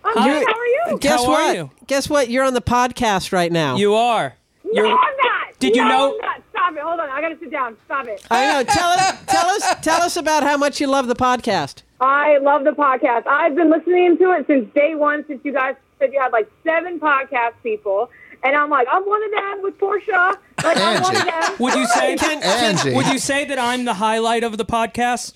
I'm 0.05 0.17
Hi. 0.17 0.27
good. 0.39 0.47
How 0.47 0.53
are 0.59 0.65
you? 0.91 0.99
Guess 0.99 1.23
How 1.23 1.25
are 1.25 1.31
what? 1.31 1.55
you? 1.55 1.71
Guess 1.87 2.09
what? 2.09 2.29
You're 2.29 2.43
on 2.45 2.53
the 2.53 2.61
podcast 2.61 3.31
right 3.31 3.51
now. 3.51 3.75
You 3.75 3.95
are. 3.95 4.35
No, 4.63 4.71
You're. 4.83 4.87
I'm 4.87 4.93
not. 4.93 5.59
Did 5.59 5.75
you 5.75 5.81
no, 5.83 5.87
know- 5.89 6.11
I'm 6.13 6.17
not. 6.19 6.41
Stop 6.51 6.73
it. 6.75 6.79
Hold 6.81 6.99
on. 6.99 7.09
I 7.09 7.21
gotta 7.21 7.37
sit 7.39 7.51
down. 7.51 7.77
Stop 7.85 8.07
it. 8.07 8.25
I 8.31 8.45
know. 8.53 8.63
Tell 8.63 8.89
us, 8.89 9.23
tell 9.27 9.45
us, 9.47 9.75
tell 9.81 10.01
us 10.01 10.17
about 10.17 10.43
how 10.43 10.57
much 10.57 10.79
you 10.79 10.87
love 10.87 11.07
the 11.07 11.15
podcast. 11.15 11.83
I 11.99 12.37
love 12.39 12.63
the 12.63 12.71
podcast. 12.71 13.27
I've 13.27 13.55
been 13.55 13.69
listening 13.69 14.17
to 14.17 14.31
it 14.31 14.47
since 14.47 14.71
day 14.73 14.95
one. 14.95 15.25
Since 15.27 15.41
you 15.43 15.53
guys 15.53 15.75
said 15.99 16.11
you 16.13 16.19
had 16.19 16.31
like 16.31 16.49
seven 16.63 16.99
podcast 16.99 17.53
people, 17.63 18.09
and 18.43 18.55
I'm 18.55 18.69
like, 18.69 18.87
I'm 18.91 19.03
one 19.03 19.23
of 19.23 19.31
them 19.31 19.61
with 19.63 19.77
Portia. 19.79 20.37
Like 20.63 20.77
I'm 20.77 21.01
one 21.01 21.15
of 21.15 21.21
Angie. 21.27 21.29
them. 21.49 21.55
Would 21.59 21.75
you 21.75 21.85
say? 21.87 22.15
Angie. 22.15 22.93
Would 22.93 23.07
you 23.07 23.19
say 23.19 23.45
that 23.45 23.59
I'm 23.59 23.85
the 23.85 23.95
highlight 23.95 24.43
of 24.43 24.57
the 24.57 24.65
podcast? 24.65 25.33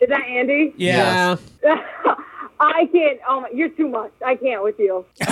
Is 0.00 0.08
that 0.08 0.24
Andy? 0.26 0.74
Yeah. 0.76 1.36
I 2.60 2.88
can't. 2.92 3.20
Oh 3.28 3.40
my, 3.42 3.48
you're 3.50 3.68
too 3.70 3.88
much. 3.88 4.12
I 4.24 4.34
can't 4.36 4.62
with 4.62 4.78
you. 4.78 5.04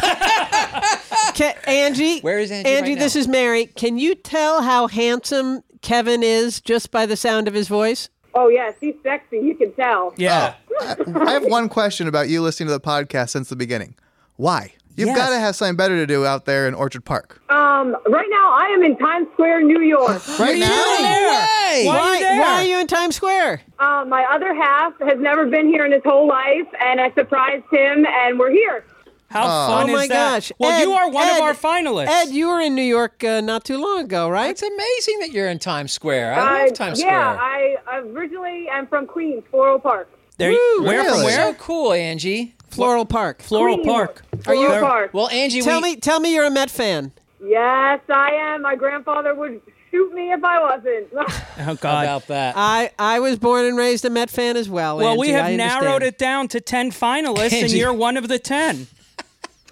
Ca 1.35 1.55
Angie. 1.67 2.21
Where 2.21 2.39
is 2.39 2.51
Angie 2.51 2.71
Angie, 2.71 2.93
right 2.93 2.99
this 2.99 3.15
now? 3.15 3.21
is 3.21 3.29
Mary. 3.29 3.67
Can 3.67 3.99
you 3.99 4.15
tell 4.15 4.63
how 4.63 4.87
handsome 4.87 5.63
Kevin 5.83 6.23
is 6.23 6.61
just 6.61 6.91
by 6.91 7.07
the 7.07 7.17
sound 7.17 7.49
of 7.49 7.55
his 7.55 7.69
voice? 7.69 8.09
Oh 8.35 8.49
yes, 8.49 8.75
he's 8.81 8.95
sexy. 9.03 9.39
You 9.39 9.55
can 9.55 9.73
tell. 9.73 10.15
Yeah. 10.17 10.55
Oh. 10.79 10.95
I 11.27 11.33
have 11.33 11.45
one 11.47 11.69
question 11.69 12.07
about 12.07 12.29
you 12.29 12.43
listening 12.43 12.69
to 12.69 12.73
the 12.73 12.81
podcast 12.81 13.31
since 13.31 13.49
the 13.49 13.57
beginning. 13.57 13.95
Why? 14.37 14.75
You've 14.97 15.09
Yes. 15.09 15.17
got 15.19 15.29
to 15.31 15.39
have 15.39 15.55
something 15.55 15.77
better 15.77 15.95
to 15.97 16.07
do 16.07 16.25
out 16.25 16.47
there 16.47 16.67
in 16.67 16.75
Orchard 16.75 17.05
Park. 17.05 17.41
Um, 17.51 17.95
right 18.09 18.27
now 18.31 18.53
I 18.53 18.71
am 18.75 18.83
in 18.83 18.97
Times 18.97 19.29
Square, 19.35 19.63
New 19.65 19.81
York. 19.83 20.23
Right 20.39 20.59
now? 20.59 20.69
Why? 20.69 21.83
Why, 21.85 21.99
are 21.99 22.15
you 22.15 22.21
there? 22.21 22.41
why 22.41 22.47
are 22.55 22.65
you 22.65 22.79
in 22.81 22.87
Times 22.87 23.17
Square? 23.17 23.61
Um, 23.79 24.09
my 24.09 24.25
other 24.33 24.55
half 24.55 24.95
has 25.01 25.19
never 25.19 25.47
been 25.47 25.69
here 25.69 25.85
in 25.85 25.93
his 25.93 26.03
whole 26.05 26.27
life, 26.27 26.67
and 26.81 27.01
I 27.01 27.11
surprised 27.13 27.65
him, 27.71 28.07
and 28.07 28.39
we're 28.39 28.51
here. 28.51 28.85
How 29.29 29.43
fun 29.69 29.91
oh 29.91 29.93
my 29.93 30.03
is 30.05 30.09
that? 30.09 30.15
gosh. 30.35 30.53
Well, 30.59 30.71
Ed, 30.71 30.83
you 30.83 30.93
are 30.93 31.11
one 31.11 31.27
Ed, 31.27 31.37
of 31.37 31.43
our 31.43 31.53
finalists. 31.55 32.09
Ed, 32.09 32.29
you 32.31 32.47
were 32.49 32.61
in 32.61 32.75
New 32.77 32.83
York 32.83 33.23
uh, 33.25 33.41
not 33.41 33.65
too 33.65 33.77
long 33.77 34.01
ago, 34.05 34.29
right? 34.31 34.51
It's 34.51 34.63
amazing 34.63 35.19
that 35.19 35.33
you're 35.33 35.49
in 35.49 35.59
Times 35.59 35.93
Square. 35.93 36.35
I 36.35 36.39
Uh, 36.39 36.65
love 36.67 36.75
Times 36.75 37.01
yeah, 37.01 37.35
Square. 37.35 37.75
Yeah, 37.75 37.79
I 37.91 37.99
originally 37.99 38.69
am 38.73 38.87
from 38.87 39.07
Queens, 39.07 39.43
Floral 39.51 39.79
Park. 39.81 40.09
there, 40.39 40.53
you- 40.53 40.81
where 40.83 41.05
from 41.05 41.25
where? 41.25 41.33
So 41.53 41.55
cool, 41.55 41.93
Angie. 41.93 42.55
Floral 42.71 43.05
Park. 43.07 43.43
Floral 43.43 43.77
Queens. 43.77 43.87
Park. 43.89 44.23
Floral 44.43 44.61
you- 44.63 44.73
a 44.73 44.81
Park. 44.81 45.15
Well, 45.15 45.29
Angie, 45.31 45.61
Tell 45.63 45.81
we, 45.83 45.95
me, 45.95 45.97
tell 45.97 46.21
me 46.21 46.35
you're 46.35 46.45
a 46.47 46.51
Met 46.51 46.71
fan. 46.71 47.13
Yes, 47.43 48.01
I 48.09 48.31
am. 48.33 48.63
My 48.63 48.75
grandfather 48.77 49.35
would 49.35 49.61
shoot 49.91 50.13
me 50.13 50.33
if 50.33 50.43
I 50.45 50.61
wasn't. 50.61 51.09
Oh 51.59 51.75
God. 51.77 52.05
about 52.05 52.27
that. 52.27 52.55
I, 52.57 52.91
I 52.99 53.19
was 53.21 53.39
born 53.39 53.65
and 53.65 53.77
raised 53.79 54.05
a 54.05 54.11
Met 54.11 54.29
fan 54.31 54.57
as 54.59 54.69
well. 54.69 54.99
well, 54.99 55.17
we 55.17 55.29
Angie, 55.33 55.63
have 55.63 55.71
I 55.81 55.81
narrowed 55.81 56.03
it 56.03 56.19
down 56.19 56.49
to 56.49 56.61
ten 56.61 56.91
finalists, 56.91 57.45
and 57.53 57.63
Angie. 57.65 57.79
you're 57.79 57.93
one 57.95 58.17
of 58.19 58.29
the 58.29 58.39
ten. 58.39 58.87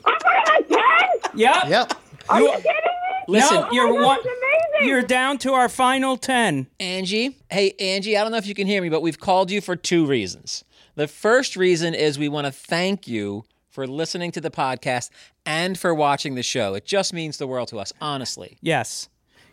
I'm 0.04 0.12
one 0.22 0.60
of 0.62 0.68
the 0.68 0.74
ten. 0.74 1.38
Yep. 1.40 1.56
Yep. 1.68 1.92
Are 2.30 2.40
You- 2.40 2.46
you 2.48 2.52
kidding 2.54 2.70
me? 2.74 2.80
Listen, 3.28 3.56
No, 3.60 3.68
you're 3.72 3.86
oh 3.88 3.92
my 3.94 4.00
God, 4.00 4.06
one. 4.06 4.16
that's 4.16 4.26
amazing. 4.26 4.88
You're 4.88 5.02
down 5.02 5.38
to 5.38 5.52
our 5.52 5.68
final 5.68 6.16
ten. 6.16 6.66
Angie. 6.80 7.36
Hey, 7.50 7.74
Angie, 7.80 8.16
I 8.16 8.22
don't 8.22 8.32
know 8.32 8.38
if 8.38 8.46
you 8.46 8.54
can 8.54 8.66
hear 8.66 8.80
me, 8.82 8.88
but 8.90 9.00
we've 9.02 9.18
called 9.20 9.50
you 9.50 9.60
for 9.62 9.76
two 9.76 10.04
reasons. 10.06 10.64
The 10.96 11.08
first 11.08 11.56
reason 11.56 11.94
is 11.94 12.18
we 12.18 12.28
want 12.28 12.46
to 12.46 12.52
thank 12.52 13.08
you 13.08 13.44
for 13.68 13.86
listening 13.86 14.30
to 14.32 14.40
the 14.40 14.50
podcast 14.50 15.10
and 15.44 15.76
for 15.78 15.94
watching 15.94 16.36
the 16.36 16.42
show. 16.42 16.74
It 16.74 16.84
just 16.84 17.12
means 17.12 17.36
the 17.38 17.46
world 17.46 17.68
to 17.68 17.78
us, 17.78 17.92
honestly. 18.00 18.56
Yes. 18.60 19.08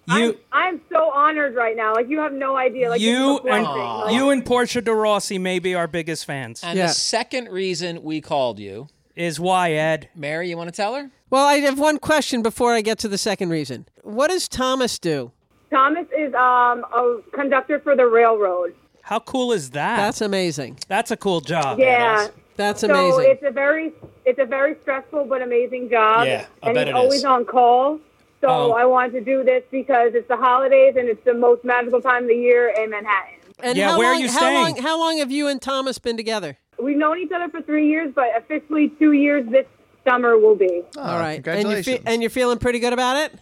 I'm, 0.08 0.21
You, 0.21 0.38
I'm 0.51 0.82
so 0.91 1.12
honored 1.12 1.56
right 1.56 1.75
now. 1.75 1.93
Like 1.93 2.08
you 2.10 2.19
have 2.19 2.34
no 2.34 2.56
idea. 2.56 2.89
Like 2.89 3.01
you, 3.01 3.39
and 3.39 3.63
Like, 3.63 4.13
you 4.13 4.30
and 4.30 4.45
Portia 4.45 4.82
de 4.82 4.93
Rossi 4.93 5.38
may 5.39 5.60
be 5.60 5.73
our 5.73 5.88
biggest 5.88 6.25
fans. 6.25 6.62
And 6.63 6.77
Yeah. 6.77 6.88
the 6.88 6.93
second 6.93 7.49
reason 7.49 8.04
we 8.04 8.21
called 8.21 8.60
you, 8.60 8.88
Is 9.15 9.39
why 9.39 9.71
Ed? 9.71 10.10
Mary, 10.15 10.49
you 10.49 10.58
want 10.58 10.69
to 10.69 10.75
tell 10.75 10.95
her? 10.95 11.12
Well, 11.30 11.45
I 11.45 11.56
have 11.56 11.80
one 11.80 11.97
question 11.99 12.41
before 12.41 12.73
I 12.73 12.82
get 12.82 12.97
to 12.99 13.08
the 13.08 13.17
second 13.17 13.49
reason. 13.49 13.88
What 14.04 14.30
does 14.30 14.47
Thomas 14.47 14.97
do? 14.99 15.32
Thomas 15.69 16.06
is 16.17 16.34
um, 16.34 16.84
a 16.93 17.19
conductor 17.34 17.80
for 17.80 17.95
the 17.95 18.06
railroad. 18.06 18.73
How 19.12 19.19
cool 19.19 19.52
is 19.52 19.71
that? 19.71 19.97
That's 19.97 20.21
amazing. 20.21 20.80
That's 20.88 21.12
a 21.12 21.17
cool 21.17 21.41
job. 21.41 21.80
Yeah. 21.80 22.30
That's 22.56 22.80
So 22.80 22.89
amazing. 22.89 23.30
it's 23.30 23.43
a 23.43 23.52
very 23.52 23.91
it's 24.24 24.39
a 24.39 24.45
very 24.45 24.78
stressful 24.84 25.26
but 25.26 25.41
amazing 25.41 25.89
job. 25.89 26.26
Yeah, 26.28 26.45
I 26.63 26.67
and 26.67 26.76
bet 26.76 26.88
he's 26.88 26.91
it 26.93 26.95
always 26.95 27.19
is. 27.19 27.26
on 27.26 27.43
call. 27.43 28.00
So 28.39 28.47
Oh. 28.47 28.71
I 28.71 28.86
wanted 28.86 29.12
to 29.12 29.21
do 29.21 29.43
this 29.43 29.63
because 29.69 30.13
it's 30.13 30.30
the 30.30 30.38
holidays 30.38 30.95
and 30.97 31.10
it's 31.10 31.21
the 31.26 31.34
most 31.34 31.65
magical 31.65 32.00
time 32.02 32.24
of 32.24 32.30
the 32.30 32.36
year 32.38 32.69
in 32.82 32.89
Manhattan. 32.89 33.36
and 33.62 33.78
Yeah, 33.78 33.89
how 33.89 34.00
where 34.00 34.08
are 34.12 34.13
long, 34.13 34.21
you 34.21 34.30
how 34.30 34.38
staying? 34.38 34.63
long? 34.63 34.78
How 34.78 34.97
long 34.97 35.17
have 35.17 35.30
you 35.30 35.47
and 35.50 35.62
Thomas 35.62 36.00
been 36.00 36.15
together? 36.15 36.58
We've 36.80 36.95
known 36.95 37.19
each 37.19 37.34
other 37.34 37.50
for 37.50 37.62
three 37.62 37.89
years, 37.89 38.13
but 38.15 38.30
officially 38.38 38.93
two 38.97 39.12
years 39.12 39.45
this 39.50 39.65
summer 40.08 40.38
will 40.38 40.56
be. 40.56 40.84
All 40.97 41.19
right. 41.19 41.32
And, 41.32 41.36
you 41.36 41.43
Congratulations. 41.43 41.97
fe- 41.97 42.04
and 42.06 42.21
you're 42.24 42.30
feeling 42.32 42.60
pretty 42.60 42.80
good 42.80 42.93
about 42.93 43.17
it? 43.17 43.34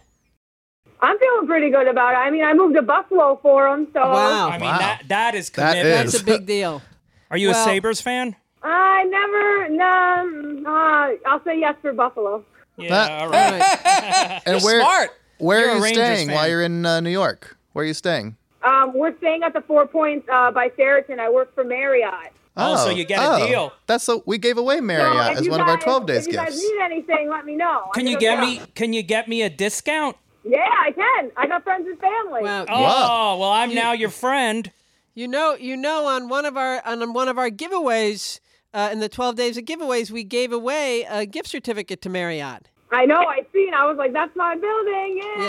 I'm 1.02 1.18
feeling 1.18 1.46
pretty 1.46 1.70
good 1.70 1.88
about 1.88 2.12
it. 2.14 2.16
I 2.18 2.30
mean, 2.30 2.44
I 2.44 2.52
moved 2.54 2.74
to 2.76 2.82
Buffalo 2.82 3.38
for 3.42 3.68
him, 3.68 3.88
so 3.92 4.00
Wow. 4.00 4.48
I 4.48 4.58
mean 4.58 4.68
Wow. 4.68 4.78
that 4.78 5.02
that 5.08 5.34
is 5.34 5.50
commitment. 5.50 5.86
is. 6.06 6.12
That's 6.12 6.22
a 6.22 6.24
big 6.26 6.46
deal. 6.46 6.82
Are 7.30 7.36
you 7.36 7.48
Well- 7.50 7.60
a 7.62 7.64
Sabres 7.64 8.00
fan? 8.00 8.36
I 8.62 9.04
never. 9.04 9.68
No, 9.70 10.70
uh, 10.70 11.28
I'll 11.30 11.42
say 11.44 11.58
yes 11.58 11.76
for 11.80 11.92
Buffalo. 11.94 12.44
Yeah. 12.76 12.88
That- 12.90 13.10
all 13.12 13.20
All 13.26 13.28
right. 13.30 13.60
right. 13.60 14.42
And 14.46 14.60
You're 14.60 14.64
where, 14.66 14.80
smart. 14.80 15.10
where 15.38 15.60
You're 15.60 15.70
are 15.70 15.76
you 15.76 15.82
Rangers 15.82 16.04
staying 16.04 16.28
fan. 16.28 16.36
while 16.36 16.48
you're 16.48 16.62
in 16.62 16.84
uh, 16.84 17.00
New 17.00 17.10
York? 17.10 17.56
Where 17.72 17.84
are 17.84 17.86
you 17.86 17.94
staying? 17.94 18.36
Um, 18.62 18.92
we're 18.94 19.16
staying 19.18 19.42
at 19.42 19.54
the 19.54 19.62
Four 19.62 19.86
Points 19.86 20.28
uh, 20.30 20.50
by 20.50 20.70
Sheraton. 20.76 21.18
I 21.18 21.30
work 21.30 21.54
for 21.54 21.64
Marriott. 21.64 22.32
Oh, 22.56 22.76
so 22.76 22.90
you 22.90 23.04
get 23.04 23.20
a 23.20 23.46
deal. 23.46 23.72
That's 23.86 24.04
so 24.04 24.22
we 24.26 24.36
gave 24.36 24.58
away 24.58 24.80
Marriott 24.80 25.32
if 25.32 25.38
as 25.38 25.44
you 25.46 25.50
one 25.50 25.60
of 25.62 25.68
our 25.68 25.78
12 25.78 26.04
days 26.06 26.26
If 26.26 26.32
you 26.32 26.38
guys 26.38 26.48
gifts. 26.50 26.62
need 26.62 26.80
anything, 26.82 27.30
let 27.30 27.46
me 27.46 27.56
know. 27.56 27.84
I 27.90 27.94
Can 27.94 28.06
you 28.06 28.18
get 28.18 28.38
up. 28.38 28.44
me? 28.44 28.60
Can 28.74 28.92
you 28.92 29.02
get 29.02 29.28
me 29.28 29.40
a 29.42 29.48
discount? 29.48 30.16
Yeah, 30.44 30.58
I 30.58 30.92
can. 30.92 31.30
I 31.36 31.46
got 31.46 31.62
friends 31.64 31.86
and 31.86 31.98
family. 31.98 32.42
Wow. 32.42 32.64
Oh, 32.68 33.38
well, 33.38 33.50
I'm 33.50 33.74
now 33.74 33.92
your 33.92 34.10
friend. 34.10 34.70
You 35.14 35.28
know, 35.28 35.54
you 35.54 35.76
know, 35.76 36.06
on 36.06 36.28
one 36.28 36.44
of 36.46 36.56
our 36.56 36.80
on 36.86 37.12
one 37.12 37.28
of 37.28 37.36
our 37.38 37.50
giveaways 37.50 38.40
uh, 38.72 38.88
in 38.92 39.00
the 39.00 39.08
12 39.08 39.36
days 39.36 39.58
of 39.58 39.64
giveaways, 39.64 40.10
we 40.10 40.24
gave 40.24 40.52
away 40.52 41.02
a 41.10 41.26
gift 41.26 41.48
certificate 41.48 42.00
to 42.02 42.08
Marriott. 42.08 42.68
I 42.92 43.06
know. 43.06 43.20
I 43.20 43.44
seen. 43.52 43.72
I 43.74 43.86
was 43.86 43.96
like, 43.98 44.12
"That's 44.12 44.34
my 44.34 44.56
building." 44.56 45.20
Yeah. 45.38 45.44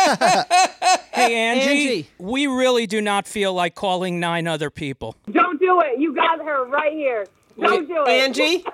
Yeah. 0.00 0.44
Hey, 1.12 1.34
Angie, 1.34 1.70
Angie. 1.70 2.10
we 2.18 2.46
really 2.46 2.86
do 2.86 3.02
not 3.02 3.26
feel 3.26 3.52
like 3.52 3.74
calling 3.74 4.20
nine 4.20 4.46
other 4.46 4.70
people. 4.70 5.16
Don't 5.30 5.60
do 5.60 5.80
it. 5.82 6.00
You 6.00 6.14
got 6.14 6.38
her 6.38 6.64
right 6.64 6.92
here. 6.92 7.26
Don't 7.60 7.86
do 7.86 8.04
it, 8.04 8.08
Angie, 8.08 8.64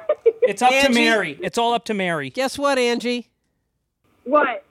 It's 0.43 0.63
up 0.63 0.71
to 0.71 0.93
Mary. 0.93 1.37
It's 1.43 1.59
all 1.59 1.73
up 1.75 1.87
to 1.87 1.95
Mary. 1.95 2.31
guess 2.31 2.57
what, 2.59 2.79
Angie? 2.79 3.31
what? 4.25 4.65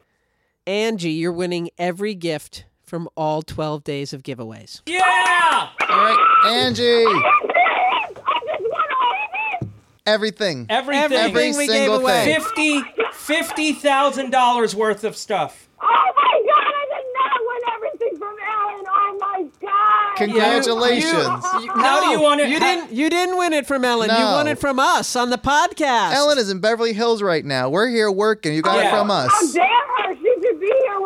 Angie, 0.68 1.12
you're 1.12 1.32
winning 1.32 1.70
every 1.78 2.16
gift 2.16 2.66
from 2.84 3.08
all 3.16 3.42
12 3.42 3.84
days 3.84 4.14
of 4.14 4.24
giveaways. 4.24 4.82
Yeah! 4.88 5.02
All 5.02 5.70
right, 5.88 6.42
Angie. 6.48 6.84
I 6.84 8.12
just 8.14 8.62
won 8.62 8.72
all 8.72 9.14
of 9.62 9.62
it. 9.62 9.68
Everything. 10.08 10.66
Everything. 10.70 11.14
Everything 11.14 11.58
we 11.58 11.68
gave 11.68 11.76
single 11.76 12.00
away. 12.00 12.26
thing. 12.26 12.42
Fifty 12.42 12.82
fifty 13.14 13.74
thousand 13.74 14.30
dollars 14.32 14.76
worth 14.76 15.04
of 15.04 15.16
stuff. 15.16 15.68
Oh 15.82 15.86
my 16.16 16.44
God! 16.48 16.66
I 16.68 16.86
did 16.90 17.06
not 17.14 17.40
win 17.48 17.62
everything 17.76 18.20
from 18.20 18.36
Ellen. 18.48 18.86
Oh 18.88 19.18
my 19.20 19.46
God! 19.62 20.18
Congratulations. 20.18 21.46
How 21.76 22.02
do 22.06 22.10
you 22.10 22.22
want 22.22 22.42
it? 22.42 22.50
You 22.50 22.60
how- 22.60 22.76
didn't. 22.76 22.92
You 22.92 23.10
didn't 23.10 23.38
win 23.38 23.54
it 23.54 23.66
from 23.68 23.84
Ellen. 23.86 24.10
You 24.10 24.18
No. 24.18 24.32
won 24.34 24.48
it 24.48 24.60
from 24.60 24.80
us 24.80 25.16
on 25.16 25.30
the 25.32 25.38
podcast. 25.38 26.14
Ellen 26.14 26.38
is 26.38 26.50
in 26.52 26.60
Beverly 26.60 26.94
Hills 26.94 27.22
right 27.24 27.44
now. 27.46 27.70
We're 27.70 27.88
here 27.90 28.12
working. 28.12 28.54
You 28.54 28.62
got 28.62 28.80
it 28.80 28.84
Yeah. 28.86 29.00
from 29.00 29.10
Oh, 29.12 29.14
us. 29.16 29.54
damn 29.54 29.66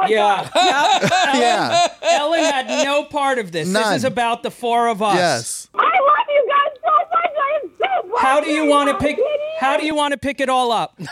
her. 0.02 0.08
She 0.08 0.14
should 0.14 0.54
be 0.54 1.40
here 1.40 1.48
Yeah. 1.48 1.72
us. 1.74 1.90
yeah. 2.02 2.20
Ellen 2.20 2.44
had 2.44 2.68
no 2.86 3.04
part 3.04 3.38
of 3.40 3.52
this. 3.52 3.72
This 3.72 3.92
is 3.92 4.04
about 4.04 4.44
the 4.44 4.52
four 4.52 4.88
of 4.88 5.02
us. 5.02 5.16
Yes. 5.16 5.70
I 5.76 5.78
love 5.84 6.28
you 6.30 6.48
guys 6.50 6.80
so 6.84 6.92
much. 6.92 7.34
I 7.38 7.60
am 7.64 7.72
so 7.78 8.10
proud 8.10 8.20
How 8.22 8.42
do 8.42 8.50
you 8.52 8.66
want 8.66 8.90
to 8.90 8.98
pick? 8.98 9.16
Kitty. 9.18 9.30
How 9.60 9.78
do 9.78 9.86
you 9.86 9.96
want 9.96 10.12
to 10.14 10.18
pick 10.18 10.40
it 10.40 10.50
all 10.50 10.72
up? 10.72 11.00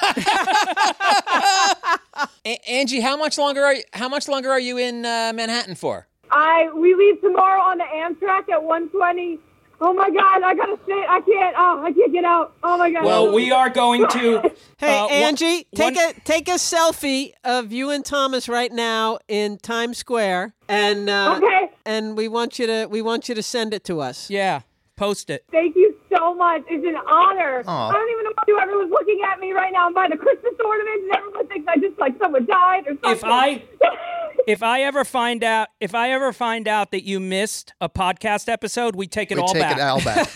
A- 2.45 2.69
Angie, 2.69 3.01
how 3.01 3.17
much 3.17 3.37
longer 3.37 3.63
are 3.63 3.73
you, 3.73 3.83
how 3.93 4.07
much 4.09 4.27
longer 4.27 4.49
are 4.49 4.59
you 4.59 4.77
in 4.77 5.05
uh, 5.05 5.33
Manhattan 5.35 5.75
for? 5.75 6.07
I 6.31 6.69
we 6.75 6.93
leave 6.95 7.21
tomorrow 7.21 7.61
on 7.61 7.77
the 7.77 7.83
Amtrak 7.85 8.49
at 8.49 8.61
1:20. 8.61 9.39
Oh 9.79 9.93
my 9.93 10.09
God! 10.09 10.41
I 10.43 10.55
gotta 10.55 10.77
stay. 10.85 10.93
I 11.07 11.21
can't. 11.21 11.55
Oh, 11.57 11.83
I 11.83 11.91
can't 11.91 12.11
get 12.11 12.25
out. 12.25 12.53
Oh 12.63 12.77
my 12.77 12.91
God. 12.91 13.05
Well, 13.05 13.31
we 13.33 13.51
are 13.51 13.69
going 13.69 14.07
to. 14.09 14.51
Hey, 14.79 14.95
uh, 14.99 15.03
one- 15.05 15.11
Angie, 15.11 15.65
take 15.75 15.95
one- 15.95 16.09
a 16.11 16.13
take 16.23 16.47
a 16.47 16.53
selfie 16.53 17.31
of 17.43 17.71
you 17.71 17.89
and 17.89 18.05
Thomas 18.05 18.47
right 18.47 18.71
now 18.71 19.17
in 19.27 19.57
Times 19.57 19.97
Square, 19.97 20.53
and 20.69 21.09
uh, 21.09 21.35
Okay. 21.37 21.69
and 21.85 22.15
we 22.15 22.27
want 22.27 22.59
you 22.59 22.67
to 22.67 22.85
we 22.87 23.01
want 23.01 23.27
you 23.27 23.33
to 23.35 23.41
send 23.43 23.73
it 23.73 23.83
to 23.85 23.99
us. 24.01 24.29
Yeah, 24.29 24.61
post 24.95 25.29
it. 25.31 25.45
Thank 25.51 25.75
you 25.75 25.95
so 26.15 26.33
much. 26.35 26.63
It's 26.69 26.85
an 26.85 26.95
honor. 26.95 27.63
Aw. 27.65 27.89
I 27.89 27.93
don't 27.93 28.09
even 28.11 28.23
know 28.25 28.31
why 28.55 28.63
everyone's 28.63 28.91
looking 28.91 29.21
at 29.31 29.39
me 29.39 29.51
right 29.51 29.71
now. 29.71 29.87
I'm 29.87 29.93
by 29.93 30.07
the 30.09 30.17
Christmas 30.17 30.53
ornaments, 30.63 31.03
and 31.03 31.15
everyone 31.15 31.47
thinks 31.47 31.67
I 31.67 31.77
just 31.79 31.99
like 31.99 32.17
someone 32.19 32.45
died 32.45 32.87
or 32.87 32.93
something. 33.03 33.11
If 33.11 33.23
I 33.23 33.63
if 34.47 34.63
I 34.63 34.81
ever 34.83 35.03
find 35.03 35.43
out 35.43 35.69
if 35.79 35.93
I 35.95 36.11
ever 36.11 36.33
find 36.33 36.67
out 36.67 36.91
that 36.91 37.03
you 37.03 37.19
missed 37.19 37.73
a 37.81 37.89
podcast 37.89 38.49
episode, 38.49 38.95
we 38.95 39.07
take 39.07 39.31
it 39.31 39.35
We 39.35 39.41
all 39.41 39.53
take 39.53 39.61
back. 39.61 39.77
it 39.77 39.81
all 39.81 40.01
back. 40.01 40.29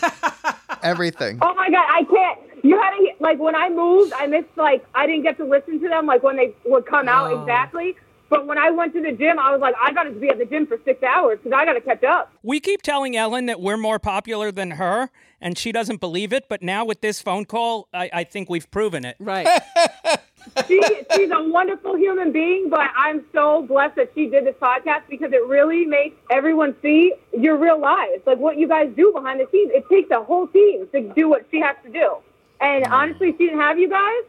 Everything. 0.82 1.38
Oh 1.40 1.54
my 1.54 1.70
god, 1.70 1.86
I 1.88 2.04
can't. 2.04 2.64
You 2.64 2.80
had 2.80 2.90
to 2.90 3.08
like 3.20 3.38
when 3.38 3.54
I 3.54 3.68
moved, 3.70 4.12
I 4.14 4.26
missed 4.26 4.56
like 4.56 4.84
I 4.94 5.06
didn't 5.06 5.22
get 5.22 5.36
to 5.38 5.44
listen 5.44 5.80
to 5.80 5.88
them 5.88 6.06
like 6.06 6.22
when 6.22 6.36
they 6.36 6.54
would 6.66 6.86
come 6.86 7.08
out 7.08 7.32
oh. 7.32 7.40
exactly. 7.40 7.96
But 8.32 8.46
when 8.46 8.56
I 8.56 8.70
went 8.70 8.94
to 8.94 9.02
the 9.02 9.12
gym, 9.12 9.38
I 9.38 9.52
was 9.52 9.60
like, 9.60 9.74
I 9.78 9.92
got 9.92 10.04
to 10.04 10.10
be 10.10 10.30
at 10.30 10.38
the 10.38 10.46
gym 10.46 10.66
for 10.66 10.78
six 10.86 11.02
hours 11.02 11.38
because 11.42 11.54
I 11.54 11.66
got 11.66 11.74
to 11.74 11.82
catch 11.82 12.02
up. 12.02 12.32
We 12.42 12.60
keep 12.60 12.80
telling 12.80 13.14
Ellen 13.14 13.44
that 13.44 13.60
we're 13.60 13.76
more 13.76 13.98
popular 13.98 14.50
than 14.50 14.70
her, 14.70 15.10
and 15.38 15.58
she 15.58 15.70
doesn't 15.70 16.00
believe 16.00 16.32
it. 16.32 16.48
But 16.48 16.62
now 16.62 16.86
with 16.86 17.02
this 17.02 17.20
phone 17.20 17.44
call, 17.44 17.88
I, 17.92 18.08
I 18.10 18.24
think 18.24 18.48
we've 18.48 18.70
proven 18.70 19.04
it. 19.04 19.16
Right. 19.20 19.46
She, 20.66 20.82
she's 21.14 21.30
a 21.30 21.40
wonderful 21.40 21.96
human 21.96 22.32
being, 22.32 22.68
but 22.68 22.80
I'm 22.96 23.24
so 23.32 23.62
blessed 23.62 23.94
that 23.94 24.10
she 24.12 24.26
did 24.26 24.44
this 24.44 24.56
podcast 24.60 25.02
because 25.08 25.32
it 25.32 25.46
really 25.46 25.86
makes 25.86 26.16
everyone 26.30 26.74
see 26.82 27.14
your 27.32 27.56
real 27.56 27.80
lives, 27.80 28.22
like 28.26 28.38
what 28.38 28.58
you 28.58 28.66
guys 28.66 28.92
do 28.96 29.12
behind 29.14 29.38
the 29.38 29.46
scenes. 29.52 29.70
It 29.72 29.88
takes 29.88 30.10
a 30.10 30.20
whole 30.20 30.48
team 30.48 30.88
to 30.90 31.12
do 31.14 31.28
what 31.28 31.46
she 31.52 31.60
has 31.60 31.76
to 31.84 31.92
do. 31.92 32.16
And 32.60 32.84
honestly, 32.86 33.28
if 33.28 33.38
she 33.38 33.46
didn't 33.46 33.60
have 33.60 33.78
you 33.78 33.88
guys, 33.88 34.24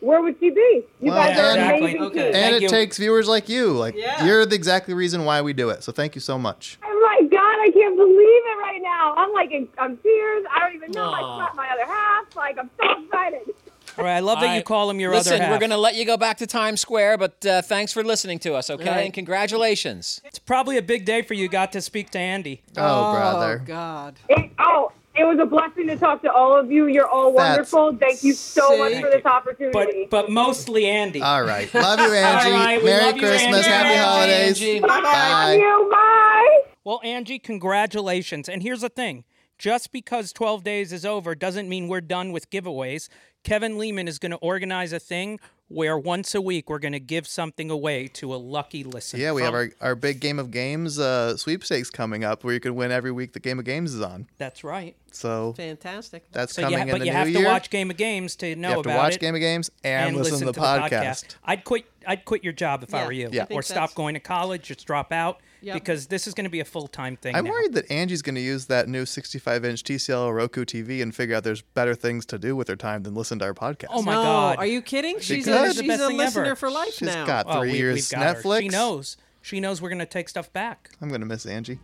where 0.00 0.20
would 0.22 0.36
she 0.40 0.50
be? 0.50 0.82
You 1.00 1.10
Well, 1.12 1.14
guys 1.16 1.38
are 1.38 1.42
and- 1.42 1.60
Exactly. 1.60 1.78
amazing 1.80 2.02
Okay. 2.02 2.26
And 2.26 2.34
Thank 2.34 2.56
it 2.56 2.62
you. 2.62 2.68
takes 2.68 2.96
viewers 2.98 3.26
like 3.28 3.48
you. 3.48 3.72
Like 3.72 3.94
Yeah. 3.96 4.24
you're 4.24 4.44
the 4.46 4.54
exactly 4.54 4.94
reason 4.94 5.24
why 5.24 5.40
we 5.42 5.52
do 5.52 5.70
it. 5.70 5.82
So 5.82 5.92
thank 5.92 6.14
you 6.14 6.20
so 6.20 6.38
much. 6.38 6.78
Oh 6.84 7.00
my 7.20 7.26
God, 7.28 7.38
I 7.60 7.70
can't 7.72 7.96
believe 7.96 8.18
it 8.18 8.58
right 8.60 8.80
now. 8.82 9.14
I'm 9.16 9.32
like, 9.32 9.50
in, 9.52 9.68
I'm 9.78 9.96
tears. 9.98 10.44
I 10.54 10.58
don't 10.60 10.74
even 10.74 10.90
know. 10.92 11.10
I 11.10 11.20
slapped 11.20 11.56
my 11.56 11.68
other 11.72 11.86
half. 11.86 12.34
Like, 12.36 12.58
I'm 12.58 12.70
so 12.80 13.02
excited. 13.04 13.54
All 13.96 14.04
right, 14.04 14.16
I 14.16 14.20
love 14.20 14.40
that 14.40 14.56
you 14.56 14.62
call 14.64 14.90
him 14.90 14.98
your 14.98 15.12
Listen, 15.12 15.34
other 15.34 15.42
half. 15.44 15.52
we're 15.52 15.58
going 15.60 15.70
to 15.70 15.76
let 15.76 15.94
you 15.94 16.04
go 16.04 16.16
back 16.16 16.38
to 16.38 16.48
Times 16.48 16.80
Square, 16.80 17.18
but 17.18 17.46
uh, 17.46 17.62
thanks 17.62 17.92
for 17.92 18.02
listening 18.02 18.40
to 18.40 18.54
us, 18.54 18.68
okay? 18.68 18.88
Right. 18.90 19.04
And 19.04 19.14
congratulations. 19.14 20.20
It's 20.24 20.40
probably 20.40 20.76
a 20.78 20.82
big 20.82 21.04
day 21.04 21.22
for 21.22 21.34
you. 21.34 21.46
Got 21.48 21.70
to 21.72 21.80
speak 21.80 22.10
to 22.10 22.18
Andy. 22.18 22.62
Oh, 22.76 23.12
brother. 23.12 23.62
God. 23.64 24.16
It, 24.28 24.50
oh, 24.58 24.90
it 25.16 25.24
was 25.24 25.38
a 25.40 25.46
blessing 25.46 25.86
to 25.88 25.96
talk 25.96 26.22
to 26.22 26.32
all 26.32 26.56
of 26.58 26.70
you. 26.70 26.86
You're 26.86 27.08
all 27.08 27.32
That's 27.32 27.72
wonderful. 27.72 27.96
Thank 27.96 28.24
you 28.24 28.32
so 28.32 28.76
much 28.78 29.00
for 29.00 29.10
this 29.10 29.24
opportunity. 29.24 29.72
But 29.72 30.10
but 30.10 30.30
mostly 30.30 30.86
Andy. 30.86 31.22
All 31.22 31.44
right. 31.44 31.72
Love 31.72 32.00
you, 32.00 32.06
Angie. 32.14 32.50
All 32.50 32.56
right, 32.56 32.84
Merry 32.84 33.04
love 33.04 33.16
you, 33.16 33.22
Christmas. 33.22 33.66
Happy 33.66 33.96
holidays. 33.96 34.60
Angie. 34.60 34.80
Love 34.80 35.02
Bye. 35.02 35.54
you. 35.54 35.88
Bye. 35.90 36.60
Well, 36.84 37.00
Angie, 37.02 37.38
congratulations. 37.38 38.48
And 38.48 38.62
here's 38.62 38.82
the 38.82 38.88
thing 38.88 39.24
just 39.58 39.92
because 39.92 40.32
12 40.32 40.64
days 40.64 40.92
is 40.92 41.04
over 41.06 41.34
doesn't 41.34 41.68
mean 41.68 41.88
we're 41.88 42.00
done 42.00 42.32
with 42.32 42.50
giveaways. 42.50 43.08
Kevin 43.44 43.78
Leman 43.78 44.08
is 44.08 44.18
going 44.18 44.32
to 44.32 44.38
organize 44.38 44.92
a 44.92 44.98
thing 44.98 45.38
where 45.68 45.98
once 45.98 46.34
a 46.34 46.40
week 46.40 46.68
we're 46.68 46.78
going 46.78 46.92
to 46.92 47.00
give 47.00 47.26
something 47.26 47.70
away 47.70 48.06
to 48.08 48.34
a 48.34 48.36
lucky 48.36 48.84
listener. 48.84 49.20
Yeah, 49.20 49.32
we 49.32 49.42
have 49.42 49.54
our, 49.54 49.70
our 49.80 49.94
big 49.94 50.20
game 50.20 50.38
of 50.38 50.50
games 50.50 50.98
uh, 50.98 51.36
sweepstakes 51.36 51.90
coming 51.90 52.22
up 52.22 52.44
where 52.44 52.52
you 52.54 52.60
can 52.60 52.74
win 52.74 52.90
every 52.92 53.10
week 53.12 53.32
the 53.32 53.40
game 53.40 53.58
of 53.58 53.64
games 53.64 53.94
is 53.94 54.00
on. 54.00 54.26
That's 54.38 54.62
right. 54.62 54.94
So 55.10 55.54
Fantastic. 55.56 56.30
that's 56.32 56.54
So 56.54 56.62
you 56.62 56.66
coming 56.66 56.78
ha- 56.78 56.84
in 56.84 56.90
but 56.90 56.98
the 57.00 57.06
you 57.06 57.12
new 57.12 57.16
have 57.18 57.32
to 57.32 57.44
watch 57.44 57.70
Game 57.70 57.90
of 57.90 57.96
Games 57.96 58.36
to 58.36 58.54
know 58.56 58.68
you 58.68 58.74
have 58.74 58.82
to 58.84 58.88
about 58.90 58.98
watch 59.04 59.14
it. 59.14 59.20
game 59.20 59.34
of 59.34 59.40
games 59.40 59.70
and, 59.84 60.16
listen, 60.16 60.40
to 60.40 60.46
the, 60.46 60.52
podcast. 60.52 61.36
I'd 61.44 61.64
quit. 61.64 61.86
I'd 62.06 62.24
quit 62.24 62.44
your 62.44 62.52
job 62.52 62.82
if 62.82 62.92
I 62.92 63.06
were 63.06 63.12
you, 63.12 63.30
Yeah. 63.32 63.46
I 63.50 63.54
or 63.54 63.62
stop 63.62 63.94
going 63.94 64.14
to 64.14 64.20
college, 64.20 64.62
just 64.64 64.84
drop 64.86 65.10
out, 65.12 65.40
Yep. 65.64 65.74
because 65.74 66.06
this 66.08 66.26
is 66.26 66.34
going 66.34 66.44
to 66.44 66.50
be 66.50 66.60
a 66.60 66.64
full 66.64 66.88
time 66.88 67.16
thing. 67.16 67.34
I'm 67.34 67.44
now. 67.44 67.50
worried 67.50 67.72
that 67.74 67.90
Angie's 67.90 68.22
going 68.22 68.34
to 68.34 68.40
use 68.40 68.66
that 68.66 68.88
new 68.88 69.06
65 69.06 69.64
inch 69.64 69.82
TCL 69.82 70.34
Roku 70.34 70.64
TV 70.64 71.02
and 71.02 71.14
figure 71.14 71.34
out 71.36 71.42
there's 71.44 71.62
better 71.62 71.94
things 71.94 72.26
to 72.26 72.38
do 72.38 72.54
with 72.54 72.68
her 72.68 72.76
time 72.76 73.02
than 73.02 73.14
listen 73.14 73.38
to 73.38 73.44
our 73.46 73.54
podcast. 73.54 73.86
Oh 73.90 74.02
my 74.02 74.12
no, 74.12 74.22
God! 74.22 74.58
Are 74.58 74.66
you 74.66 74.82
kidding? 74.82 75.20
She's 75.20 75.46
a, 75.48 75.50
the 75.50 75.72
she's 75.74 75.86
best 75.88 76.02
a 76.02 76.08
listener 76.08 76.44
ever. 76.44 76.56
for 76.56 76.70
life 76.70 76.92
She's 76.94 77.08
now. 77.08 77.24
got 77.26 77.46
Oh, 77.48 77.60
three 77.60 77.72
we, 77.72 77.78
years 77.78 77.94
we've 77.94 78.10
got 78.20 78.36
Netflix. 78.36 78.54
Her. 78.56 78.60
She 78.62 78.68
knows. 78.68 79.16
She 79.42 79.60
knows 79.60 79.80
we're 79.82 79.88
going 79.90 79.98
to 79.98 80.06
take 80.06 80.28
stuff 80.28 80.52
back. 80.52 80.90
I'm 81.00 81.08
going 81.08 81.20
to 81.20 81.26
miss 81.26 81.44
Angie. 81.46 81.78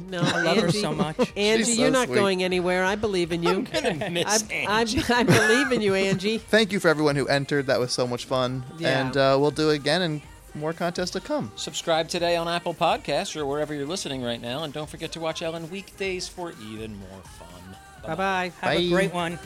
No, 0.00 0.20
I 0.22 0.40
love 0.42 0.56
her 0.58 0.70
so 0.72 0.94
much. 0.94 1.18
Angie, 1.36 1.64
She's 1.64 1.78
you're 1.78 1.90
not 1.90 2.08
sweet. 2.08 2.16
going 2.16 2.42
anywhere. 2.42 2.84
I 2.84 2.94
believe 2.96 3.30
in 3.32 3.42
you. 3.42 3.66
I'm 3.74 4.12
Miss 4.14 4.44
I, 4.50 4.64
I, 4.68 4.80
I 5.20 5.22
believe 5.22 5.70
in 5.72 5.80
you, 5.82 5.94
Angie. 5.94 6.38
Thank 6.38 6.72
you 6.72 6.80
for 6.80 6.88
everyone 6.88 7.14
who 7.16 7.26
entered. 7.28 7.66
That 7.66 7.78
was 7.78 7.92
so 7.92 8.06
much 8.06 8.24
fun. 8.24 8.64
Yeah. 8.78 9.06
And 9.06 9.16
uh, 9.16 9.36
we'll 9.38 9.50
do 9.50 9.70
it 9.70 9.76
again 9.76 10.00
and 10.02 10.22
more 10.54 10.72
contests 10.72 11.10
to 11.12 11.20
come. 11.20 11.50
Subscribe 11.56 12.08
today 12.08 12.36
on 12.36 12.48
Apple 12.48 12.74
Podcasts 12.74 13.36
or 13.36 13.46
wherever 13.46 13.74
you're 13.74 13.86
listening 13.86 14.22
right 14.22 14.40
now. 14.40 14.64
And 14.64 14.72
don't 14.72 14.88
forget 14.88 15.12
to 15.12 15.20
watch 15.20 15.42
Ellen 15.42 15.70
weekdays 15.70 16.28
for 16.28 16.52
even 16.70 16.96
more 16.98 17.22
fun. 17.38 17.76
Bye 18.04 18.14
bye. 18.14 18.52
Have 18.60 18.74
Bye. 18.74 18.74
a 18.74 18.88
great 18.90 19.14
one. 19.14 19.38